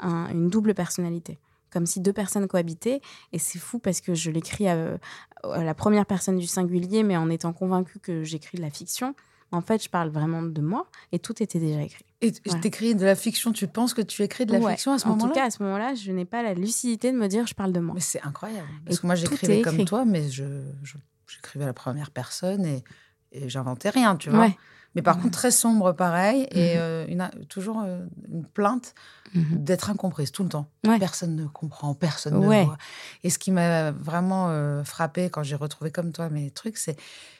un- 0.00 0.28
une 0.30 0.48
double 0.48 0.74
personnalité. 0.74 1.38
Comme 1.70 1.86
si 1.86 2.00
deux 2.00 2.12
personnes 2.12 2.46
cohabitaient. 2.48 3.00
Et 3.32 3.38
c'est 3.38 3.58
fou 3.58 3.78
parce 3.78 4.00
que 4.00 4.14
je 4.14 4.30
l'écris 4.30 4.68
à, 4.68 4.98
à 5.44 5.62
la 5.64 5.74
première 5.74 6.06
personne 6.06 6.38
du 6.38 6.46
singulier, 6.46 7.02
mais 7.02 7.16
en 7.16 7.28
étant 7.30 7.52
convaincue 7.52 7.98
que 7.98 8.24
j'écris 8.24 8.56
de 8.58 8.62
la 8.62 8.70
fiction. 8.70 9.14
En 9.50 9.62
fait, 9.62 9.82
je 9.82 9.88
parle 9.88 10.10
vraiment 10.10 10.42
de 10.42 10.60
moi 10.60 10.86
et 11.10 11.18
tout 11.18 11.42
était 11.42 11.58
déjà 11.58 11.80
écrit. 11.82 12.04
Et 12.20 12.32
tu 12.32 12.50
Ouais. 12.52 12.60
t'écris 12.60 12.94
de 12.94 13.04
la 13.06 13.14
fiction, 13.14 13.50
tu 13.52 13.66
penses 13.66 13.94
que 13.94 14.02
tu 14.02 14.22
écris 14.22 14.44
de 14.44 14.52
la 14.52 14.58
Ouais. 14.58 14.72
fiction 14.72 14.92
à 14.92 14.98
ce 14.98 15.06
en 15.06 15.10
moment-là? 15.10 15.28
tout 15.30 15.34
cas, 15.34 15.46
à 15.46 15.50
ce 15.50 15.62
moment-là, 15.62 15.94
je 15.94 16.12
n'ai 16.12 16.26
pas 16.26 16.42
la 16.42 16.52
lucidité 16.52 17.12
de 17.12 17.16
me 17.16 17.28
dire 17.28 17.46
je 17.46 17.54
parle 17.54 17.72
de 17.72 17.80
moi. 17.80 17.94
Mais 17.94 18.02
c'est 18.02 18.20
incroyable. 18.22 18.68
Parce 18.84 18.96
Et 18.98 19.00
que 19.00 19.06
moi, 19.06 19.14
j'écrivais 19.14 19.62
comme 19.62 19.84
toi, 19.86 20.04
mais 20.04 20.28
je, 20.28 20.44
je- 20.82 20.98
j'écrivais 21.26 21.64
à 21.64 21.68
la 21.68 21.72
première 21.72 22.10
personne 22.10 22.66
et, 22.66 22.84
et 23.32 23.48
j'inventais 23.48 23.88
rien, 23.88 24.16
tu 24.16 24.28
vois? 24.28 24.40
Ouais. 24.40 24.56
Mais 24.94 25.02
par 25.02 25.16
Ouais. 25.16 25.22
contre, 25.22 25.38
très 25.38 25.50
sombre, 25.50 25.92
pareil, 25.92 26.46
et 26.50 26.74
Mhm. 26.74 26.80
euh, 26.80 27.06
une, 27.08 27.30
toujours 27.48 27.82
euh, 27.84 28.04
une 28.32 28.44
plainte 28.44 28.94
Mhm. 29.34 29.62
d'être 29.62 29.90
incomprise 29.90 30.32
tout 30.32 30.42
le 30.42 30.48
temps. 30.48 30.70
Ouais. 30.86 30.98
Personne 30.98 31.36
ne 31.36 31.46
comprend, 31.46 31.94
personne 31.94 32.36
Ouais. 32.38 32.60
ne 32.62 32.64
voit. 32.66 32.78
Et 33.22 33.30
ce 33.30 33.38
qui 33.38 33.50
m'a 33.52 33.90
vraiment 33.92 34.48
euh, 34.48 34.82
frappé 34.84 35.28
quand 35.30 35.42
j'ai 35.42 35.56
retrouvé 35.56 35.90
comme 35.90 36.10
toi 36.12 36.30
mes 36.30 36.50
trucs, 36.50 36.78
c'est 36.78 36.96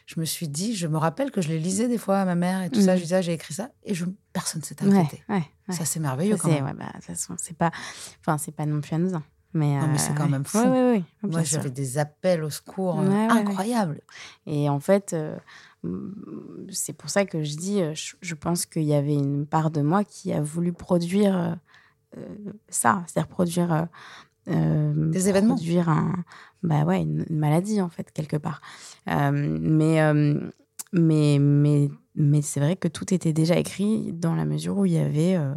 je 0.07 0.21
me 0.21 0.25
suis 0.25 0.49
dit, 0.49 0.75
je 0.77 0.87
me 0.87 0.97
rappelle 0.99 1.31
que 1.31 1.41
je 1.43 1.49
les 1.49 1.59
lisais 1.59 1.89
des 1.89 1.99
fois 1.99 2.19
à 2.21 2.25
ma 2.25 2.35
mère 2.35 2.63
et 2.63 2.71
tout 2.71 2.81
ça. 2.81 2.93
Mhm. 2.93 2.99
Je 2.99 3.03
disais, 3.03 3.17
ah, 3.17 3.23
j'ai 3.23 3.33
écrit 3.33 3.55
ça, 3.55 3.71
et 3.85 3.95
je, 3.95 4.05
personne 4.33 4.63
s'est 4.63 4.77
inquiété. 4.83 5.23
Ça, 5.71 5.85
c'est 5.85 6.01
merveilleux 6.01 6.37
Ça, 6.37 6.43
quand 6.43 6.49
c'est- 6.49 6.55
même. 6.55 6.65
ouais, 6.67 6.73
bah, 6.75 6.87
de 6.89 6.93
toute 6.97 7.05
façon, 7.05 7.35
c'est 7.39 7.57
pas, 7.57 7.71
enfin, 8.21 8.39
c'est 8.39 8.53
pas 8.55 8.65
non 8.67 8.81
plus 8.81 8.95
anodin. 8.95 9.23
Mais, 9.55 9.79
Non, 9.79 9.89
mais 9.89 9.95
euh, 9.95 9.99
c'est 9.99 10.15
quand 10.15 10.25
ouais. 10.25 10.31
même 10.31 10.45
fou. 10.45 10.59
Ouais, 10.59 10.69
ouais, 10.69 11.03
Moi, 11.23 11.43
j'avais 11.43 11.71
des 11.71 11.99
appels 11.99 12.45
au 12.45 12.51
secours 12.51 13.01
euh, 13.01 13.29
incroyables. 13.29 14.01
Et 14.47 14.69
en 14.69 14.79
fait, 14.79 15.15
euh, 15.15 15.37
c'est 16.71 16.93
pour 16.93 17.11
ça 17.11 17.25
que 17.25 17.43
je 17.43 17.57
dis, 17.57 17.81
euh, 17.81 17.95
je, 17.95 18.35
pense 18.35 18.67
qu'il 18.67 18.83
y 18.83 18.95
avait 18.95 19.15
une 19.15 19.47
part 19.47 19.71
de 19.71 19.81
moi 19.81 20.05
qui 20.05 20.33
a 20.33 20.43
voulu 20.43 20.73
produire 20.73 21.37
euh, 21.37 21.55
euh, 22.17 22.53
ça, 22.69 23.05
c'est-à-dire 23.07 23.29
produire 23.29 23.73
euh, 23.73 23.85
euh, 24.49 25.11
Des 25.11 25.29
événements. 25.29 25.55
produire 25.55 25.89
un, 25.89 26.13
bah 26.63 26.85
ouais, 26.85 27.03
une, 27.03 27.25
maladie 27.31 27.81
en 27.81 27.89
fait 27.89 28.11
quelque 28.13 28.37
part. 28.37 28.61
Euh, 29.09 29.31
mais 29.33 30.01
euh, 30.01 30.51
mais 30.93 31.39
mais 31.39 31.91
mais 32.15 32.43
c'est 32.43 32.61
vrai 32.61 32.77
que 32.77 32.89
tout 32.89 33.13
était 33.13 33.33
déjà 33.33 33.57
écrit 33.57 34.13
dans 34.13 34.35
la 34.35 34.45
mesure 34.45 34.79
où 34.79 34.87
il 34.87 34.93
y 34.93 34.99
avait 34.99 35.37
euh, 35.37 35.55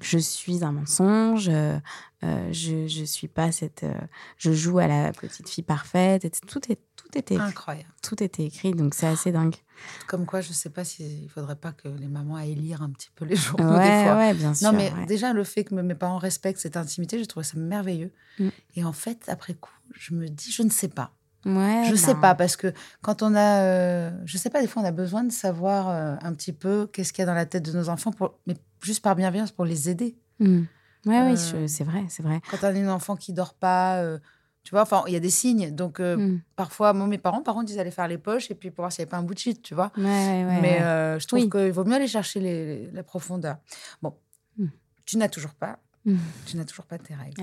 je 0.00 0.18
suis 0.18 0.62
un 0.64 0.72
mensonge, 0.72 1.48
euh, 1.48 1.78
euh, 2.24 2.52
je 2.52 2.86
je 2.86 3.04
suis 3.04 3.28
pas 3.28 3.52
cette, 3.52 3.82
euh, 3.84 3.94
je 4.36 4.52
joue 4.52 4.78
à 4.78 4.86
la 4.86 5.12
petite 5.12 5.48
fille 5.48 5.64
parfaite, 5.64 6.24
et 6.24 6.30
tout 6.30 6.60
est 6.70 6.78
tout 6.96 7.08
était 7.16 7.34
écrit, 7.34 7.46
Incroyable. 7.48 7.88
tout 8.02 8.22
était 8.22 8.44
écrit 8.44 8.72
donc 8.72 8.94
c'est 8.94 9.06
assez 9.06 9.32
dingue. 9.32 9.54
Comme 10.06 10.26
quoi, 10.26 10.40
je 10.40 10.52
sais 10.52 10.70
pas 10.70 10.84
s'il 10.84 11.24
ne 11.24 11.28
faudrait 11.28 11.56
pas 11.56 11.72
que 11.72 11.88
les 11.88 12.08
mamans 12.08 12.36
aillent 12.36 12.54
lire 12.54 12.82
un 12.82 12.90
petit 12.90 13.10
peu 13.14 13.24
les 13.24 13.36
journaux 13.36 13.72
des 13.72 13.78
Ouais 13.78 14.04
fois. 14.04 14.16
ouais 14.16 14.34
bien 14.34 14.54
sûr. 14.54 14.70
Non, 14.72 14.76
mais 14.76 14.92
ouais. 14.92 15.06
déjà, 15.06 15.32
le 15.32 15.44
fait 15.44 15.64
que 15.64 15.74
mes 15.74 15.94
parents 15.94 16.18
respectent 16.18 16.60
cette 16.60 16.76
intimité, 16.76 17.18
j'ai 17.18 17.26
trouvé 17.26 17.44
ça 17.44 17.58
merveilleux. 17.58 18.12
Mm. 18.38 18.48
Et 18.76 18.84
en 18.84 18.92
fait, 18.92 19.24
après 19.28 19.54
coup, 19.54 19.72
je 19.94 20.14
me 20.14 20.28
dis, 20.28 20.50
je 20.50 20.62
ne 20.62 20.70
sais 20.70 20.88
pas. 20.88 21.12
Ouais, 21.44 21.84
je 21.88 21.94
sais 21.94 22.14
ben, 22.14 22.20
pas, 22.20 22.34
parce 22.34 22.56
que 22.56 22.72
quand 23.02 23.22
on 23.22 23.34
a. 23.34 23.60
euh, 23.62 24.10
je 24.24 24.36
sais 24.36 24.50
pas, 24.50 24.60
des 24.60 24.66
fois, 24.66 24.82
on 24.82 24.84
a 24.86 24.90
besoin 24.90 25.22
de 25.22 25.30
savoir 25.30 25.88
euh, 25.88 26.16
un 26.20 26.34
petit 26.34 26.52
peu 26.52 26.88
qu'est-ce 26.92 27.12
qu'il 27.12 27.22
y 27.22 27.24
a 27.24 27.26
dans 27.26 27.34
la 27.34 27.46
tête 27.46 27.62
de 27.64 27.72
nos 27.76 27.88
enfants, 27.88 28.10
pour, 28.10 28.38
mais 28.46 28.56
juste 28.82 29.02
par 29.02 29.14
bienveillance 29.14 29.52
pour 29.52 29.64
les 29.64 29.88
aider. 29.88 30.16
hmm. 30.40 30.62
Ouais 31.06 31.20
Euh, 31.20 31.26
oui 31.30 31.36
je- 31.36 31.68
c'est 31.68 31.84
vrai 31.84 32.04
c'est 32.08 32.24
vrai. 32.24 32.40
Quand 32.50 32.56
on 32.62 32.66
a 32.66 32.70
un 32.72 32.88
enfant 32.88 33.14
qui 33.14 33.32
dort 33.32 33.54
pas, 33.54 33.98
euh, 34.02 34.18
tu 34.64 34.70
vois, 34.72 34.82
enfin, 34.82 35.04
il 35.06 35.12
y 35.12 35.16
a 35.16 35.20
des 35.20 35.30
signes. 35.30 35.70
Donc, 35.70 36.00
euh, 36.00 36.16
Hmm. 36.16 36.40
parfois, 36.56 36.92
moi, 36.92 37.06
mes 37.06 37.18
parents, 37.18 37.42
par 37.42 37.54
contre, 37.54 37.70
ils 37.70 37.78
allaient 37.78 37.92
faire 37.92 38.08
les 38.08 38.18
poches 38.18 38.50
et 38.50 38.56
puis 38.56 38.72
pour 38.72 38.82
voir 38.82 38.90
s'il 38.90 39.02
n'y 39.02 39.04
avait 39.04 39.10
pas 39.10 39.18
un 39.18 39.22
bout 39.22 39.34
de 39.34 39.38
shit, 39.38 39.62
tu 39.62 39.74
vois. 39.76 39.92
Ouais 39.96 40.02
ouais 40.02 40.44
ouais. 40.46 40.60
Mais 40.60 40.82
euh, 40.82 41.20
je 41.20 41.28
trouve 41.28 41.38
Oui. 41.42 41.48
qu'il 41.48 41.70
vaut 41.70 41.84
mieux 41.84 41.94
aller 41.94 42.08
chercher 42.08 42.40
les, 42.40 42.66
les- 42.86 42.90
la 42.90 43.04
profondeur. 43.04 43.58
Bon, 44.02 44.14
Mm. 44.58 44.66
tu 45.04 45.16
n'as 45.18 45.28
toujours 45.28 45.54
pas, 45.54 45.78
Hmm. 46.04 46.16
tu 46.46 46.56
n'as 46.56 46.64
toujours 46.64 46.86
pas 46.86 46.98
tes 46.98 47.14
règles. 47.14 47.40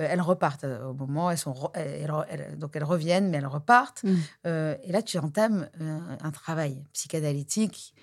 Euh, 0.00 0.06
elles 0.08 0.20
repartent 0.22 0.64
euh, 0.64 0.86
au 0.86 0.94
moment, 0.94 1.30
elles 1.30 1.38
sont, 1.38 1.52
re- 1.52 1.70
elles- 1.74 2.10
elles- 2.28 2.58
donc 2.58 2.76
elles 2.76 2.84
reviennent, 2.84 3.30
mais 3.30 3.36
elles 3.38 3.46
repartent. 3.46 4.04
Mm. 4.04 4.14
Euh, 4.46 4.76
et 4.84 4.92
là, 4.92 5.02
tu 5.02 5.18
entames 5.18 5.68
un 5.80 6.30
travail 6.30 6.82
psychanalytique, 6.92 7.94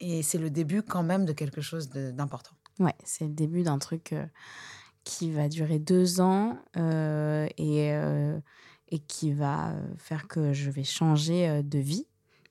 et 0.00 0.22
c'est 0.22 0.38
le 0.38 0.50
début 0.50 0.82
quand 0.82 1.02
même 1.02 1.24
de 1.24 1.32
quelque 1.32 1.60
chose 1.60 1.88
d'important. 1.90 2.52
Ouais, 2.78 2.94
c'est 3.04 3.24
le 3.24 3.32
début 3.32 3.62
d'un 3.62 3.78
truc 3.78 4.12
euh, 4.12 4.24
qui 5.04 5.30
va 5.30 5.48
durer 5.48 5.78
deux 5.78 6.20
ans 6.20 6.58
euh, 6.76 7.46
et, 7.58 7.90
et 8.88 8.98
qui 8.98 9.32
va 9.32 9.74
faire 9.98 10.28
que 10.28 10.52
je 10.52 10.70
vais 10.70 10.84
changer 10.84 11.62
de 11.62 11.78
vie, 11.78 12.06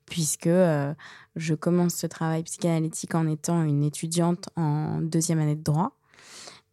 puisque 0.06 0.48
euh, 0.48 0.94
je 1.36 1.54
commence 1.54 1.96
ce 1.96 2.08
travail 2.08 2.44
psychanalytique 2.44 3.14
en 3.16 3.28
étant 3.28 3.64
une 3.64 3.84
étudiante 3.84 4.50
en 4.56 5.00
deuxième 5.02 5.40
année 5.40 5.56
de 5.56 5.64
droit. 5.64 5.96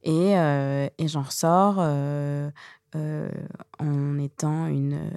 Et, 0.06 0.38
euh, 0.38 0.88
et 0.98 1.08
j'en 1.08 1.22
ressors 1.22 1.78
euh, 1.80 2.48
euh, 2.94 3.28
en 3.80 4.18
étant 4.20 4.68
une, 4.68 5.10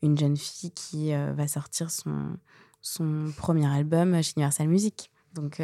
une 0.00 0.16
jeune 0.16 0.36
fille 0.36 0.70
qui 0.70 1.12
va 1.12 1.48
sortir 1.48 1.90
son, 1.90 2.36
son 2.80 3.32
premier 3.36 3.66
album 3.66 4.22
chez 4.22 4.34
Universal 4.36 4.68
Music. 4.68 5.10
Donc, 5.34 5.60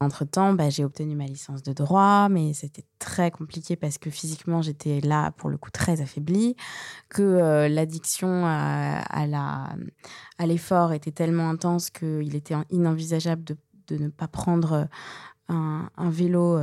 entre-temps, 0.00 0.52
bah, 0.54 0.68
j'ai 0.68 0.84
obtenu 0.84 1.14
ma 1.14 1.26
licence 1.26 1.62
de 1.62 1.72
droit, 1.72 2.28
mais 2.28 2.54
c'était 2.54 2.84
très 2.98 3.30
compliqué 3.30 3.76
parce 3.76 3.98
que 3.98 4.10
physiquement, 4.10 4.62
j'étais 4.62 5.00
là, 5.00 5.30
pour 5.32 5.48
le 5.48 5.56
coup, 5.58 5.70
très 5.70 6.00
affaiblie, 6.00 6.56
que 7.08 7.68
l'addiction 7.68 8.44
à, 8.46 9.02
à 10.38 10.46
l'effort 10.46 10.92
était 10.92 11.12
tellement 11.12 11.50
intense 11.50 11.90
qu'il 11.90 12.34
était 12.34 12.56
inenvisageable 12.70 13.44
de, 13.44 13.56
de, 13.88 13.96
ne 13.96 14.08
pas 14.08 14.28
prendre 14.28 14.88
un 15.48 16.10
vélo 16.10 16.58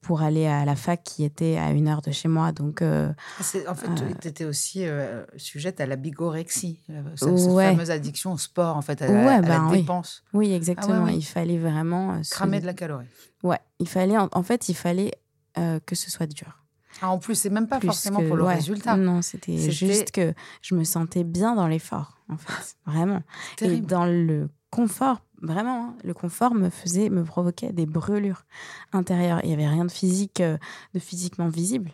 pour 0.00 0.22
aller 0.22 0.46
à 0.46 0.64
la 0.64 0.76
fac 0.76 1.02
qui 1.02 1.24
était 1.24 1.56
à 1.58 1.70
une 1.70 1.88
heure 1.88 2.02
de 2.02 2.10
chez 2.10 2.28
moi. 2.28 2.52
Donc, 2.52 2.82
euh, 2.82 3.12
en 3.40 3.42
fait, 3.42 3.66
euh, 3.66 4.12
tu 4.20 4.28
étais 4.28 4.44
aussi 4.44 4.84
euh, 4.84 5.24
sujette 5.36 5.80
à 5.80 5.86
la 5.86 5.96
bigorexie, 5.96 6.80
cette, 7.16 7.28
fameuse 7.28 7.90
addiction 7.90 8.32
au 8.32 8.38
sport, 8.38 8.76
en 8.76 8.82
fait, 8.82 9.02
à, 9.02 9.08
la, 9.08 9.40
ben 9.40 9.70
dépense. 9.70 10.22
Oui, 10.32 10.52
exactement. 10.52 11.06
Ah 11.08 11.12
il 11.12 11.24
fallait 11.24 11.58
vraiment... 11.58 12.20
Cramer 12.30 12.60
de 12.60 12.66
la 12.66 12.74
calorie. 12.74 13.06
Ouais, 13.42 13.58
il 13.80 13.88
fallait, 13.88 14.16
en, 14.18 14.42
fait, 14.42 14.68
il 14.68 14.74
fallait 14.74 15.12
que 15.54 15.94
ce 15.94 16.10
soit 16.10 16.26
dur. 16.26 16.64
Ah, 17.00 17.10
en 17.10 17.18
plus, 17.18 17.34
c'est 17.34 17.50
même 17.50 17.68
pas 17.68 17.80
forcément 17.80 18.22
pour 18.22 18.36
le 18.36 18.44
résultat. 18.44 18.96
Non, 18.96 19.22
c'était 19.22 19.70
juste 19.70 20.12
que 20.12 20.32
je 20.62 20.74
me 20.74 20.84
sentais 20.84 21.24
bien 21.24 21.54
dans 21.54 21.66
l'effort, 21.66 22.18
en 22.28 22.36
fait, 22.36 22.76
vraiment. 22.86 23.22
Et 23.60 23.80
dans 23.80 24.06
le 24.06 24.48
confort 24.70 25.22
Vraiment, 25.40 25.84
hein, 25.84 25.96
le 26.02 26.14
confort 26.14 26.54
me 26.54 26.70
faisait, 26.70 27.10
me 27.10 27.22
provoquait 27.22 27.72
des 27.72 27.86
brûlures 27.86 28.44
intérieures. 28.92 29.40
Il 29.44 29.48
n'y 29.48 29.54
avait 29.54 29.68
rien 29.68 29.84
de 29.84 29.90
physique, 29.90 30.40
euh, 30.40 30.58
de 30.94 30.98
physiquement 30.98 31.48
visible, 31.48 31.92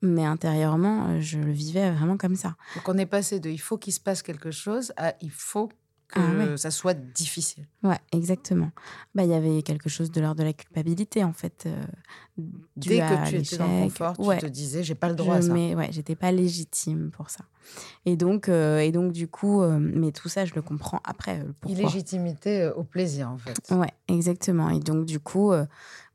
mais 0.00 0.24
intérieurement, 0.24 1.08
euh, 1.08 1.20
je 1.20 1.38
le 1.38 1.50
vivais 1.50 1.90
vraiment 1.90 2.16
comme 2.16 2.36
ça. 2.36 2.56
Donc 2.76 2.88
on 2.88 2.96
est 2.98 3.06
passé 3.06 3.40
de 3.40 3.50
il 3.50 3.58
faut 3.58 3.78
qu'il 3.78 3.92
se 3.92 4.00
passe 4.00 4.22
quelque 4.22 4.50
chose 4.50 4.92
à 4.96 5.14
il 5.20 5.30
faut 5.30 5.70
que 6.14 6.52
ah 6.52 6.56
ça 6.56 6.70
soit 6.70 6.94
difficile. 6.94 7.66
Ouais, 7.82 7.98
exactement. 8.12 8.70
Bah, 9.14 9.24
il 9.24 9.30
y 9.30 9.34
avait 9.34 9.62
quelque 9.62 9.88
chose 9.88 10.10
de 10.10 10.20
l'ordre 10.20 10.40
de 10.40 10.44
la 10.44 10.52
culpabilité, 10.52 11.24
en 11.24 11.32
fait. 11.32 11.64
Euh, 11.66 11.84
Dès 12.76 12.98
que 12.98 13.28
tu 13.28 13.36
étais 13.36 13.56
dans 13.56 13.66
le 13.66 13.84
confort, 13.84 14.16
tu 14.16 14.38
te 14.38 14.46
disais, 14.46 14.82
j'ai 14.82 14.94
pas 14.94 15.08
le 15.08 15.14
droit 15.14 15.36
à 15.36 15.42
ça. 15.42 15.52
Mais 15.52 15.74
ouais, 15.74 15.88
j'étais 15.90 16.16
pas 16.16 16.32
légitime 16.32 17.10
pour 17.10 17.30
ça. 17.30 17.44
Et 18.06 18.16
donc, 18.16 18.48
euh, 18.48 18.78
et 18.78 18.92
donc 18.92 19.12
du 19.12 19.28
coup, 19.28 19.62
euh, 19.62 19.78
mais 19.78 20.12
tout 20.12 20.28
ça, 20.28 20.44
je 20.44 20.54
le 20.54 20.62
comprends 20.62 21.00
après. 21.04 21.44
Pourquoi. 21.60 21.78
Illégitimité 21.78 22.70
au 22.76 22.84
plaisir, 22.84 23.30
en 23.30 23.38
fait. 23.38 23.56
Ouais, 23.70 23.92
exactement. 24.08 24.70
Et 24.70 24.80
donc, 24.80 25.06
du 25.06 25.20
coup, 25.20 25.52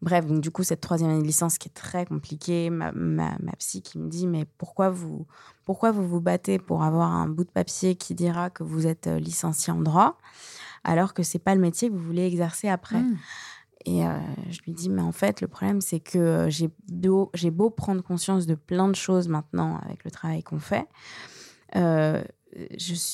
bref, 0.02 0.26
donc 0.26 0.42
du 0.42 0.52
coup, 0.52 0.64
cette 0.64 0.82
troisième 0.82 1.12
année 1.12 1.22
de 1.22 1.28
licence 1.28 1.58
qui 1.58 1.68
est 1.68 1.74
très 1.74 2.06
compliquée, 2.06 2.70
ma, 2.70 2.92
ma, 2.92 3.38
ma 3.40 3.52
psy 3.54 3.82
qui 3.82 4.00
me 4.00 4.10
dit, 4.10 4.28
mais 4.28 4.46
pourquoi 4.58 4.90
vous 4.90 5.26
pourquoi 5.70 5.92
vous 5.92 6.08
vous 6.08 6.20
battez 6.20 6.58
pour 6.58 6.82
avoir 6.82 7.12
un 7.12 7.28
bout 7.28 7.44
de 7.44 7.52
papier 7.52 7.94
qui 7.94 8.16
dira 8.16 8.50
que 8.50 8.64
vous 8.64 8.88
êtes 8.88 9.06
euh, 9.06 9.20
licencié 9.20 9.72
en 9.72 9.82
droit 9.82 10.18
alors 10.84 11.14
que 11.14 11.22
c'est 11.22 11.38
pas 11.38 11.54
le 11.54 11.62
métier 11.62 11.90
que 11.90 11.94
vous 11.94 12.04
voulez 12.04 12.26
exercer 12.26 12.70
après? 12.70 12.98
Mmh. 13.00 13.18
Et 13.86 14.04
euh, 14.04 14.18
je 14.50 14.62
lui 14.66 14.74
dis, 14.74 14.90
mais 14.90 15.04
en 15.04 15.12
fait, 15.12 15.42
le 15.42 15.48
problème, 15.48 15.80
c'est 15.80 16.00
que 16.00 16.18
euh, 16.18 16.50
j'ai 16.50 16.72
beau, 16.88 17.30
j'ai 17.36 17.52
beau 17.52 17.70
prendre 17.70 18.02
conscience 18.02 18.48
de 18.48 18.56
plein 18.56 18.88
de 18.88 18.96
choses 18.96 19.28
maintenant 19.28 19.80
avec 19.86 20.04
le 20.06 20.10
travail 20.10 20.42
qu'on 20.42 20.58
fait. 20.58 20.88
je, 21.76 22.24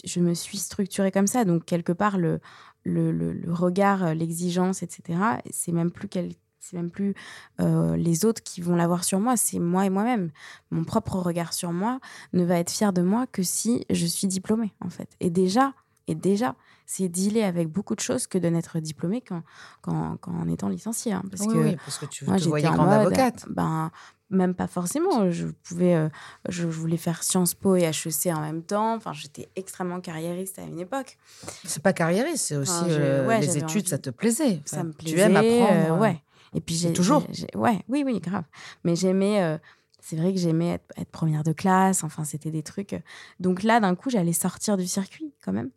je, 0.06 0.20
me 0.22 0.34
suis 0.34 0.58
structurée 0.58 1.12
comme 1.12 1.28
ça. 1.28 1.44
Donc, 1.44 1.66
quelque 1.66 1.92
part, 1.92 2.18
le, 2.18 2.40
le, 2.86 3.12
le, 3.12 3.54
regard, 3.54 4.16
l'exigence, 4.16 4.82
etc., 4.82 5.20
c'est 5.52 5.74
même 5.74 5.92
plus 5.92 6.08
quel, 6.08 6.32
c'est 6.66 6.78
même 6.78 6.90
plus 6.90 7.14
euh, 7.62 7.96
les 7.96 8.26
autres 8.26 8.42
qui 8.42 8.62
vont 8.62 8.76
l'avoir 8.76 9.04
sur 9.04 9.20
moi, 9.20 9.38
c'est 9.38 9.60
moi 9.60 9.86
et 9.86 9.90
moi-même. 9.90 10.32
Mon 10.72 10.84
propre 10.84 11.18
regard 11.18 11.54
sur 11.54 11.72
moi 11.72 12.00
ne 12.34 12.44
va 12.44 12.58
être 12.58 12.72
fier 12.72 12.92
de 12.92 13.02
moi 13.02 13.28
que 13.28 13.44
si 13.44 13.86
je 13.90 14.06
suis 14.06 14.28
diplômée, 14.28 14.74
en 14.82 14.90
fait. 14.90 15.10
Et 15.20 15.30
déjà, 15.30 15.74
et 16.08 16.16
déjà, 16.16 16.56
c'est 16.86 17.08
dealer 17.08 17.44
avec 17.44 17.68
beaucoup 17.68 17.96
de 17.96 18.00
choses 18.00 18.28
que 18.28 18.38
de 18.38 18.48
n'être 18.48 18.80
diplômée 18.80 19.22
quand, 19.22 19.42
quand, 19.82 20.18
en 20.26 20.48
étant 20.48 20.70
licenciée. 20.70 21.14
Hein, 21.14 21.24
parce, 21.30 21.46
que 21.46 21.58
oui, 21.58 21.76
parce 21.78 21.98
que 21.98 22.06
tu 22.06 22.26
moi, 22.26 22.38
te 22.38 22.44
voyais 22.44 22.70
grande 22.70 22.90
avocate. 22.90 23.46
Ben, 23.50 23.92
même 24.30 24.56
pas 24.56 24.68
forcément. 24.68 25.30
Je 25.32 25.48
pouvais, 25.64 25.96
euh, 25.96 26.10
je 26.50 26.66
voulais 26.66 26.98
faire 26.98 27.24
Sciences 27.24 27.54
Po 27.54 27.76
et 27.76 27.84
HEC 27.84 28.34
en 28.34 28.42
même 28.42 28.64
temps. 28.64 28.96
Enfin, 28.96 29.14
j'étais 29.14 29.50
extrêmement 29.56 30.00
carriériste 30.00 30.60
à 30.60 30.64
une 30.64 30.80
époque. 30.80 31.18
C'est 31.64 31.82
pas 31.82 31.94
carriériste, 31.94 32.46
c'est 32.46 32.56
aussi 32.56 32.84
euh, 32.88 33.38
les 33.40 33.58
études, 33.58 33.88
ça 33.88 33.98
te 33.98 34.10
plaisait. 34.10 34.62
ça 34.66 34.84
me 34.84 34.94
plaisait. 34.94 35.16
Tu 35.16 35.22
aimes 35.22 35.36
apprendre. 35.36 36.00
ouais. 36.02 36.22
Et 36.56 36.62
puis 36.62 36.76
j'ai 36.76 36.94
toujours. 36.94 37.24
Ouais, 37.54 37.84
oui, 37.88 38.04
oui, 38.06 38.20
grave. 38.20 38.46
Mais 38.84 38.96
j'aimais. 38.96 39.44
Euh, 39.44 39.58
c'est 40.00 40.16
vrai 40.16 40.34
que 40.34 40.40
j'aimais 40.40 40.70
être, 40.70 40.86
être, 40.98 41.12
première 41.12 41.44
de 41.44 41.52
classe. 41.52 42.04
Enfin, 42.04 42.24
c'était 42.24 42.52
des 42.52 42.64
trucs. 42.64 42.94
Euh. 42.94 43.00
Donc 43.40 43.62
là, 43.64 43.80
d'un 43.80 43.96
coup, 43.96 44.10
j'allais 44.10 44.34
sortir 44.34 44.78
du 44.78 44.88
circuit 44.88 45.34
quand 45.44 45.52
même. 45.52 45.70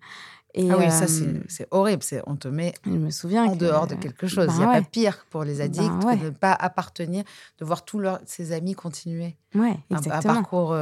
Et, 0.54 0.70
ah 0.70 0.76
oui, 0.78 0.90
ça, 0.90 1.04
euh, 1.04 1.40
c'est 1.48 1.66
horrible. 1.70 2.02
On 2.26 2.36
te 2.36 2.48
met 2.48 2.72
je 2.84 2.90
me 2.90 3.10
souviens 3.10 3.44
en 3.44 3.56
dehors 3.56 3.86
de 3.86 3.96
quelque 3.96 4.26
chose. 4.26 4.46
Ben 4.46 4.54
Il 4.54 4.58
n'y 4.58 4.64
a 4.64 4.80
pas 4.80 4.82
pire 4.82 5.26
pour 5.30 5.44
les 5.44 5.60
addicts 5.60 5.92
ben 6.02 6.16
que 6.16 6.20
de 6.20 6.24
ne 6.26 6.30
pas 6.30 6.52
appartenir, 6.52 7.24
de 7.58 7.64
voir 7.64 7.84
tous 7.84 7.98
leurs, 7.98 8.20
ses 8.24 8.52
amis 8.52 8.74
continuer 8.74 9.36
ouais, 9.54 9.78
un, 9.90 10.10
un, 10.10 10.22
parcours 10.22 10.76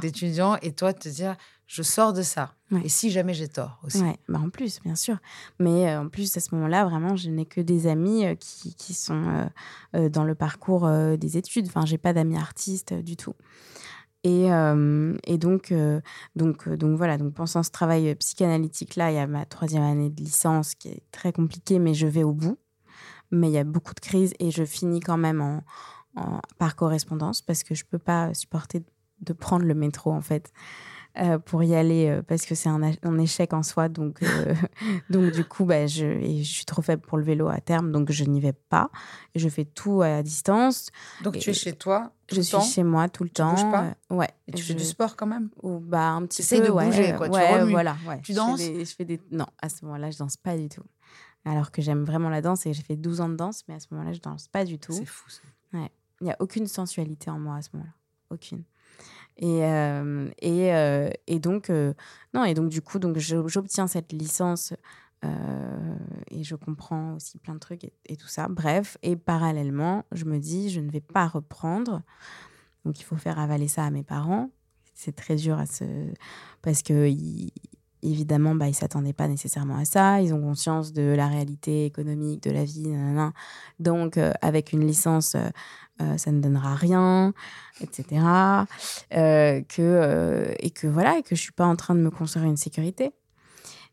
d'étudiant 0.00 0.56
et 0.62 0.72
toi 0.72 0.92
te 0.92 1.08
dire 1.08 1.36
je 1.72 1.82
sors 1.82 2.12
de 2.12 2.20
ça. 2.20 2.54
Et 2.84 2.90
si 2.90 3.10
jamais 3.10 3.32
j'ai 3.32 3.48
tort 3.48 3.80
aussi. 3.82 4.02
bah 4.28 4.38
en 4.38 4.50
plus, 4.50 4.78
bien 4.82 4.94
sûr. 4.94 5.16
Mais 5.58 5.88
euh, 5.88 6.02
en 6.02 6.08
plus, 6.10 6.36
à 6.36 6.40
ce 6.40 6.54
moment-là, 6.54 6.84
vraiment, 6.84 7.16
je 7.16 7.30
n'ai 7.30 7.46
que 7.46 7.62
des 7.62 7.86
amis 7.86 8.26
euh, 8.26 8.34
qui, 8.34 8.74
qui, 8.74 8.92
sont 8.92 9.48
euh, 9.94 10.10
dans 10.10 10.24
le 10.24 10.34
parcours 10.34 10.86
des 11.16 11.36
études. 11.38 11.66
Enfin, 11.68 11.86
j'ai 11.86 11.96
pas 11.96 12.12
d'amis 12.12 12.36
artistes 12.36 12.92
du 12.92 13.16
tout. 13.16 13.34
Et, 14.22 14.48
et 15.24 15.38
donc, 15.38 15.74
donc, 16.36 16.68
donc 16.68 16.96
voilà, 16.96 17.18
donc 17.18 17.34
pensant 17.34 17.64
ce 17.64 17.70
travail 17.70 18.14
psychanalytique-là, 18.14 19.10
il 19.10 19.16
y 19.16 19.18
a 19.18 19.26
ma 19.26 19.44
troisième 19.46 19.82
année 19.82 20.10
de 20.10 20.22
licence 20.22 20.76
qui 20.76 20.88
est 20.88 21.02
très 21.10 21.32
compliquée, 21.32 21.80
mais 21.80 21.92
je 21.94 22.06
vais 22.06 22.22
au 22.22 22.32
bout. 22.32 22.56
Mais 23.32 23.48
il 23.48 23.52
y 23.52 23.58
a 23.58 23.64
beaucoup 23.64 23.94
de 23.94 24.00
crises 24.00 24.34
et 24.38 24.52
je 24.52 24.64
finis 24.64 25.00
quand 25.00 25.16
même 25.16 25.40
en, 25.40 25.64
en 26.16 26.40
par 26.58 26.76
correspondance 26.76 27.40
parce 27.42 27.64
que 27.64 27.74
je 27.74 27.84
peux 27.84 27.98
pas 27.98 28.32
supporter 28.32 28.84
de 29.22 29.32
prendre 29.32 29.64
le 29.64 29.74
métro, 29.74 30.12
en 30.12 30.20
fait. 30.20 30.52
Euh, 31.18 31.38
pour 31.38 31.62
y 31.62 31.74
aller 31.74 32.08
euh, 32.08 32.22
parce 32.22 32.46
que 32.46 32.54
c'est 32.54 32.70
un, 32.70 32.80
un, 32.82 33.18
échec 33.18 33.52
en 33.52 33.62
soi. 33.62 33.90
Donc, 33.90 34.22
euh, 34.22 34.54
donc 35.10 35.30
du 35.32 35.44
coup, 35.44 35.66
bah, 35.66 35.86
je, 35.86 36.06
et 36.06 36.42
je 36.42 36.50
suis 36.50 36.64
trop 36.64 36.80
faible 36.80 37.02
pour 37.02 37.18
le 37.18 37.24
vélo 37.24 37.48
à 37.48 37.60
terme, 37.60 37.92
donc 37.92 38.10
je 38.10 38.24
n'y 38.24 38.40
vais 38.40 38.54
pas. 38.54 38.90
Je 39.34 39.46
fais 39.50 39.66
tout 39.66 40.00
à 40.00 40.22
distance. 40.22 40.88
Donc 41.22 41.38
tu 41.38 41.50
es 41.50 41.52
chez 41.52 41.74
toi 41.74 42.12
Je 42.30 42.40
suis 42.40 42.58
chez 42.62 42.82
moi 42.82 43.10
tout 43.10 43.24
le 43.24 43.28
tu 43.28 43.34
temps. 43.34 43.54
pas 43.70 43.94
ouais. 44.08 44.30
Et 44.48 44.52
tu 44.52 44.62
fais 44.62 44.72
du 44.72 44.84
sport 44.84 45.14
quand 45.14 45.26
même 45.26 45.50
Ou 45.62 45.80
bah 45.80 46.12
un 46.12 46.24
petit 46.24 46.42
peu. 46.42 46.66
de 46.66 46.70
bouger, 46.70 47.14
quoi. 47.14 47.28
tu 47.28 47.70
voilà. 47.70 47.96
Tu 48.22 48.32
danses 48.32 48.62
je 48.62 48.84
fais, 48.96 49.04
des, 49.04 49.20
Non, 49.30 49.46
à 49.60 49.68
ce 49.68 49.84
moment-là, 49.84 50.10
je 50.10 50.16
danse 50.16 50.38
pas 50.38 50.56
du 50.56 50.70
tout. 50.70 50.84
Alors 51.44 51.72
que 51.72 51.82
j'aime 51.82 52.04
vraiment 52.04 52.30
la 52.30 52.40
danse 52.40 52.64
et 52.64 52.72
j'ai 52.72 52.82
fait 52.82 52.96
12 52.96 53.20
ans 53.20 53.28
de 53.28 53.36
danse, 53.36 53.64
mais 53.68 53.74
à 53.74 53.80
ce 53.80 53.88
moment-là, 53.90 54.14
je 54.14 54.20
danse 54.20 54.48
pas 54.48 54.64
du 54.64 54.78
tout. 54.78 54.92
C'est 54.92 55.04
fou 55.04 55.28
ça. 55.28 55.42
Ouais. 55.74 55.90
Il 56.22 56.24
n'y 56.24 56.30
a 56.30 56.36
aucune 56.40 56.66
sensualité 56.66 57.30
en 57.30 57.38
moi 57.38 57.56
à 57.56 57.62
ce 57.62 57.68
moment-là. 57.74 57.92
Aucune. 58.30 58.62
Et, 59.38 59.64
euh, 59.64 60.28
et, 60.40 60.74
euh, 60.74 61.10
et, 61.26 61.38
donc, 61.38 61.70
euh, 61.70 61.94
non, 62.34 62.44
et 62.44 62.54
donc, 62.54 62.68
du 62.68 62.82
coup, 62.82 62.98
donc, 62.98 63.18
j'obtiens 63.18 63.86
cette 63.86 64.12
licence 64.12 64.74
et 66.32 66.42
je 66.42 66.56
comprends 66.56 67.14
aussi 67.14 67.38
plein 67.38 67.54
de 67.54 67.60
trucs 67.60 67.84
et, 67.84 68.16
tout 68.16 68.26
ça. 68.26 68.48
Bref, 68.48 68.98
et 69.04 69.14
parallèlement, 69.14 70.04
je 70.10 70.24
me 70.24 70.38
dis, 70.38 70.68
je 70.68 70.80
ne 70.80 70.90
vais 70.90 71.00
pas 71.00 71.28
reprendre. 71.28 72.02
Donc, 72.84 72.98
il 72.98 73.04
faut 73.04 73.16
faire 73.16 73.38
avaler 73.38 73.68
ça 73.68 73.84
à 73.84 73.90
mes 73.90 74.02
parents. 74.02 74.50
C'est 74.94 75.14
très 75.14 75.36
dur 75.36 75.58
à 75.58 75.66
se... 75.66 75.84
parce 76.60 76.82
que 76.82 77.08
évidemment, 78.02 78.56
bah, 78.56 78.66
ils 78.66 78.72
ne 78.72 78.74
s'attendaient 78.74 79.12
pas 79.12 79.28
nécessairement 79.28 79.76
à 79.76 79.84
ça. 79.84 80.20
Ils 80.20 80.34
ont 80.34 80.40
conscience 80.40 80.92
de 80.92 81.14
la 81.16 81.28
réalité 81.28 81.86
économique, 81.86 82.42
de 82.42 82.50
la 82.50 82.64
vie. 82.64 82.92
Donc, 83.78 84.18
avec 84.40 84.72
une 84.72 84.84
licence, 84.84 85.36
euh, 86.02 86.18
ça 86.18 86.32
ne 86.32 86.40
donnera 86.40 86.74
rien, 86.74 87.32
etc. 87.80 88.22
Euh, 89.14 89.60
que, 89.62 89.80
euh, 89.80 90.54
et 90.58 90.70
que 90.70 90.86
voilà, 90.86 91.18
et 91.18 91.22
que 91.22 91.34
je 91.34 91.40
suis 91.40 91.52
pas 91.52 91.66
en 91.66 91.76
train 91.76 91.94
de 91.94 92.00
me 92.00 92.10
construire 92.10 92.46
une 92.46 92.56
sécurité. 92.56 93.12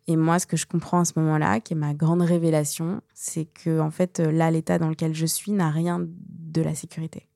Et 0.08 0.16
moi, 0.16 0.40
ce 0.40 0.48
que 0.48 0.58
je 0.58 0.66
comprends 0.66 1.02
à 1.02 1.06
ce 1.06 1.14
moment-là, 1.18 1.60
qui 1.60 1.74
est 1.74 1.78
ma 1.78 1.94
grande 1.94 2.22
révélation, 2.22 3.02
c'est 3.14 3.46
que 3.46 3.80
en 3.80 3.92
fait, 3.92 4.20
là, 4.20 4.50
l'état 4.50 4.80
dans 4.80 4.90
lequel 4.90 5.14
je 5.14 5.26
suis 5.26 5.52
n'a 5.52 5.70
rien 5.70 6.00
de 6.02 6.62
la 6.62 6.74
sécurité. 6.74 7.28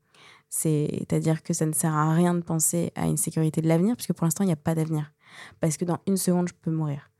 C'est-à-dire 0.49 1.43
que 1.43 1.53
ça 1.53 1.65
ne 1.65 1.73
sert 1.73 1.93
à 1.93 2.13
rien 2.13 2.33
de 2.33 2.41
penser 2.41 2.91
à 2.95 3.05
une 3.05 3.17
sécurité 3.17 3.61
de 3.61 3.67
l'avenir, 3.67 3.95
puisque 3.95 4.13
pour 4.13 4.25
l'instant, 4.25 4.43
il 4.43 4.47
n'y 4.47 4.53
a 4.53 4.57
pas 4.57 4.75
d'avenir. 4.75 5.11
Parce 5.59 5.77
que 5.77 5.85
dans 5.85 5.99
une 6.07 6.17
seconde, 6.17 6.47
je 6.47 6.53
peux 6.53 6.71
mourir. 6.71 7.11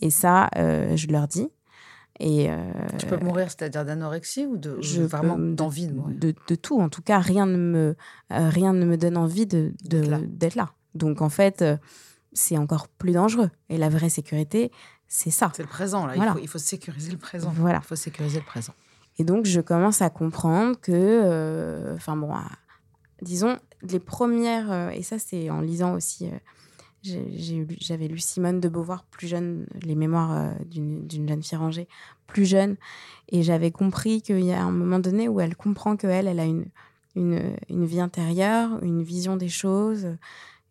Et 0.00 0.10
ça, 0.10 0.48
je 0.54 1.06
leur 1.08 1.28
dis. 1.28 1.48
Et, 2.22 2.50
euh, 2.50 2.56
tu 2.98 3.06
peux 3.06 3.16
mourir, 3.16 3.46
c'est-à-dire 3.48 3.86
d'anorexie 3.86 4.44
ou 4.44 4.58
de 4.58 4.78
vraiment 5.06 5.38
d'envie 5.38 5.86
de 5.86 5.94
mourir 5.94 6.16
de, 6.18 6.54
tout. 6.54 6.78
En 6.78 6.90
tout 6.90 7.00
cas, 7.00 7.18
rien 7.18 7.46
ne 7.46 7.56
me, 7.56 7.96
euh, 8.30 8.48
rien 8.50 8.74
ne 8.74 8.84
me 8.84 8.98
donne 8.98 9.16
envie 9.16 9.46
de, 9.46 9.72
d'être 9.82 10.54
là. 10.54 10.74
Donc 10.94 11.22
en 11.22 11.30
fait, 11.30 11.62
euh, 11.62 11.78
c'est 12.34 12.58
encore 12.58 12.88
plus 12.88 13.12
dangereux. 13.12 13.50
Et 13.70 13.78
la 13.78 13.88
vraie 13.88 14.10
sécurité, 14.10 14.70
c'est 15.08 15.30
ça. 15.30 15.50
C'est 15.56 15.62
le 15.62 15.68
présent, 15.68 16.04
là. 16.04 16.14
Il, 16.14 16.22
faut, 16.22 16.38
il, 16.42 16.48
faut, 16.48 16.58
sécuriser 16.58 17.10
le 17.10 17.18
présent. 17.18 17.52
Voilà. 17.56 17.80
Il 17.82 17.86
faut 17.86 17.96
sécuriser 17.96 18.38
le 18.38 18.44
présent. 18.44 18.74
Et 19.18 19.24
donc, 19.24 19.46
je 19.46 19.62
commence 19.62 20.02
à 20.02 20.10
comprendre 20.10 20.78
que, 20.78 21.94
enfin 21.94 22.16
bon, 22.16 22.34
disons, 23.22 23.56
les 23.82 23.98
premières, 23.98 24.90
et 24.90 25.02
ça 25.02 25.18
c'est 25.18 25.48
en 25.48 25.62
lisant 25.62 25.94
aussi 25.94 26.28
j'avais 27.02 28.08
lu 28.08 28.18
Simone 28.18 28.60
de 28.60 28.68
Beauvoir 28.68 29.04
plus 29.04 29.26
jeune, 29.26 29.66
les 29.82 29.94
mémoires 29.94 30.32
euh, 30.32 30.52
d'une 30.64 31.28
jeune 31.28 31.42
fille 31.42 31.58
rangée 31.58 31.88
plus 32.26 32.44
jeune, 32.44 32.76
et 33.30 33.42
j'avais 33.42 33.70
compris 33.70 34.22
qu'il 34.22 34.44
y 34.44 34.52
a 34.52 34.62
un 34.62 34.70
moment 34.70 34.98
donné 34.98 35.28
où 35.28 35.40
elle 35.40 35.56
comprend 35.56 35.96
qu'elle, 35.96 36.28
elle 36.28 36.40
a 36.40 36.44
une, 36.44 36.66
une, 37.16 37.56
une, 37.68 37.84
vie 37.84 38.00
intérieure, 38.00 38.82
une 38.82 39.02
vision 39.02 39.36
des 39.36 39.48
choses 39.48 40.16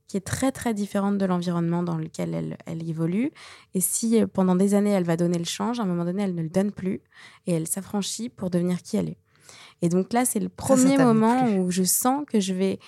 qui 0.08 0.18
est 0.18 0.22
très 0.22 0.52
très 0.52 0.74
différente 0.74 1.18
de 1.18 1.26
l'environnement 1.26 1.84
dans 1.84 1.96
lequel 1.96 2.34
elle, 2.34 2.58
elle, 2.66 2.90
évolue. 2.90 3.32
Et 3.76 3.80
si 3.80 4.20
euh, 4.20 4.28
pendant 4.28 4.56
des 4.56 4.74
années 4.74 4.90
elle 4.90 5.04
va 5.04 5.16
donner 5.16 5.38
le 5.38 5.46
change, 5.46 5.80
à 5.80 5.84
un 5.84 5.86
moment 5.86 6.04
donné 6.04 6.24
elle 6.24 6.36
ne 6.36 6.42
le 6.42 6.50
donne 6.50 6.72
plus 6.72 7.02
et 7.46 7.54
elle 7.54 7.68
s'affranchit 7.68 8.30
pour 8.30 8.50
devenir 8.50 8.82
qui 8.82 8.98
elle 8.98 9.10
est. 9.10 9.18
Et 9.82 9.90
donc 9.90 10.12
là 10.12 10.26
c'est 10.26 10.40
le 10.40 10.50
premier 10.50 10.98
moment 10.98 11.48
où 11.52 11.70
je 11.72 11.84
sens 11.84 12.26
que 12.28 12.40
je 12.40 12.54
vais, 12.54 12.80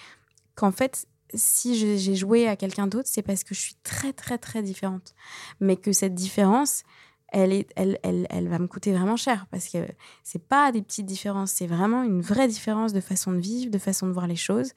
qu'en 0.56 0.72
fait 0.72 1.06
si 1.34 1.76
j'ai 1.76 2.16
joué 2.16 2.48
à 2.48 2.56
quelqu'un 2.56 2.88
d'autre, 2.88 3.08
c'est 3.12 3.22
parce 3.22 3.44
que 3.44 3.56
je 3.56 3.60
suis 3.60 3.76
très, 3.84 4.14
très, 4.14 4.38
très 4.38 4.62
différente. 4.62 5.14
Mais 5.60 5.76
que 5.76 5.92
cette 5.92 6.16
différence, 6.16 6.84
elle, 7.32 7.54
est, 7.54 7.70
elle, 7.76 7.98
elle, 8.04 8.28
elle 8.30 8.50
va 8.50 8.60
me 8.60 8.68
coûter 8.68 8.92
vraiment 8.92 9.16
cher 9.16 9.48
parce 9.50 9.70
que 9.70 9.88
c'est 10.24 10.46
pas 10.48 10.72
des 10.72 10.82
petites 10.82 11.06
différences, 11.06 11.52
c'est 11.52 11.66
vraiment 11.68 12.04
une 12.04 12.22
vraie 12.22 12.48
différence 12.48 12.92
de 12.92 13.00
façon 13.00 13.32
de 13.32 13.40
vivre, 13.40 13.72
de 13.72 13.78
façon 13.78 14.08
de 14.08 14.12
voir 14.12 14.28
les 14.28 14.36
choses. 14.36 14.72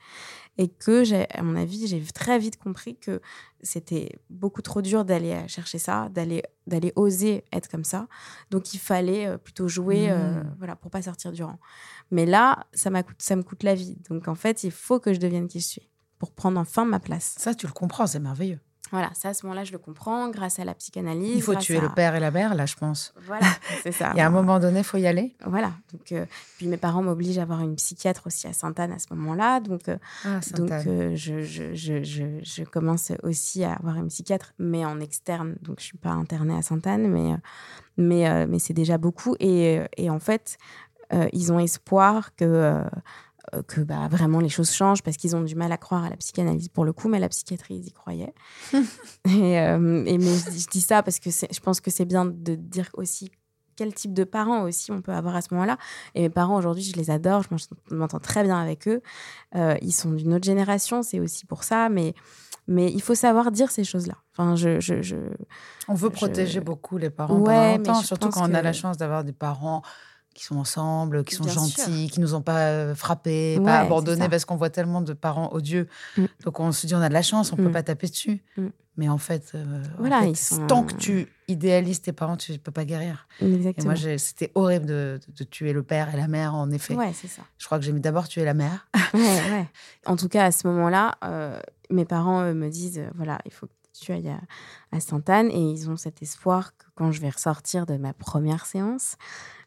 Et 0.56 0.68
que, 0.68 1.02
à 1.36 1.42
mon 1.42 1.56
avis, 1.56 1.88
j'ai 1.88 2.00
très 2.00 2.38
vite 2.38 2.56
compris 2.58 2.96
que 2.96 3.20
c'était 3.60 4.20
beaucoup 4.30 4.62
trop 4.62 4.82
dur 4.82 5.04
d'aller 5.04 5.36
chercher 5.48 5.78
ça, 5.78 6.08
d'aller 6.10 6.44
d'aller 6.68 6.92
oser 6.94 7.44
être 7.52 7.68
comme 7.68 7.82
ça. 7.82 8.06
Donc 8.52 8.72
il 8.72 8.78
fallait 8.78 9.26
euh, 9.26 9.36
plutôt 9.36 9.66
jouer, 9.66 10.10
euh, 10.10 10.42
mmh. 10.42 10.54
voilà, 10.58 10.76
pour 10.76 10.90
pas 10.92 11.02
sortir 11.02 11.32
du 11.32 11.42
rang. 11.42 11.58
Mais 12.12 12.24
là, 12.24 12.66
ça, 12.72 12.90
ça 13.18 13.36
me 13.36 13.42
coûte 13.42 13.64
la 13.64 13.74
vie. 13.74 13.96
Donc 14.08 14.28
en 14.28 14.36
fait, 14.36 14.62
il 14.62 14.70
faut 14.70 15.00
que 15.00 15.12
je 15.12 15.18
devienne 15.18 15.48
qui 15.48 15.58
je 15.58 15.66
suis 15.66 15.88
pour 16.18 16.32
prendre 16.32 16.58
enfin 16.60 16.84
ma 16.84 17.00
place. 17.00 17.34
Ça, 17.38 17.54
tu 17.54 17.66
le 17.66 17.72
comprends, 17.72 18.06
c'est 18.06 18.20
merveilleux. 18.20 18.60
Voilà, 18.90 19.10
ça, 19.14 19.30
à 19.30 19.34
ce 19.34 19.44
moment-là, 19.46 19.64
je 19.64 19.72
le 19.72 19.78
comprends 19.78 20.28
grâce 20.28 20.58
à 20.58 20.64
la 20.64 20.74
psychanalyse. 20.74 21.34
Il 21.34 21.42
faut 21.42 21.54
tuer 21.54 21.80
le 21.80 21.88
père 21.88 22.14
et 22.14 22.20
la 22.20 22.30
mère, 22.30 22.54
là, 22.54 22.66
je 22.66 22.76
pense. 22.76 23.14
Voilà, 23.26 23.46
c'est 23.82 23.92
ça. 23.92 24.12
Il 24.14 24.18
y 24.18 24.20
a 24.20 24.26
un 24.26 24.30
moment 24.30 24.60
donné, 24.60 24.80
il 24.80 24.84
faut 24.84 24.98
y 24.98 25.06
aller. 25.06 25.34
Voilà. 25.46 25.72
Donc, 25.92 26.12
euh, 26.12 26.26
puis 26.58 26.68
mes 26.68 26.76
parents 26.76 27.02
m'obligent 27.02 27.38
à 27.38 27.42
avoir 27.42 27.60
une 27.62 27.76
psychiatre 27.76 28.26
aussi 28.26 28.46
à 28.46 28.52
Sainte-Anne 28.52 28.92
à 28.92 28.98
ce 28.98 29.06
moment-là. 29.14 29.60
Donc, 29.60 29.88
euh, 29.88 29.96
ah, 30.24 30.38
donc 30.54 30.70
euh, 30.70 31.16
je, 31.16 31.42
je, 31.42 31.74
je, 31.74 32.04
je, 32.40 32.62
commence 32.64 33.10
aussi 33.22 33.64
à 33.64 33.72
avoir 33.72 33.96
une 33.96 34.08
psychiatre, 34.08 34.52
mais 34.58 34.84
en 34.84 35.00
externe. 35.00 35.56
Donc, 35.62 35.80
je 35.80 35.84
ne 35.84 35.86
suis 35.86 35.98
pas 35.98 36.10
internée 36.10 36.54
à 36.54 36.62
Sainte-Anne, 36.62 37.08
mais, 37.08 37.34
mais, 37.96 38.46
mais 38.46 38.58
c'est 38.58 38.74
déjà 38.74 38.98
beaucoup. 38.98 39.34
Et, 39.40 39.80
et 39.96 40.10
en 40.10 40.20
fait, 40.20 40.58
ils 41.32 41.52
ont 41.52 41.58
espoir 41.58 42.34
que 42.36 42.44
euh, 42.44 42.84
que 43.68 43.80
bah, 43.80 44.08
vraiment 44.08 44.40
les 44.40 44.48
choses 44.48 44.72
changent 44.72 45.02
parce 45.02 45.16
qu'ils 45.16 45.36
ont 45.36 45.42
du 45.42 45.54
mal 45.54 45.72
à 45.72 45.76
croire 45.76 46.04
à 46.04 46.10
la 46.10 46.16
psychanalyse 46.16 46.68
pour 46.68 46.84
le 46.84 46.92
coup, 46.92 47.08
mais 47.08 47.18
la 47.18 47.28
psychiatrie, 47.28 47.76
ils 47.76 47.88
y 47.88 47.92
croyaient. 47.92 48.34
et, 48.72 49.60
euh, 49.60 49.78
mais 49.78 50.18
je, 50.18 50.68
dis 50.68 50.80
ça 50.80 51.02
parce 51.02 51.18
que 51.18 51.30
je 51.30 51.60
pense 51.60 51.80
que 51.80 51.90
c'est 51.90 52.04
bien 52.04 52.24
de 52.24 52.54
dire 52.54 52.88
aussi 52.94 53.30
quel 53.76 53.92
type 53.92 54.14
de 54.14 54.24
parents 54.24 54.62
aussi 54.62 54.92
on 54.92 55.00
peut 55.00 55.12
avoir 55.12 55.34
à 55.34 55.42
ce 55.42 55.52
moment-là. 55.52 55.78
Et 56.14 56.22
mes 56.22 56.30
parents 56.30 56.56
aujourd'hui, 56.56 56.84
je 56.84 56.96
les 56.96 57.10
adore, 57.10 57.42
je 57.42 57.94
m'entends 57.94 58.20
très 58.20 58.44
bien 58.44 58.58
avec 58.58 58.88
eux. 58.88 59.02
Euh, 59.56 59.76
ils 59.82 59.92
sont 59.92 60.12
d'une 60.12 60.34
autre 60.34 60.44
génération, 60.44 61.02
c'est 61.02 61.20
aussi 61.20 61.46
pour 61.46 61.64
ça, 61.64 61.88
mais 61.88 62.14
mais 62.66 62.90
il 62.90 63.02
faut 63.02 63.14
savoir 63.14 63.50
dire 63.50 63.70
ces 63.70 63.84
choses-là. 63.84 64.14
Enfin, 64.32 64.56
je, 64.56 64.80
je, 64.80 65.16
on 65.86 65.94
veut 65.94 66.08
protéger 66.08 66.60
beaucoup 66.60 66.96
les 66.96 67.10
parents 67.10 67.38
ouais, 67.40 67.76
pendant 67.76 67.76
longtemps, 67.76 68.02
surtout 68.02 68.30
quand 68.30 68.50
on 68.50 68.54
a 68.54 68.62
la 68.62 68.72
chance 68.72 68.96
d'avoir 68.96 69.22
des 69.22 69.34
parents 69.34 69.82
qui 70.34 70.44
sont 70.44 70.56
ensemble, 70.56 71.24
qui 71.24 71.34
sont 71.34 71.48
gentils, 71.48 72.10
qui 72.10 72.20
nous 72.20 72.34
ont 72.34 72.42
pas 72.42 72.66
euh, 72.68 72.94
frappés, 72.94 73.58
pas 73.64 73.80
abandonnés, 73.80 74.28
parce 74.28 74.44
qu'on 74.44 74.56
voit 74.56 74.70
tellement 74.70 75.00
de 75.00 75.12
parents 75.12 75.52
odieux. 75.52 75.88
Mm. 76.16 76.24
Donc 76.44 76.60
on 76.60 76.72
se 76.72 76.86
dit, 76.86 76.94
on 76.94 77.00
a 77.00 77.08
de 77.08 77.14
la 77.14 77.22
chance, 77.22 77.52
on 77.52 77.56
ne 77.56 77.62
peut 77.62 77.68
mm. 77.68 77.72
pas 77.72 77.82
taper 77.82 78.08
dessus. 78.08 78.42
Mm. 78.56 78.66
Mais 78.96 79.08
en 79.08 79.18
fait, 79.18 79.52
euh, 79.54 79.82
voilà, 79.98 80.22
tant 80.68 80.84
que 80.84 80.94
tu 80.94 81.26
idéalises 81.48 82.00
tes 82.00 82.12
parents, 82.12 82.36
tu 82.36 82.52
ne 82.52 82.58
peux 82.58 82.70
pas 82.70 82.84
guérir. 82.84 83.26
Exactement. 83.40 83.92
Et 83.92 84.06
moi, 84.06 84.18
c'était 84.18 84.52
horrible 84.54 84.86
de, 84.86 85.20
tuer 85.50 85.72
le 85.72 85.82
père 85.82 86.14
et 86.14 86.16
la 86.16 86.28
mère, 86.28 86.54
en 86.54 86.70
effet. 86.70 86.94
Ouais, 86.94 87.12
c'est 87.12 87.26
ça. 87.26 87.42
Je 87.58 87.66
crois 87.66 87.78
que 87.78 87.84
j'ai 87.84 87.92
d'abord 87.92 88.28
tuer 88.28 88.44
la 88.44 88.54
mère. 88.54 88.86
ouais, 89.14 89.66
En 90.06 90.16
tout 90.16 90.28
cas, 90.28 90.44
à 90.44 90.52
ce 90.52 90.68
moment-là, 90.68 91.16
euh, 91.24 91.58
mes 91.90 92.04
parents 92.04 92.54
me 92.54 92.68
disent, 92.68 93.02
voilà, 93.16 93.38
il 93.46 93.52
faut 93.52 93.66
que 93.66 93.72
tu 94.00 94.12
ailles 94.12 94.28
à, 94.28 94.96
à 94.96 95.00
Sainte-Anne. 95.00 95.50
Et 95.50 95.70
ils 95.72 95.90
ont 95.90 95.96
cet 95.96 96.22
espoir 96.22 96.76
que 96.76 96.86
quand 96.94 97.10
je 97.10 97.20
vais 97.20 97.30
ressortir 97.30 97.86
de 97.86 97.96
ma 97.96 98.12
première 98.12 98.64
séance, 98.64 99.16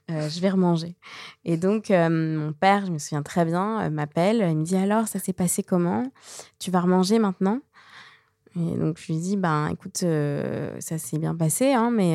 euh, 0.09 0.29
je 0.29 0.39
vais 0.39 0.49
remanger. 0.49 0.95
Et 1.43 1.57
donc, 1.57 1.91
euh, 1.91 2.09
mon 2.09 2.53
père, 2.53 2.85
je 2.85 2.91
me 2.91 2.97
souviens 2.97 3.23
très 3.23 3.43
bien, 3.43 3.81
euh, 3.81 3.89
m'appelle. 3.89 4.45
Il 4.49 4.57
me 4.57 4.63
dit 4.63 4.77
Alors, 4.77 5.07
ça 5.07 5.19
s'est 5.19 5.33
passé 5.33 5.63
comment? 5.63 6.09
Tu 6.59 6.71
vas 6.71 6.79
remanger 6.79 7.19
maintenant? 7.19 7.59
Et 8.55 8.77
donc, 8.77 8.97
je 8.99 9.11
lui 9.11 9.19
dis 9.19 9.35
Ben, 9.35 9.67
écoute, 9.67 9.97
ça 9.97 10.97
s'est 10.97 11.19
bien 11.19 11.35
passé, 11.35 11.73
hein, 11.73 11.91
mais 11.91 12.13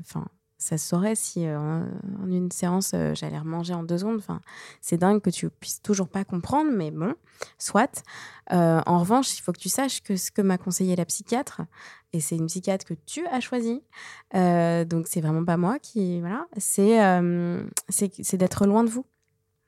enfin, 0.00 0.26
ça 0.60 0.78
se 0.78 0.88
saurait 0.88 1.16
si 1.16 1.44
en 1.48 1.86
une 2.28 2.52
séance, 2.52 2.94
j'allais 3.14 3.38
remanger 3.38 3.74
en 3.74 3.82
deux 3.82 3.98
secondes. 3.98 4.18
Enfin, 4.18 4.40
c'est 4.80 4.98
dingue 4.98 5.20
que 5.20 5.30
tu 5.30 5.50
puisses 5.50 5.82
toujours 5.82 6.08
pas 6.08 6.24
comprendre, 6.24 6.70
mais 6.70 6.92
bon, 6.92 7.14
soit. 7.58 8.04
en 8.50 8.98
revanche, 9.00 9.36
il 9.38 9.42
faut 9.42 9.52
que 9.52 9.58
tu 9.58 9.68
saches 9.68 10.02
que 10.02 10.16
ce 10.16 10.30
que 10.30 10.42
m'a 10.42 10.58
conseillé 10.58 10.94
la 10.94 11.04
psychiatre, 11.04 11.62
et 12.12 12.20
c'est 12.20 12.36
une 12.36 12.46
psychiatre 12.46 12.84
que 12.84 12.94
tu 12.94 13.26
as 13.26 13.40
choisie. 13.40 13.82
Euh, 14.34 14.84
donc, 14.84 15.06
c'est 15.06 15.20
vraiment 15.20 15.44
pas 15.44 15.56
moi 15.56 15.78
qui. 15.78 16.20
Voilà. 16.20 16.46
C'est 16.56 17.04
euh, 17.04 17.62
c'est 17.88 18.36
d'être 18.36 18.66
loin 18.66 18.84
de 18.84 18.90
vous. 18.90 19.06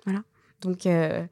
Voilà. 0.05 0.23
Donc, 0.63 0.87
euh, 0.87 1.27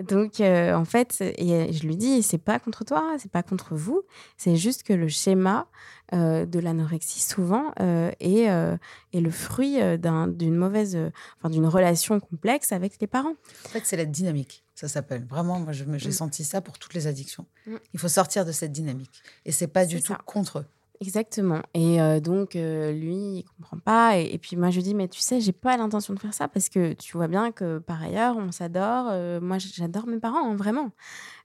donc 0.00 0.40
en 0.40 0.84
fait, 0.84 1.20
et 1.20 1.72
je 1.72 1.86
lui 1.86 1.96
dis, 1.96 2.22
c'est 2.22 2.38
pas 2.38 2.58
contre 2.58 2.84
toi, 2.84 3.14
c'est 3.18 3.30
pas 3.30 3.42
contre 3.42 3.74
vous, 3.74 4.02
c'est 4.36 4.56
juste 4.56 4.82
que 4.82 4.92
le 4.92 5.08
schéma 5.08 5.66
de 6.12 6.58
l'anorexie, 6.60 7.20
souvent, 7.20 7.72
est, 7.78 8.44
est, 8.44 9.20
le 9.20 9.30
fruit 9.30 9.78
d'une 9.98 10.54
mauvaise, 10.54 10.96
enfin, 11.38 11.50
d'une 11.50 11.66
relation 11.66 12.20
complexe 12.20 12.72
avec 12.72 13.00
les 13.00 13.06
parents. 13.06 13.34
En 13.66 13.68
fait, 13.68 13.82
c'est 13.84 13.96
la 13.96 14.04
dynamique 14.04 14.64
ça 14.74 14.88
s'appelle. 14.88 15.24
Vraiment, 15.24 15.60
moi, 15.60 15.72
j'ai 15.72 15.84
mm. 15.84 16.12
senti 16.12 16.44
ça 16.44 16.60
pour 16.60 16.78
toutes 16.78 16.94
les 16.94 17.06
addictions. 17.06 17.46
Mm. 17.66 17.76
Il 17.92 18.00
faut 18.00 18.08
sortir 18.08 18.44
de 18.44 18.52
cette 18.52 18.72
dynamique. 18.72 19.22
Et 19.44 19.52
c'est 19.52 19.68
pas 19.68 19.86
du 19.86 20.02
tout 20.02 20.14
contre 20.26 20.60
eux. 20.60 20.66
Exactement. 21.00 21.60
Et 21.74 22.00
euh, 22.00 22.20
donc, 22.20 22.56
euh, 22.56 22.92
lui, 22.92 23.38
il 23.38 23.44
comprend 23.56 23.78
pas. 23.78 24.16
Et, 24.16 24.38
puis, 24.38 24.56
moi, 24.56 24.70
je 24.70 24.76
lui 24.76 24.82
dis, 24.82 24.94
mais 24.94 25.08
tu 25.08 25.20
sais, 25.20 25.40
j'ai 25.40 25.52
pas 25.52 25.76
l'intention 25.76 26.14
de 26.14 26.18
faire 26.18 26.34
ça 26.34 26.48
parce 26.48 26.68
que 26.68 26.92
tu 26.94 27.16
vois 27.16 27.28
bien 27.28 27.52
que, 27.52 27.78
par 27.78 28.02
ailleurs, 28.02 28.36
on 28.36 28.52
s'adore. 28.52 29.08
Euh, 29.10 29.40
moi, 29.40 29.58
j'adore 29.58 30.06
mes 30.06 30.18
parents, 30.18 30.50
hein, 30.50 30.56
vraiment. 30.56 30.90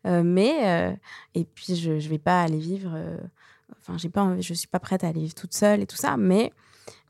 mais, 0.06 0.98
et 1.36 1.46
puis, 1.46 1.76
je, 1.76 1.92
ne 1.92 2.00
vais 2.00 2.20
pas 2.20 2.42
aller 2.44 2.60
vivre. 2.60 2.98
Enfin, 3.78 3.98
j'ai 3.98 4.10
pas, 4.10 4.40
je 4.40 4.54
suis 4.54 4.68
pas 4.68 4.80
prête 4.80 5.04
à 5.04 5.08
aller 5.08 5.22
vivre 5.22 5.36
toute 5.36 5.54
seule 5.54 5.82
et 5.82 5.88
tout 5.88 5.98
ça. 5.98 6.18
Mais, 6.18 6.54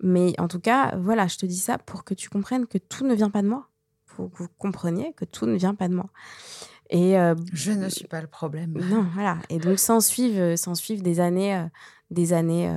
mais 0.02 0.34
en 0.40 0.48
tout 0.48 0.60
cas, 0.60 0.96
voilà, 0.98 1.28
je 1.28 1.38
te 1.38 1.46
dis 1.46 1.58
ça 1.58 1.78
pour 1.78 2.04
que 2.04 2.14
tu 2.14 2.30
comprennes 2.30 2.68
que 2.68 2.78
tout 2.78 3.06
ne 3.06 3.14
vient 3.16 3.30
pas 3.30 3.42
de 3.42 3.48
moi 3.48 3.70
que 4.28 4.38
vous 4.38 4.48
compreniez 4.58 5.14
que 5.14 5.26
tout 5.26 5.46
ne 5.46 5.56
vient 5.56 5.76
pas 5.76 5.88
de 5.88 5.96
moi. 5.96 6.10
Et 6.90 7.20
euh, 7.20 7.36
je 7.54 7.72
ne 7.72 7.88
suis 7.88 8.08
pas 8.08 8.22
le 8.22 8.28
problème. 8.28 8.74
Non, 8.74 9.06
voilà. 9.14 9.38
Et 9.50 9.60
donc 9.60 9.78
s'en 9.80 10.00
suivent, 10.00 10.56
suivent 10.76 11.04
des 11.04 11.20
années, 11.20 11.68
des 12.12 12.34
années, 12.34 12.72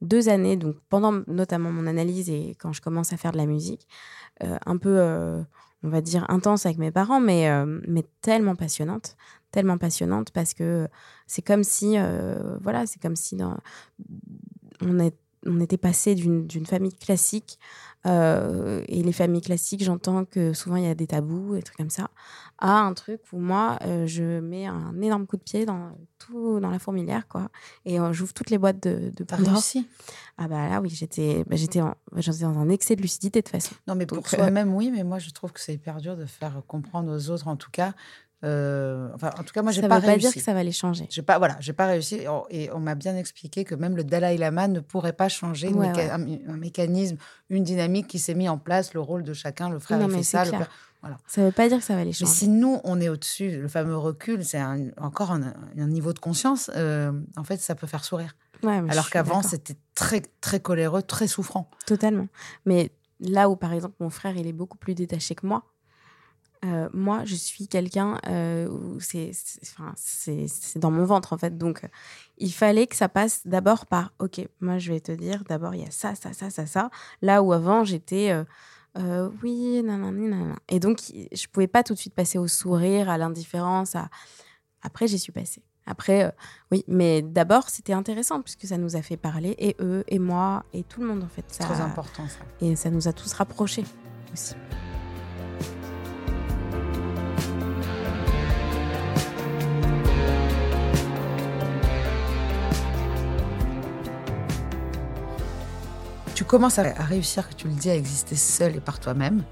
deux 0.00 0.28
années. 0.28 0.56
Donc 0.56 0.76
pendant 0.88 1.22
notamment 1.26 1.70
mon 1.70 1.86
analyse 1.86 2.30
et 2.30 2.56
quand 2.58 2.72
je 2.72 2.80
commence 2.80 3.12
à 3.12 3.16
faire 3.16 3.32
de 3.32 3.38
la 3.38 3.46
musique, 3.46 3.86
un 4.40 4.76
peu, 4.78 5.00
on 5.82 5.88
va 5.88 6.00
dire 6.00 6.24
intense 6.28 6.66
avec 6.66 6.78
mes 6.78 6.90
parents, 6.90 7.20
mais 7.20 7.48
mais 7.86 8.04
tellement 8.22 8.56
passionnante, 8.56 9.16
tellement 9.50 9.78
passionnante 9.78 10.30
parce 10.30 10.54
que 10.54 10.88
c'est 11.26 11.42
comme 11.42 11.64
si, 11.64 11.96
voilà, 12.62 12.86
c'est 12.86 13.00
comme 13.00 13.16
si 13.16 13.36
dans, 13.36 13.56
on 14.80 14.98
est 14.98 15.14
on 15.46 15.60
était 15.60 15.78
passé 15.78 16.14
d'une 16.14 16.66
famille 16.66 16.94
classique, 16.94 17.58
euh, 18.06 18.82
et 18.88 19.02
les 19.02 19.12
familles 19.12 19.42
classiques, 19.42 19.84
j'entends 19.84 20.24
que 20.24 20.52
souvent 20.52 20.76
il 20.76 20.84
y 20.84 20.88
a 20.88 20.94
des 20.94 21.06
tabous, 21.06 21.54
et 21.54 21.62
trucs 21.62 21.76
comme 21.76 21.90
ça, 21.90 22.10
à 22.58 22.80
un 22.80 22.94
truc 22.94 23.20
où 23.32 23.38
moi, 23.38 23.78
euh, 23.84 24.06
je 24.06 24.40
mets 24.40 24.66
un 24.66 25.00
énorme 25.00 25.26
coup 25.26 25.36
de 25.36 25.42
pied 25.42 25.66
dans 25.66 25.92
tout, 26.18 26.60
dans 26.60 26.70
la 26.70 26.78
fourmilière, 26.78 27.28
quoi, 27.28 27.48
et 27.84 28.00
euh, 28.00 28.12
j'ouvre 28.12 28.32
toutes 28.32 28.50
les 28.50 28.58
boîtes 28.58 28.82
de, 28.82 29.12
de 29.14 29.26
réussi. 29.30 29.86
Ah 30.38 30.48
bah 30.48 30.68
là, 30.68 30.80
oui, 30.80 30.88
j'étais 30.90 31.44
bah, 31.46 31.56
j'étais 31.56 31.80
dans 31.80 32.58
un 32.58 32.68
excès 32.70 32.96
de 32.96 33.02
lucidité 33.02 33.40
de 33.40 33.44
toute 33.44 33.52
façon. 33.52 33.74
Non, 33.86 33.94
mais 33.94 34.06
pour 34.06 34.26
soi-même, 34.26 34.74
oui, 34.74 34.90
mais 34.90 35.04
moi, 35.04 35.18
je 35.18 35.30
trouve 35.30 35.52
que 35.52 35.60
c'est 35.60 35.74
hyper 35.74 35.98
dur 35.98 36.16
de 36.16 36.24
faire 36.24 36.62
comprendre 36.66 37.14
aux 37.14 37.30
autres, 37.30 37.48
en 37.48 37.56
tout 37.56 37.70
cas, 37.70 37.92
euh, 38.42 39.08
enfin, 39.14 39.30
en 39.38 39.42
tout 39.42 39.52
cas, 39.52 39.62
moi, 39.62 39.72
j'ai 39.72 39.82
pas 39.82 39.98
réussi. 39.98 40.04
Ça 40.04 40.12
veut 40.12 40.16
pas 40.16 40.18
dire 40.18 40.34
que 40.34 40.40
ça 40.40 40.54
va 40.54 40.62
les 40.62 40.72
changer. 40.72 41.06
J'ai 41.10 41.22
pas, 41.22 41.38
voilà, 41.38 41.56
j'ai 41.60 41.72
pas 41.72 41.86
réussi. 41.86 42.20
Et 42.50 42.70
on 42.72 42.80
m'a 42.80 42.94
bien 42.94 43.16
expliqué 43.16 43.64
que 43.64 43.74
même 43.74 43.96
le 43.96 44.04
Dalai 44.04 44.36
Lama 44.38 44.68
ne 44.68 44.80
pourrait 44.80 45.12
pas 45.12 45.28
changer 45.28 45.68
Un, 45.68 46.56
mécanisme, 46.56 47.16
une 47.50 47.64
dynamique 47.64 48.06
qui 48.06 48.18
s'est 48.18 48.34
mis 48.34 48.48
en 48.48 48.58
place, 48.58 48.94
le 48.94 49.00
rôle 49.00 49.22
de 49.22 49.34
chacun, 49.34 49.68
le 49.68 49.78
frère 49.78 50.08
fait 50.10 50.22
ça, 50.22 50.44
le 50.44 50.50
père. 50.52 50.70
Voilà. 51.02 51.16
Ça 51.26 51.42
veut 51.42 51.52
pas 51.52 51.66
dire 51.66 51.78
que 51.78 51.84
ça 51.84 51.94
va 51.94 52.04
les 52.04 52.12
changer. 52.12 52.30
Mais 52.30 52.36
si 52.36 52.48
nous, 52.48 52.78
on 52.84 53.00
est 53.00 53.08
au-dessus, 53.08 53.58
le 53.58 53.68
fameux 53.68 53.96
recul, 53.96 54.44
c'est 54.44 54.60
encore 54.98 55.32
un, 55.32 55.54
niveau 55.76 56.12
de 56.12 56.18
conscience. 56.18 56.70
Euh, 56.76 57.12
en 57.36 57.44
fait, 57.44 57.58
ça 57.58 57.74
peut 57.74 57.86
faire 57.86 58.04
sourire. 58.04 58.36
Alors 58.66 59.08
qu'avant, 59.10 59.42
c'était 59.42 59.76
très, 59.94 60.22
très 60.40 60.60
coléreux, 60.60 61.02
très 61.02 61.26
souffrant. 61.26 61.70
Totalement. 61.86 62.28
Mais 62.66 62.92
là 63.20 63.48
où, 63.48 63.56
par 63.56 63.72
exemple, 63.72 63.94
mon 64.00 64.10
frère, 64.10 64.36
il 64.36 64.46
est 64.46 64.52
beaucoup 64.52 64.76
plus 64.76 64.94
détaché 64.94 65.34
que 65.34 65.46
moi, 65.46 65.64
euh, 66.64 66.88
moi, 66.92 67.24
je 67.24 67.34
suis 67.34 67.68
quelqu'un 67.68 68.18
euh, 68.28 68.68
où 68.68 69.00
c'est 69.00 69.32
dans 70.76 70.90
mon 70.90 71.04
ventre, 71.04 71.32
en 71.32 71.38
fait. 71.38 71.56
Donc, 71.56 71.82
il 72.38 72.52
fallait 72.52 72.86
que 72.86 72.96
ça 72.96 73.08
passe 73.08 73.46
d'abord 73.46 73.86
par, 73.86 74.12
OK, 74.18 74.46
moi, 74.60 74.78
je 74.78 74.92
vais 74.92 75.00
te 75.00 75.12
dire, 75.12 75.42
d'abord, 75.48 75.74
il 75.74 75.82
y 75.82 75.86
a 75.86 75.90
ça, 75.90 76.14
ça, 76.14 76.32
ça, 76.32 76.50
ça, 76.50 76.66
ça. 76.66 76.90
Là 77.22 77.42
où 77.42 77.52
avant, 77.52 77.84
j'étais, 77.84 78.44
euh, 78.98 79.30
oui, 79.42 79.82
nanana, 79.82 80.10
nanana. 80.10 80.56
Et 80.68 80.80
donc, 80.80 81.00
je 81.32 81.46
pouvais 81.46 81.66
pas 81.68 81.82
tout 81.82 81.94
de 81.94 81.98
suite 81.98 82.14
passer 82.14 82.38
au 82.38 82.48
sourire, 82.48 83.08
à 83.08 83.16
l'indifférence. 83.16 83.96
À... 83.96 84.10
Après, 84.82 85.06
j'y 85.06 85.18
suis 85.18 85.32
passée. 85.32 85.62
Après, 85.86 86.32
oui, 86.70 86.84
mais 86.86 87.22
d'abord, 87.22 87.70
c'était 87.70 87.94
intéressant 87.94 88.42
puisque 88.42 88.66
ça 88.66 88.76
nous 88.76 88.96
a 88.96 89.02
fait 89.02 89.16
parler, 89.16 89.56
et 89.58 89.76
eux, 89.80 90.04
et 90.08 90.18
moi, 90.18 90.64
et 90.74 90.84
tout 90.84 91.00
le 91.00 91.06
monde, 91.06 91.24
en 91.24 91.28
fait. 91.28 91.44
C'est 91.48 91.64
très 91.64 91.80
important, 91.80 92.28
ça. 92.28 92.40
Et 92.60 92.76
ça 92.76 92.90
nous 92.90 93.08
a 93.08 93.14
tous 93.14 93.32
rapprochés 93.32 93.84
aussi. 94.32 94.54
Tu 106.50 106.56
commences 106.56 106.80
à, 106.80 106.82
réussir, 106.82 107.48
que 107.48 107.54
tu 107.54 107.68
le 107.68 107.74
dis, 107.74 107.90
à 107.90 107.94
exister 107.94 108.34
seul 108.34 108.74
et 108.74 108.80
par 108.80 108.98
toi-même 108.98 109.44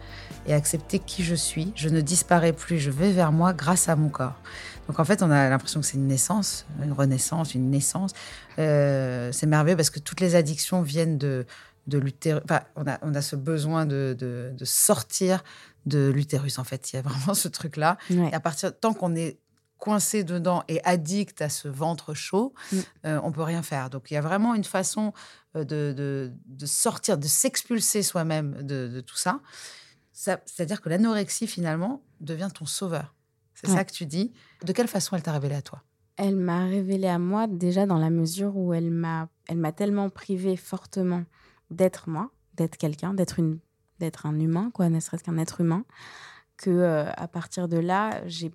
et 0.49 0.53
à 0.53 0.57
accepter 0.57 0.99
qui 0.99 1.23
je 1.23 1.37
suis. 1.37 1.73
Je 1.77 1.89
ne 1.89 2.01
disparais 2.01 2.53
plus, 2.53 2.81
je 2.81 2.91
vais 2.91 3.13
vers 3.13 3.31
moi 3.31 3.53
grâce 3.53 3.89
à 3.89 3.95
mon 3.95 4.09
corps. 4.09 4.35
Donc 4.89 4.99
en 4.99 5.05
fait, 5.05 5.23
on 5.23 5.31
a 5.31 5.49
l'impression 5.49 5.79
que 5.79 5.87
c'est 5.87 5.97
une 5.97 6.09
naissance, 6.09 6.67
une 6.83 6.93
renaissance, 6.93 7.55
une 7.55 7.71
naissance. 7.71 8.15
Euh, 8.59 9.31
c'est 9.31 9.47
merveilleux 9.47 9.77
parce 9.77 9.91
que 9.91 10.01
toutes 10.01 10.19
les 10.21 10.35
addictions 10.35 10.83
viennent 10.83 11.19
de, 11.19 11.47
de 11.87 11.99
l'utérus. 11.99 12.43
Enfin, 12.43 12.63
on 12.75 12.89
a, 12.89 12.99
on 13.03 13.15
a 13.15 13.23
ce 13.23 13.37
besoin 13.37 13.87
de, 13.87 14.17
de, 14.19 14.65
sortir 14.65 15.45
de 15.87 16.09
l'utérus, 16.09 16.59
en 16.59 16.65
fait. 16.65 16.93
Il 16.93 16.97
y 16.97 16.99
a 16.99 17.03
vraiment 17.03 17.35
ce 17.35 17.47
truc-là. 17.47 17.97
Et 18.11 18.35
à 18.35 18.41
partir, 18.41 18.77
tant 18.77 18.93
qu'on 18.93 19.15
est 19.15 19.39
coincé 19.79 20.25
dedans 20.25 20.65
et 20.69 20.85
addict 20.85 21.41
à 21.41 21.49
ce 21.49 21.69
ventre 21.69 22.15
chaud, 22.15 22.53
mm. 22.73 22.79
euh, 23.07 23.21
on 23.23 23.33
peut 23.33 23.43
rien 23.43 23.63
faire. 23.63 23.91
Donc 23.91 24.11
il 24.11 24.15
y 24.15 24.17
a 24.17 24.21
vraiment 24.21 24.55
une 24.55 24.65
façon 24.65 25.13
euh, 25.57 25.65
de, 25.65 26.33
de, 26.47 26.67
sortir, 26.67 27.17
de 27.17 27.27
s'expulser 27.27 28.03
soi-même 28.03 28.63
de, 28.63 29.01
tout 29.01 29.17
ça. 29.17 29.41
ça 30.13 30.41
C'est-à-dire 30.45 30.81
que 30.81 30.89
l'anorexie, 30.89 31.47
finalement, 31.47 32.03
devient 32.21 32.51
ton 32.53 32.67
sauveur. 32.67 33.15
C'est 33.55 33.69
ça 33.69 33.85
que 33.85 33.93
tu 33.93 34.07
dis. 34.07 34.33
De 34.65 34.73
quelle 34.73 34.87
façon 34.87 35.17
elle 35.17 35.23
t'a 35.23 35.33
révélé 35.33 35.57
à 35.57 35.63
toi? 35.63 35.83
Elle 36.17 36.37
m'a 36.37 36.65
révélé 36.65 37.09
à 37.09 37.19
moi 37.19 37.47
déjà 37.49 37.87
dans 37.87 37.99
la 37.99 38.11
mesure 38.11 38.57
où 38.57 38.73
elle 38.73 38.91
m'a, 38.91 39.29
elle 39.49 39.57
m'a 39.57 39.73
tellement 39.73 40.11
privé 40.11 40.57
fortement 40.57 41.25
d'être 41.71 42.09
moi, 42.09 42.31
d'être 42.55 42.77
quelqu'un, 42.77 43.15
d'être 43.15 43.39
une, 43.39 43.59
d'être 43.99 44.27
un 44.27 44.39
humain, 44.39 44.71
quoi, 44.73 44.89
ne 44.89 45.01
serait-ce 45.01 45.25
qu'un 45.25 45.39
être 45.39 45.61
humain, 45.61 45.85
que 46.57 46.71
euh, 46.71 47.11
à 47.17 47.29
partir 47.29 47.69
de 47.69 47.79
là, 47.79 48.21
j'ai 48.27 48.53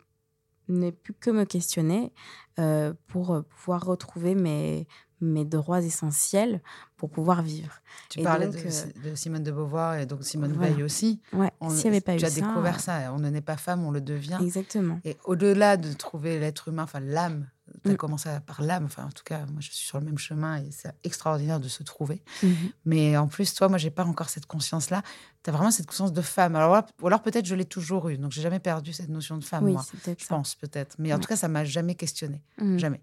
n'ai 0.69 0.91
plus 0.91 1.13
que 1.13 1.29
me 1.29 1.45
questionner 1.45 2.11
euh, 2.59 2.93
pour 3.07 3.31
euh, 3.31 3.41
pouvoir 3.41 3.85
retrouver 3.85 4.35
mes, 4.35 4.87
mes 5.21 5.45
droits 5.45 5.81
essentiels 5.81 6.61
pour 6.97 7.09
pouvoir 7.09 7.41
vivre. 7.41 7.81
Tu 8.09 8.21
parlais 8.21 8.47
euh, 8.47 9.09
de, 9.09 9.15
Simone 9.15 9.43
de 9.43 9.51
Beauvoir 9.51 9.95
et 9.97 10.05
donc 10.05 10.23
Simone 10.23 10.53
Veil 10.53 10.83
aussi. 10.83 11.21
Ouais, 11.33 11.51
s'il 11.69 11.87
avait 11.87 12.01
pas 12.01 12.15
tu 12.15 12.23
eu 12.23 12.27
as 12.27 12.31
découvert 12.31 12.79
ça. 12.79 13.13
On 13.13 13.19
ne 13.19 13.29
naît 13.29 13.41
pas 13.41 13.57
femme, 13.57 13.83
on 13.85 13.91
le 13.91 14.01
devient. 14.01 14.39
Exactement. 14.41 14.99
Et 15.03 15.17
au-delà 15.25 15.77
de 15.77 15.91
trouver 15.93 16.39
l'être 16.39 16.67
humain, 16.67 16.83
enfin 16.83 16.99
l'âme 16.99 17.47
tu 17.83 17.89
as 17.89 17.93
mm. 17.93 17.97
commencé 17.97 18.29
par 18.45 18.61
l'âme. 18.61 18.85
Enfin, 18.85 19.05
en 19.05 19.11
tout 19.11 19.23
cas, 19.23 19.39
moi, 19.47 19.59
je 19.59 19.71
suis 19.71 19.85
sur 19.85 19.99
le 19.99 20.05
même 20.05 20.17
chemin 20.17 20.57
et 20.57 20.69
c'est 20.71 20.93
extraordinaire 21.03 21.59
de 21.59 21.67
se 21.67 21.83
trouver. 21.83 22.23
Mm-hmm. 22.43 22.71
Mais 22.85 23.17
en 23.17 23.27
plus, 23.27 23.53
toi, 23.53 23.69
moi, 23.69 23.77
j'ai 23.77 23.89
pas 23.89 24.05
encore 24.05 24.29
cette 24.29 24.45
conscience-là. 24.45 25.01
Tu 25.43 25.49
as 25.49 25.53
vraiment 25.53 25.71
cette 25.71 25.87
conscience 25.87 26.13
de 26.13 26.21
femme. 26.21 26.55
Alors, 26.55 26.85
ou 27.01 27.07
alors 27.07 27.21
peut-être 27.21 27.45
je 27.45 27.55
l'ai 27.55 27.65
toujours 27.65 28.09
eu. 28.09 28.17
Donc, 28.17 28.31
j'ai 28.31 28.41
jamais 28.41 28.59
perdu 28.59 28.93
cette 28.93 29.09
notion 29.09 29.37
de 29.37 29.43
femme, 29.43 29.69
moi. 29.69 29.83
Je 30.05 30.25
pense, 30.27 30.55
peut-être. 30.55 30.95
Mais 30.99 31.13
en 31.13 31.19
tout 31.19 31.27
cas, 31.27 31.35
ça 31.35 31.47
m'a 31.47 31.65
jamais 31.65 31.95
questionné. 31.95 32.41
Mm. 32.57 32.77
Jamais. 32.77 33.01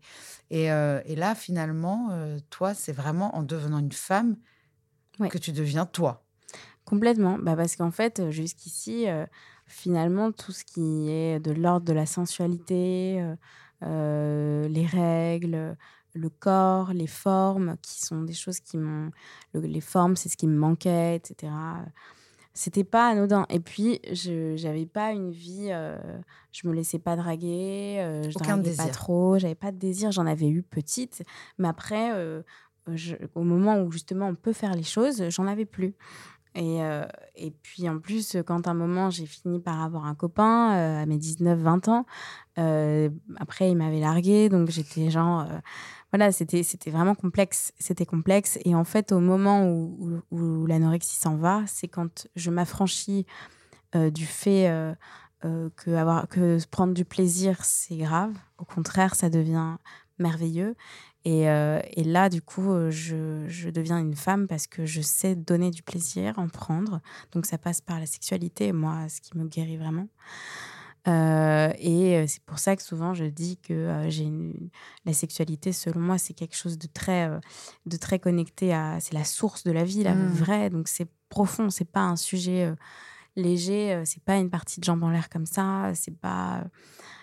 Et, 0.51 0.71
euh, 0.73 1.01
et, 1.05 1.15
là, 1.15 1.35
finalement, 1.35 2.09
euh, 2.11 2.39
toi, 2.51 2.75
c'est 2.75 2.93
vraiment 2.93 3.37
en 3.37 3.43
devenant 3.43 3.79
une 3.79 3.93
femme 3.93 4.37
que 5.29 5.39
tu 5.39 5.53
deviens 5.53 5.87
toi. 5.87 6.25
Complètement. 6.85 7.39
Bah, 7.39 7.55
parce 7.57 7.77
qu'en 7.77 7.91
fait, 7.91 8.31
jusqu'ici, 8.31 9.09
euh, 9.09 9.27
finalement, 9.67 10.33
tout 10.33 10.53
ce 10.53 10.65
qui 10.65 11.11
est 11.11 11.39
de 11.39 11.53
l'ordre 11.53 11.87
de 11.87 11.93
la 11.93 12.07
sensualité, 12.07 13.23
les 13.83 14.87
règles, 14.87 15.77
le 16.15 16.29
corps, 16.29 16.93
les 16.93 17.07
formes, 17.07 17.77
qui 17.83 18.01
sont 18.01 18.23
des 18.23 18.33
choses 18.33 18.61
qui 18.61 18.79
m'ont. 18.79 19.11
Les 19.55 19.81
formes, 19.81 20.17
c'est 20.17 20.29
ce 20.29 20.37
qui 20.37 20.47
me 20.47 20.57
manquait, 20.57 21.17
etc. 21.17 21.53
C'était 22.53 22.85
pas 22.85 23.09
anodin. 23.09 23.47
Et 23.49 23.61
puis, 23.61 24.01
je 24.13 24.61
n'avais 24.65 24.87
pas 24.87 25.13
une 25.13 25.31
vie. 25.31 25.69
Euh, 25.71 25.99
je 26.53 26.67
me 26.67 26.75
laissais 26.75 26.99
pas 26.99 27.17
draguer. 27.17 27.99
Euh, 28.01 28.29
je 28.29 28.37
Aucun 28.37 28.59
désir. 28.59 28.85
pas 28.85 28.91
trop. 28.91 29.39
J'avais 29.39 29.55
pas 29.55 29.71
de 29.71 29.79
désir. 29.79 30.11
J'en 30.11 30.27
avais 30.27 30.49
eu 30.49 30.63
petite. 30.63 31.23
Mais 31.59 31.69
après, 31.69 32.11
au 33.35 33.43
moment 33.43 33.81
où 33.81 33.93
justement 33.93 34.29
on 34.29 34.35
peut 34.35 34.53
faire 34.53 34.75
les 34.75 34.83
choses, 34.83 35.29
j'en 35.31 35.47
avais 35.47 35.65
plus. 35.65 35.95
Et, 36.55 36.83
euh, 36.83 37.05
et 37.37 37.51
puis 37.51 37.89
en 37.89 37.99
plus, 37.99 38.37
quand 38.47 38.67
à 38.67 38.71
un 38.71 38.75
moment 38.75 39.11
j'ai 39.11 39.27
fini 39.27 39.61
par 39.61 39.83
avoir 39.83 40.07
un 40.07 40.15
copain 40.15 40.73
euh, 40.75 41.03
à 41.03 41.07
mes 41.07 41.17
19-20 41.19 41.91
ans, 41.91 42.07
euh, 42.59 43.09
après 43.37 43.71
il 43.71 43.77
m'avait 43.77 44.01
largué, 44.01 44.49
donc 44.49 44.71
j'étais 44.71 45.11
genre. 45.11 45.47
voilà, 46.13 46.33
c'était, 46.33 46.63
c'était 46.63 46.91
vraiment 46.91 47.15
complexe. 47.15 47.73
C'était 47.79 48.07
complexe. 48.07 48.59
Et 48.65 48.75
en 48.75 48.85
fait, 48.85 49.13
au 49.13 49.21
moment 49.21 49.69
où, 49.69 50.21
où, 50.31 50.67
l'anorexie 50.67 51.17
s'en 51.17 51.37
va, 51.37 51.63
c'est 51.67 51.89
quand 51.89 52.29
je 52.35 52.51
m'affranchis 52.51 53.27
du 53.95 54.27
fait 54.27 54.95
que, 55.43 55.95
avoir, 55.95 56.29
que 56.29 56.59
prendre 56.69 56.95
du 56.95 57.05
plaisir, 57.05 57.65
c'est 57.65 57.97
grave. 57.97 58.35
Au 58.59 58.65
contraire, 58.65 59.15
ça 59.15 59.31
devient 59.31 59.77
merveilleux. 60.19 60.77
Euh, 61.27 61.81
et, 61.93 62.05
là, 62.05 62.29
du 62.29 62.41
coup, 62.41 62.73
euh, 62.73 62.91
je, 62.91 63.71
deviens 63.71 63.99
une 63.99 64.17
femme 64.17 64.47
parce 64.47 64.67
que 64.67 64.87
je 64.87 65.01
sais 65.01 65.35
donner 65.35 65.71
du 65.71 65.83
plaisir, 65.83 66.39
en 66.39 66.49
prendre. 66.49 67.01
Donc 67.33 67.47
ça 67.47 67.59
passe 67.59 67.81
par 67.81 68.01
la 68.01 68.07
sexualité, 68.07 68.73
moi, 68.73 69.09
ce 69.09 69.21
qui 69.21 69.37
me 69.37 69.47
guérit 69.47 69.77
vraiment. 69.77 70.09
Euh, 71.09 71.73
et 71.79 72.27
c'est 72.27 72.43
pour 72.43 72.59
ça 72.59 72.77
que 72.77 72.83
souvent 72.83 73.15
je 73.15 73.25
dis 73.25 73.57
que 73.57 74.05
j'ai 74.09 74.31
la 75.07 75.15
sexualité, 75.15 75.73
selon 75.73 76.01
moi, 76.01 76.19
c'est 76.19 76.35
quelque 76.35 76.57
chose 76.57 76.79
de 76.79 76.87
très, 76.87 77.31
de 77.87 77.97
très 77.97 78.19
connecté 78.19 78.75
à. 78.75 78.99
C'est 79.01 79.15
la 79.15 79.25
source 79.25 79.65
de 79.65 79.73
la 79.73 79.85
vie, 79.85 80.03
la 80.03 80.15
mmh. 80.15 80.29
vraie. 80.29 80.71
Donc 80.71 80.89
c'est 80.89 81.09
profond, 81.29 81.71
c'est 81.71 81.91
pas 81.91 82.03
un 82.03 82.17
sujet 82.17 82.75
léger, 83.37 84.03
c'est 84.05 84.23
pas 84.23 84.37
une 84.37 84.51
partie 84.51 84.81
de 84.81 84.85
jambes 84.85 85.03
en 85.03 85.11
l'air 85.11 85.29
comme 85.31 85.47
ça, 85.47 85.93
c'est 85.95 86.19
pas 86.19 86.65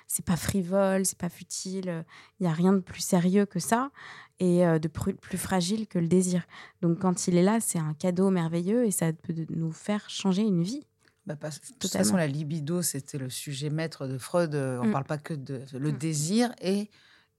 c'est 0.08 0.26
pas 0.26 0.38
frivole, 0.38 1.06
c'est 1.06 1.18
pas 1.18 1.30
futile. 1.30 2.06
Il 2.40 2.46
y 2.46 2.48
a 2.48 2.54
rien 2.54 2.74
de 2.74 2.80
plus 2.80 3.02
sérieux 3.02 3.46
que 3.46 3.60
ça 3.60 3.92
et 4.40 4.66
euh, 4.66 4.80
de 4.80 4.88
plus, 4.88 5.16
fragile 5.38 5.88
que 5.88 6.00
le 6.00 6.08
désir. 6.08 6.44
Donc 6.82 7.00
quand 7.00 7.28
il 7.28 7.38
est 7.38 7.44
là, 7.44 7.60
c'est 7.60 7.80
un 7.80 7.94
cadeau 7.94 8.30
merveilleux 8.30 8.86
et 8.86 8.92
ça 8.92 9.12
peut 9.14 9.34
nous 9.50 9.72
faire 9.72 10.10
changer 10.10 10.44
une 10.44 10.64
vie. 10.64 10.86
Bah, 11.26 11.36
de 11.36 11.50
toute 11.80 11.92
façon, 11.92 12.16
la 12.16 12.28
libido, 12.28 12.82
c'était 12.82 13.18
le 13.18 13.30
sujet 13.30 13.70
maître 13.70 14.08
de 14.08 14.18
Freud. 14.18 14.56
On 14.56 14.84
ne 14.84 14.88
mm. 14.88 14.92
parle 14.92 15.04
pas 15.04 15.18
que 15.18 15.34
de 15.34 15.62
le 15.74 15.92
mm. 15.92 15.98
désir 15.98 16.54
et 16.62 16.90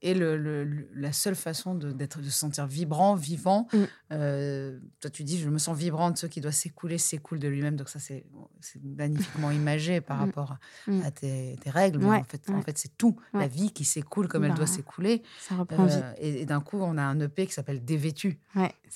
et 0.01 0.14
le, 0.14 0.88
la 0.94 1.12
seule 1.12 1.34
façon 1.34 1.74
de, 1.74 1.90
d'être, 1.90 2.20
de 2.20 2.24
se 2.24 2.38
sentir 2.38 2.66
vibrant, 2.66 3.16
vivant. 3.16 3.66
Mm. 3.72 3.78
Euh, 4.12 4.78
toi, 5.01 5.11
tu 5.11 5.24
dis, 5.24 5.38
je 5.38 5.49
me 5.49 5.59
sens 5.59 5.76
vibrante, 5.76 6.18
ce 6.18 6.26
qui 6.26 6.40
doit 6.40 6.53
s'écouler 6.53 6.99
s'écoule 6.99 7.40
de 7.40 7.49
lui-même. 7.49 7.74
Donc 7.74 7.88
ça, 7.88 7.99
c'est, 7.99 8.24
c'est 8.61 8.80
magnifiquement 8.82 9.51
imagé 9.51 10.01
par 10.01 10.18
mm. 10.18 10.20
rapport 10.20 10.57
mm. 10.86 11.03
à, 11.03 11.11
tes, 11.11 11.59
règles. 11.66 11.99
Mais 11.99 12.18
en 12.18 12.24
fait, 12.24 12.49
en 12.51 12.62
fait, 12.62 12.78
c'est 12.78 12.96
tout. 12.96 13.16
La 13.32 13.49
vie 13.49 13.72
qui 13.72 13.84
s'écoule 13.84 14.28
comme 14.28 14.44
elle 14.44 14.55
doit 14.55 14.66
bah, 14.66 14.72
s'écouler. 14.72 15.22
Ça 15.40 15.57
reprend 15.57 15.88
euh, 15.88 16.12
Et, 16.18 16.46
d'un 16.46 16.61
coup, 16.61 16.78
on 16.80 16.96
a 16.96 17.03
un 17.03 17.18
EP 17.20 17.46
qui 17.46 17.53
s'appelle 17.53 17.84
Dévêtu. 17.84 18.38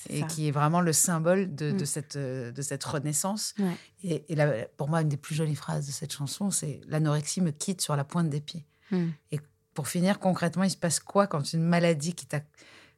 et 0.09 0.23
qui 0.27 0.47
est 0.47 0.51
vraiment 0.51 0.79
le 0.79 0.93
symbole 0.93 1.53
de, 1.53 1.71
de 1.71 1.85
cette, 1.85 2.17
de 2.17 2.61
cette 2.61 2.83
renaissance. 2.83 3.55
Et, 4.03 4.23
et 4.31 4.37
pour 4.77 4.87
moi, 4.87 5.01
une 5.01 5.09
des 5.09 5.17
plus 5.17 5.35
jolies 5.35 5.55
phrases 5.55 5.85
de 5.85 5.91
cette 5.91 6.13
chanson, 6.13 6.49
c'est 6.49 6.79
«L'anorexie 6.87 7.41
me 7.41 7.51
quitte 7.51 7.81
sur 7.81 7.97
la 7.97 8.05
pointe 8.05 8.29
des 8.29 8.41
pieds». 8.41 8.65
Et 9.31 9.39
pour 9.73 9.87
finir, 9.87 10.19
concrètement, 10.19 10.63
il 10.63 10.69
se 10.71 10.77
passe 10.77 10.99
quoi 10.99 11.27
quand 11.27 11.53
une 11.53 11.63
maladie 11.63 12.13
qui 12.13 12.25
t'a 12.25 12.41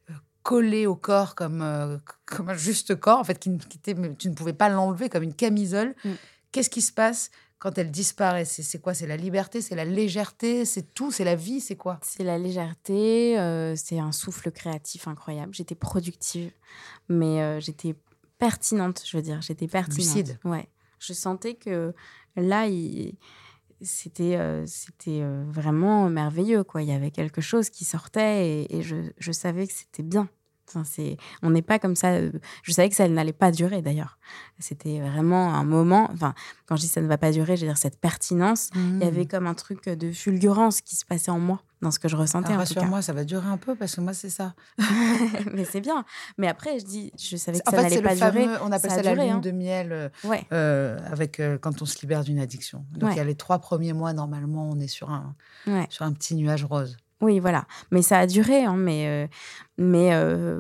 euh, 0.10 0.14
collé 0.44 0.86
au 0.86 0.96
corps 0.96 1.36
comme, 1.36 1.62
euh, 1.62 1.98
comme 2.26 2.50
un 2.50 2.56
juste 2.56 2.96
corps, 2.96 3.20
en 3.20 3.24
fait, 3.24 3.40
qui, 3.40 3.58
tu 4.18 4.30
ne 4.30 4.34
pouvais 4.34 4.54
pas 4.54 4.70
l'enlever 4.70 5.10
comme 5.10 5.24
une 5.24 5.34
camisole? 5.34 5.96
Mm. 6.04 6.12
Qu'est-ce 6.52 6.70
qui 6.70 6.82
se 6.82 6.92
passe 6.92 7.32
quand 7.60 7.78
elle 7.78 7.92
disparaît? 7.92 8.46
C'est 8.46 8.80
quoi? 8.80 8.94
C'est 8.94 9.08
la 9.08 9.18
liberté? 9.18 9.62
C'est 9.62 9.76
la 9.76 9.86
légèreté? 9.86 10.66
C'est 10.66 10.94
tout? 10.94 11.12
C'est 11.12 11.24
la 11.24 11.36
vie? 11.36 11.62
C'est 11.62 11.76
quoi? 11.76 12.00
C'est 12.02 12.24
la 12.24 12.38
légèreté, 12.38 13.40
euh, 13.40 13.76
c'est 13.76 14.00
un 14.00 14.12
souffle 14.12 14.52
créatif 14.52 15.08
incroyable. 15.08 15.54
J'étais 15.54 15.76
productive, 15.76 16.52
mais 17.10 17.60
j'étais 17.62 17.96
pertinente, 18.38 19.02
je 19.06 19.18
veux 19.18 19.24
dire. 19.24 19.42
J'étais 19.42 19.68
pertinente. 19.68 19.98
Lucide. 19.98 20.40
Ouais. 20.44 20.68
Je 21.00 21.14
sentais 21.14 21.56
que 21.56 21.94
là, 22.36 22.68
il 22.68 23.16
c'était 23.82 24.38
euh, 24.38 24.66
c'était 24.66 25.22
euh, 25.22 25.44
vraiment 25.48 26.10
merveilleux 26.10 26.64
quoi 26.64 26.82
il 26.82 26.90
y 26.90 26.94
avait 26.94 27.12
quelque 27.12 27.42
chose 27.42 27.70
qui 27.70 27.86
sortait 27.86 28.66
et, 28.70 28.82
je, 28.82 28.96
je, 29.18 29.32
savais 29.32 29.68
que 29.68 29.74
c'était 29.74 30.04
bien 30.04 30.30
Enfin, 30.68 30.84
c'est, 30.84 31.18
on 31.44 31.52
n'est 31.52 31.62
pas 31.62 31.78
comme 31.78 31.96
ça. 31.96 32.14
euh, 32.14 32.32
Je 32.64 32.72
savais 32.72 32.90
que 32.90 32.96
ça 32.96 33.08
n'allait 33.08 33.34
pas 33.34 33.52
durer 33.52 33.84
d'ailleurs. 33.84 34.18
C'était 34.58 35.00
vraiment 35.00 35.54
un 35.54 35.64
moment. 35.64 36.10
Enfin, 36.12 36.34
quand 36.66 36.76
je 36.76 36.82
dis 36.82 36.88
ça 36.88 37.02
ne 37.02 37.08
va 37.08 37.20
pas 37.20 37.32
durer, 37.32 37.56
je 37.56 37.62
veux 37.62 37.68
dire 37.68 37.78
cette 37.78 38.00
pertinence. 38.00 38.72
Il 38.76 38.98
y 38.98 39.04
avait 39.04 39.28
comme 39.28 39.46
un 39.46 39.54
truc 39.54 39.88
de 39.88 40.12
fulgurance 40.12 40.82
qui 40.82 40.96
se 40.96 41.06
passait 41.06 41.30
en 41.30 41.38
moi, 41.38 41.62
dans 41.82 41.92
ce 41.92 42.00
que 42.00 42.08
je 42.08 42.16
ressentais 42.16 42.50
Alors, 42.50 42.62
en 42.62 42.66
tout 42.66 42.74
cas. 42.74 42.80
Rassure-moi, 42.82 43.02
ça 43.02 43.14
va 43.14 43.24
durer 43.24 43.48
un 43.48 43.58
peu 43.58 43.76
parce 43.76 43.96
que 43.96 44.02
moi, 44.02 44.14
c'est 44.14 44.30
ça. 44.30 44.54
Mais 45.54 45.66
c'est 45.66 45.82
bien. 45.82 46.06
Mais 46.38 46.48
après, 46.48 46.80
je 46.80 46.86
dis, 46.86 47.12
je 47.20 47.36
savais 47.38 47.60
que 47.60 47.68
En 47.70 47.72
ça 47.72 47.82
n'allait 47.84 48.02
pas 48.02 48.12
le 48.14 48.20
fameux, 48.20 48.42
durer. 48.44 48.58
on 48.62 48.72
appelle 48.72 48.90
Ça 48.92 48.98
ça, 48.98 49.04
la 49.04 49.12
duré, 49.14 49.26
lune 49.28 49.36
hein. 49.36 49.40
de 49.40 49.52
miel 49.52 49.92
euh, 49.92 50.10
Ouais. 50.24 50.46
euh, 50.52 50.98
avec 51.12 51.40
euh, 51.40 51.58
quand 51.58 51.82
on 51.82 51.86
se 51.86 52.00
libère 52.02 52.24
d'une 52.24 52.40
addiction. 52.40 52.86
Donc 52.92 53.04
Ouais. 53.10 53.16
il 53.16 53.18
y 53.18 53.22
a 53.22 53.24
les 53.26 53.36
trois 53.36 53.60
premiers 53.60 53.94
mois 53.94 54.14
normalement, 54.14 54.70
on 54.70 54.80
est 54.80 54.88
sur 54.88 55.12
un 55.12 55.36
Ouais. 55.68 55.86
sur 55.90 56.06
un 56.06 56.14
petit 56.14 56.36
nuage 56.36 56.64
rose. 56.66 56.98
Oui, 57.22 57.40
voilà. 57.40 57.66
Mais 57.92 58.02
ça 58.02 58.20
a 58.20 58.28
duré, 58.28 58.66
hein, 58.66 58.76
mais, 58.76 59.30
mais, 59.78 60.12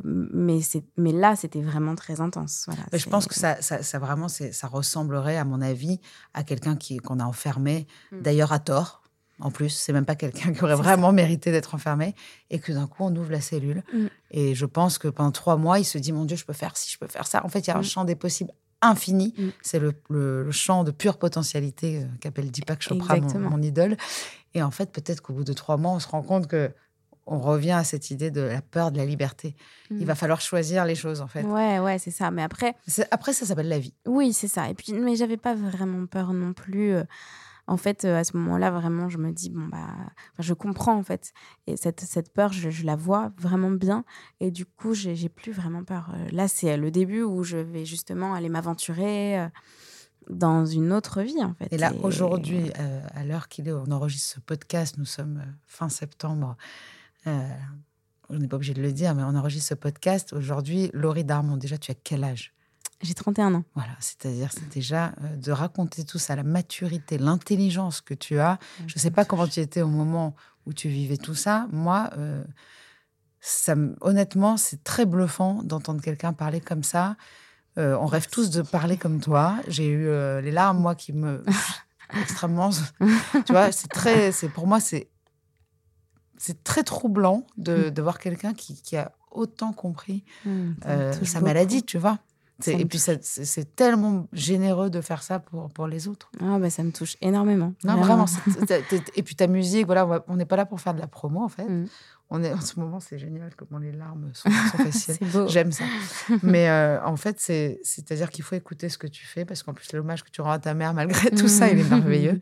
mais, 0.03 0.61
c'est, 0.61 0.83
mais 0.97 1.11
là, 1.11 1.35
c'était 1.35 1.61
vraiment 1.61 1.95
très 1.95 2.21
intense. 2.21 2.63
Voilà, 2.67 2.81
Mais 2.93 2.97
je 2.97 3.09
pense 3.09 3.27
que 3.27 3.35
ça, 3.35 3.61
ça, 3.61 3.83
ça 3.83 3.99
vraiment, 3.99 4.29
ça 4.29 4.67
ressemblerait, 4.67 5.37
à 5.37 5.43
mon 5.43 5.61
avis, 5.61 5.99
à 6.33 6.43
quelqu'un 6.43 6.77
qui, 6.77 6.97
qu'on 6.97 7.19
a 7.19 7.25
enfermé, 7.25 7.87
Mm. 8.11 8.21
d'ailleurs 8.21 8.53
à 8.53 8.59
tort. 8.59 9.01
En 9.39 9.51
plus, 9.51 9.69
c'est 9.69 9.91
même 9.93 10.05
pas 10.05 10.15
quelqu'un 10.15 10.53
qui 10.53 10.63
aurait 10.63 10.75
vraiment 10.75 11.11
mérité 11.11 11.51
d'être 11.51 11.75
enfermé, 11.75 12.15
et 12.49 12.59
que 12.59 12.71
d'un 12.71 12.87
coup, 12.87 13.03
on 13.03 13.15
ouvre 13.15 13.31
la 13.31 13.41
cellule. 13.41 13.83
Mm. 13.93 14.05
Et 14.31 14.55
je 14.55 14.65
pense 14.65 14.97
que 14.97 15.07
pendant 15.09 15.31
trois 15.31 15.57
mois, 15.57 15.77
il 15.79 15.83
se 15.85 15.97
dit, 15.97 16.11
mon 16.13 16.23
Dieu, 16.25 16.37
je 16.37 16.45
peux 16.45 16.53
faire 16.53 16.77
ci, 16.77 16.89
je 16.91 16.97
peux 16.97 17.07
faire 17.07 17.27
ça. 17.27 17.43
En 17.45 17.49
fait, 17.49 17.59
il 17.59 17.67
y 17.67 17.71
a 17.71 17.77
un 17.77 17.81
Mm. 17.81 17.83
champ 17.83 18.05
des 18.05 18.15
possibles 18.15 18.51
infini. 18.81 19.33
Mm. 19.37 19.47
C'est 19.61 19.79
le, 19.79 19.93
le- 20.09 20.43
le 20.43 20.51
champ 20.51 20.83
de 20.83 20.91
pure 20.91 21.17
potentialité 21.17 22.01
euh, 22.03 22.05
qu'appelle 22.21 22.49
Deepak 22.51 22.81
Chopra, 22.81 23.17
mon, 23.19 23.61
idole. 23.61 23.97
Et 24.53 24.61
en 24.63 24.71
fait, 24.71 24.91
peut-être 24.91 25.21
qu'au 25.21 25.33
bout 25.33 25.43
de 25.43 25.53
trois 25.53 25.75
mois, 25.77 25.91
on 25.91 25.99
se 25.99 26.07
rend 26.07 26.21
compte 26.21 26.47
que 26.47 26.71
on 27.27 27.39
revient 27.39 27.71
à 27.71 27.83
cette 27.83 28.11
idée 28.11 28.29
de 28.29 28.41
la 28.41 28.61
peur 28.61 28.91
de 28.91 28.97
la 28.97 29.05
liberté. 29.05 29.55
Il 29.89 30.05
va 30.05 30.13
falloir 30.13 30.41
choisir 30.41 30.85
les 30.85 30.93
choses, 30.93 31.21
en 31.21 31.27
fait. 31.27 31.41
Ouais, 31.41 31.79
ouais, 31.79 31.97
c'est 31.97 32.11
ça. 32.11 32.29
Mais 32.29 32.43
après, 32.43 32.75
Après, 33.09 33.33
ça 33.33 33.47
s'appelle 33.47 33.67
la 33.67 33.79
vie. 33.79 33.95
Oui, 34.05 34.31
c'est 34.31 34.47
ça. 34.47 34.69
Et 34.69 34.75
puis, 34.75 34.93
mais 34.93 35.15
j'avais 35.15 35.37
pas 35.37 35.55
vraiment 35.55 36.05
peur 36.05 36.33
non 36.33 36.53
plus. 36.53 36.93
Euh. 37.67 37.71
En 37.73 37.77
fait, 37.77 38.05
euh, 38.05 38.17
à 38.19 38.23
ce 38.23 38.37
moment-là, 38.37 38.71
vraiment, 38.71 39.09
je 39.09 39.17
me 39.17 39.31
dis, 39.31 39.49
bon, 39.49 39.65
bah, 39.67 39.87
je 40.39 40.53
comprends, 40.53 40.95
en 40.95 41.03
fait. 41.03 41.33
Et 41.67 41.77
cette, 41.77 42.01
cette 42.01 42.31
peur, 42.33 42.53
je, 42.53 42.69
je 42.69 42.85
la 42.85 42.95
vois 42.95 43.31
vraiment 43.37 43.71
bien. 43.71 44.05
Et 44.39 44.51
du 44.51 44.65
coup, 44.65 44.93
j'ai 44.93 45.29
plus 45.29 45.51
vraiment 45.51 45.83
peur. 45.83 46.11
Euh, 46.13 46.27
Là, 46.31 46.47
c'est 46.47 46.77
le 46.77 46.91
début 46.91 47.21
où 47.23 47.43
je 47.43 47.57
vais 47.57 47.85
justement 47.85 48.33
aller 48.33 48.49
m'aventurer 48.49 49.39
euh, 49.39 49.47
dans 50.29 50.65
une 50.65 50.91
autre 50.91 51.21
vie, 51.21 51.43
en 51.43 51.53
fait. 51.53 51.71
Et 51.71 51.77
là, 51.77 51.93
aujourd'hui, 52.03 52.71
euh, 52.79 53.01
à 53.13 53.23
l'heure 53.23 53.47
qu'il 53.47 53.67
est, 53.67 53.73
on 53.73 53.91
enregistre 53.91 54.35
ce 54.35 54.39
podcast, 54.39 54.97
nous 54.97 55.05
sommes 55.05 55.37
euh, 55.37 55.51
fin 55.65 55.89
septembre. 55.89 56.57
Euh, 57.27 57.47
on 58.29 58.37
n'est 58.39 58.47
pas 58.47 58.55
obligé 58.55 58.73
de 58.73 58.81
le 58.81 58.91
dire, 58.91 59.13
mais 59.15 59.23
on 59.23 59.35
enregistre 59.35 59.69
ce 59.69 59.75
podcast. 59.75 60.33
Aujourd'hui, 60.33 60.89
Laurie 60.93 61.23
Darmon, 61.23 61.57
déjà, 61.57 61.77
tu 61.77 61.91
as 61.91 61.95
quel 61.95 62.23
âge? 62.23 62.53
J'ai 63.01 63.13
31 63.13 63.53
ans. 63.55 63.63
Voilà, 63.75 63.91
c'est-à-dire, 63.99 64.51
c'est 64.51 64.69
déjà 64.69 65.13
euh, 65.21 65.35
de 65.35 65.51
raconter 65.51 66.03
tout 66.05 66.17
ça, 66.17 66.35
la 66.35 66.43
maturité, 66.43 67.17
l'intelligence 67.17 68.01
que 68.01 68.13
tu 68.13 68.39
as. 68.39 68.57
Je 68.87 68.95
ne 68.95 68.99
sais 68.99 69.11
pas 69.11 69.25
comment 69.25 69.47
tu 69.47 69.59
étais 69.59 69.81
au 69.81 69.87
moment 69.89 70.35
où 70.65 70.73
tu 70.73 70.89
vivais 70.89 71.17
tout 71.17 71.35
ça. 71.35 71.67
Moi, 71.71 72.09
euh, 72.17 72.43
ça, 73.41 73.75
me- 73.75 73.95
honnêtement, 74.01 74.57
c'est 74.57 74.83
très 74.83 75.05
bluffant 75.05 75.61
d'entendre 75.63 76.01
quelqu'un 76.01 76.33
parler 76.33 76.61
comme 76.61 76.83
ça. 76.83 77.17
Euh, 77.77 77.97
on 77.99 78.05
rêve 78.05 78.27
tous 78.29 78.49
de 78.49 78.61
parler 78.61 78.97
comme 78.97 79.19
toi. 79.19 79.57
J'ai 79.67 79.87
eu 79.87 80.05
les 80.41 80.51
larmes, 80.51 80.79
moi, 80.79 80.95
qui 80.95 81.11
me 81.13 81.43
extrêmement. 82.21 82.69
tu 83.45 83.51
vois, 83.51 83.71
c'est 83.73 83.89
très, 83.89 84.31
c'est 84.31 84.49
pour 84.49 84.65
moi, 84.67 84.79
c'est 84.79 85.09
c'est 86.37 86.63
très 86.63 86.83
troublant 86.83 87.45
de, 87.57 87.89
de 87.89 88.01
voir 88.01 88.19
quelqu'un 88.19 88.53
qui, 88.53 88.81
qui 88.81 88.97
a 88.97 89.11
autant 89.31 89.73
compris 89.73 90.23
Mmh, 90.45 90.71
euh, 90.85 91.11
sa 91.13 91.39
beaucoup. 91.39 91.45
maladie, 91.45 91.83
tu 91.83 91.97
vois. 91.97 92.19
Me 92.67 92.73
Et 92.79 92.85
puis, 92.85 92.99
c'est 92.99 93.75
tellement 93.75 94.27
généreux 94.31 94.89
de 94.89 95.01
faire 95.01 95.23
ça 95.23 95.39
pour, 95.39 95.69
pour 95.71 95.87
les 95.87 96.07
autres. 96.07 96.31
Ah, 96.39 96.57
bah, 96.57 96.69
ça 96.69 96.83
me 96.83 96.91
touche 96.91 97.17
énormément. 97.21 97.73
Non, 97.83 97.97
vraiment. 97.97 98.25
Et 99.15 99.23
puis 99.23 99.35
ta 99.35 99.47
musique, 99.47 99.85
voilà, 99.85 100.23
on 100.27 100.35
n'est 100.37 100.45
pas 100.45 100.55
là 100.55 100.65
pour 100.65 100.79
faire 100.79 100.93
de 100.93 100.99
la 100.99 101.07
promo, 101.07 101.43
en 101.43 101.49
fait. 101.49 101.65
Mm. 101.67 101.87
On 102.31 102.41
est, 102.43 102.51
en 102.51 102.61
ce 102.61 102.79
moment, 102.79 102.99
c'est 102.99 103.19
génial 103.19 103.53
comment 103.55 103.77
les 103.77 103.91
larmes 103.91 104.31
sont, 104.33 104.49
sont 104.49 104.77
faciles. 104.83 105.15
C'est 105.19 105.25
beau. 105.25 105.47
J'aime 105.47 105.71
ça. 105.71 105.83
Mais 106.43 106.69
euh, 106.69 107.03
en 107.05 107.17
fait, 107.17 107.39
c'est- 107.39 107.79
c'est-à-dire 107.83 108.29
qu'il 108.31 108.43
faut 108.43 108.55
écouter 108.55 108.89
ce 108.89 108.97
que 108.97 109.05
tu 109.07 109.25
fais, 109.25 109.45
parce 109.45 109.61
qu'en 109.61 109.73
plus, 109.73 109.91
l'hommage 109.93 110.23
que 110.23 110.31
tu 110.31 110.41
rends 110.41 110.51
à 110.51 110.59
ta 110.59 110.73
mère, 110.73 110.93
malgré 110.93 111.29
tout 111.31 111.47
ça, 111.47 111.69
il 111.69 111.79
est 111.79 111.89
merveilleux. 111.89 112.39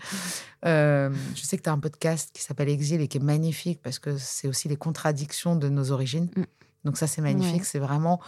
Euh, 0.66 1.10
je 1.36 1.42
sais 1.42 1.58
que 1.58 1.64
tu 1.64 1.70
as 1.70 1.74
un 1.74 1.80
podcast 1.80 2.30
qui 2.34 2.42
s'appelle 2.42 2.70
Exil 2.70 3.02
et 3.02 3.08
qui 3.08 3.18
est 3.18 3.24
magnifique, 3.24 3.82
parce 3.82 4.00
que 4.00 4.16
c'est 4.18 4.48
aussi 4.48 4.70
les 4.70 4.78
contradictions 4.78 5.56
de 5.56 5.68
nos 5.70 5.92
origines. 5.92 6.30
Mm. 6.36 6.44
Donc 6.86 6.98
ça, 6.98 7.08
c'est 7.08 7.22
magnifique. 7.22 7.62
Ouais. 7.62 7.68
C'est 7.68 7.80
vraiment 7.80 8.22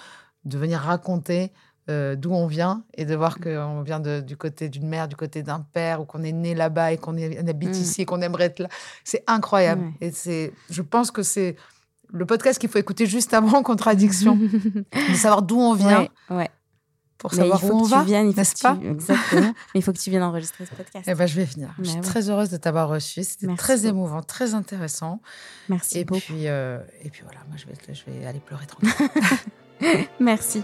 de 0.43 0.57
venir 0.57 0.79
raconter 0.79 1.51
euh, 1.89 2.15
d'où 2.15 2.31
on 2.31 2.47
vient 2.47 2.83
et 2.95 3.05
de 3.05 3.13
voir 3.15 3.39
qu'on 3.39 3.81
vient 3.83 3.99
de- 3.99 4.19
du 4.21 4.37
côté 4.37 4.69
d'une 4.69 4.87
mère, 4.87 5.07
du 5.07 5.15
côté 5.15 5.43
d'un 5.43 5.59
père, 5.61 6.01
ou 6.01 6.05
qu'on 6.05 6.23
est 6.23 6.31
né 6.31 6.55
là-bas 6.55 6.93
et 6.93 6.97
qu'on 6.97 7.15
on 7.15 7.47
habite 7.47 7.69
Mm. 7.69 7.81
ici 7.81 8.01
et 8.01 8.05
qu'on 8.05 8.21
aimerait 8.21 8.45
être 8.45 8.59
là. 8.59 8.69
C'est 9.03 9.23
incroyable. 9.27 9.91
Et 10.01 10.11
c'est, 10.11 10.51
je 10.69 10.81
pense 10.81 11.11
que 11.11 11.21
c'est 11.23 11.55
le 12.11 12.25
podcast 12.25 12.59
qu'il 12.59 12.69
faut 12.69 12.79
écouter 12.79 13.05
juste 13.05 13.33
avant 13.33 13.61
Contradiction, 13.63 14.35
de 14.37 15.15
savoir 15.15 15.41
d'où 15.41 15.59
on 15.59 15.73
vient 15.73 16.01
Ouais, 16.29 16.37
ouais. 16.37 16.49
pour 17.19 17.31
Mais 17.33 17.37
savoir 17.39 17.59
il 17.63 17.67
faut 17.67 17.73
où 17.73 17.79
on 17.79 17.83
que 17.83 17.89
va, 17.89 17.99
tu 18.01 18.05
viennes, 18.07 18.27
il 18.29 18.33
faut 18.33 18.39
n'est-ce 18.39 18.55
que 18.55 18.61
pas? 18.61 18.77
Tu... 18.81 18.87
Exactement. 18.89 19.41
Mais 19.73 19.79
il 19.79 19.81
faut 19.83 19.91
que 19.93 19.97
tu 19.99 20.09
viennes 20.09 20.23
enregistrer 20.23 20.65
ce 20.65 20.73
podcast. 20.75 21.05
Eh 21.07 21.13
ben, 21.15 21.25
je 21.27 21.35
vais 21.35 21.45
venir. 21.45 21.69
je 21.77 21.83
Bah 21.83 21.89
suis 21.89 21.97
ouais. 21.99 22.03
très 22.03 22.29
heureuse 22.29 22.49
de 22.49 22.57
t'avoir 22.57 22.89
reçu. 22.89 23.23
C'était 23.23 23.47
Merci 23.47 23.59
très 23.63 23.75
beaucoup. 23.77 23.87
émouvant, 23.89 24.21
très 24.23 24.53
intéressant. 24.55 25.21
Merci 25.69 25.99
Et 25.99 26.03
beaucoup. 26.05 26.19
puis, 26.21 26.47
euh, 26.47 26.79
et 27.03 27.09
puis 27.09 27.21
voilà, 27.23 27.39
moi 27.47 27.57
je 27.57 27.65
vais, 27.67 27.73
je 27.93 28.03
vais 28.11 28.25
aller 28.25 28.39
pleurer 28.39 28.65
tranquille. 28.65 28.89
Merci. 30.19 30.63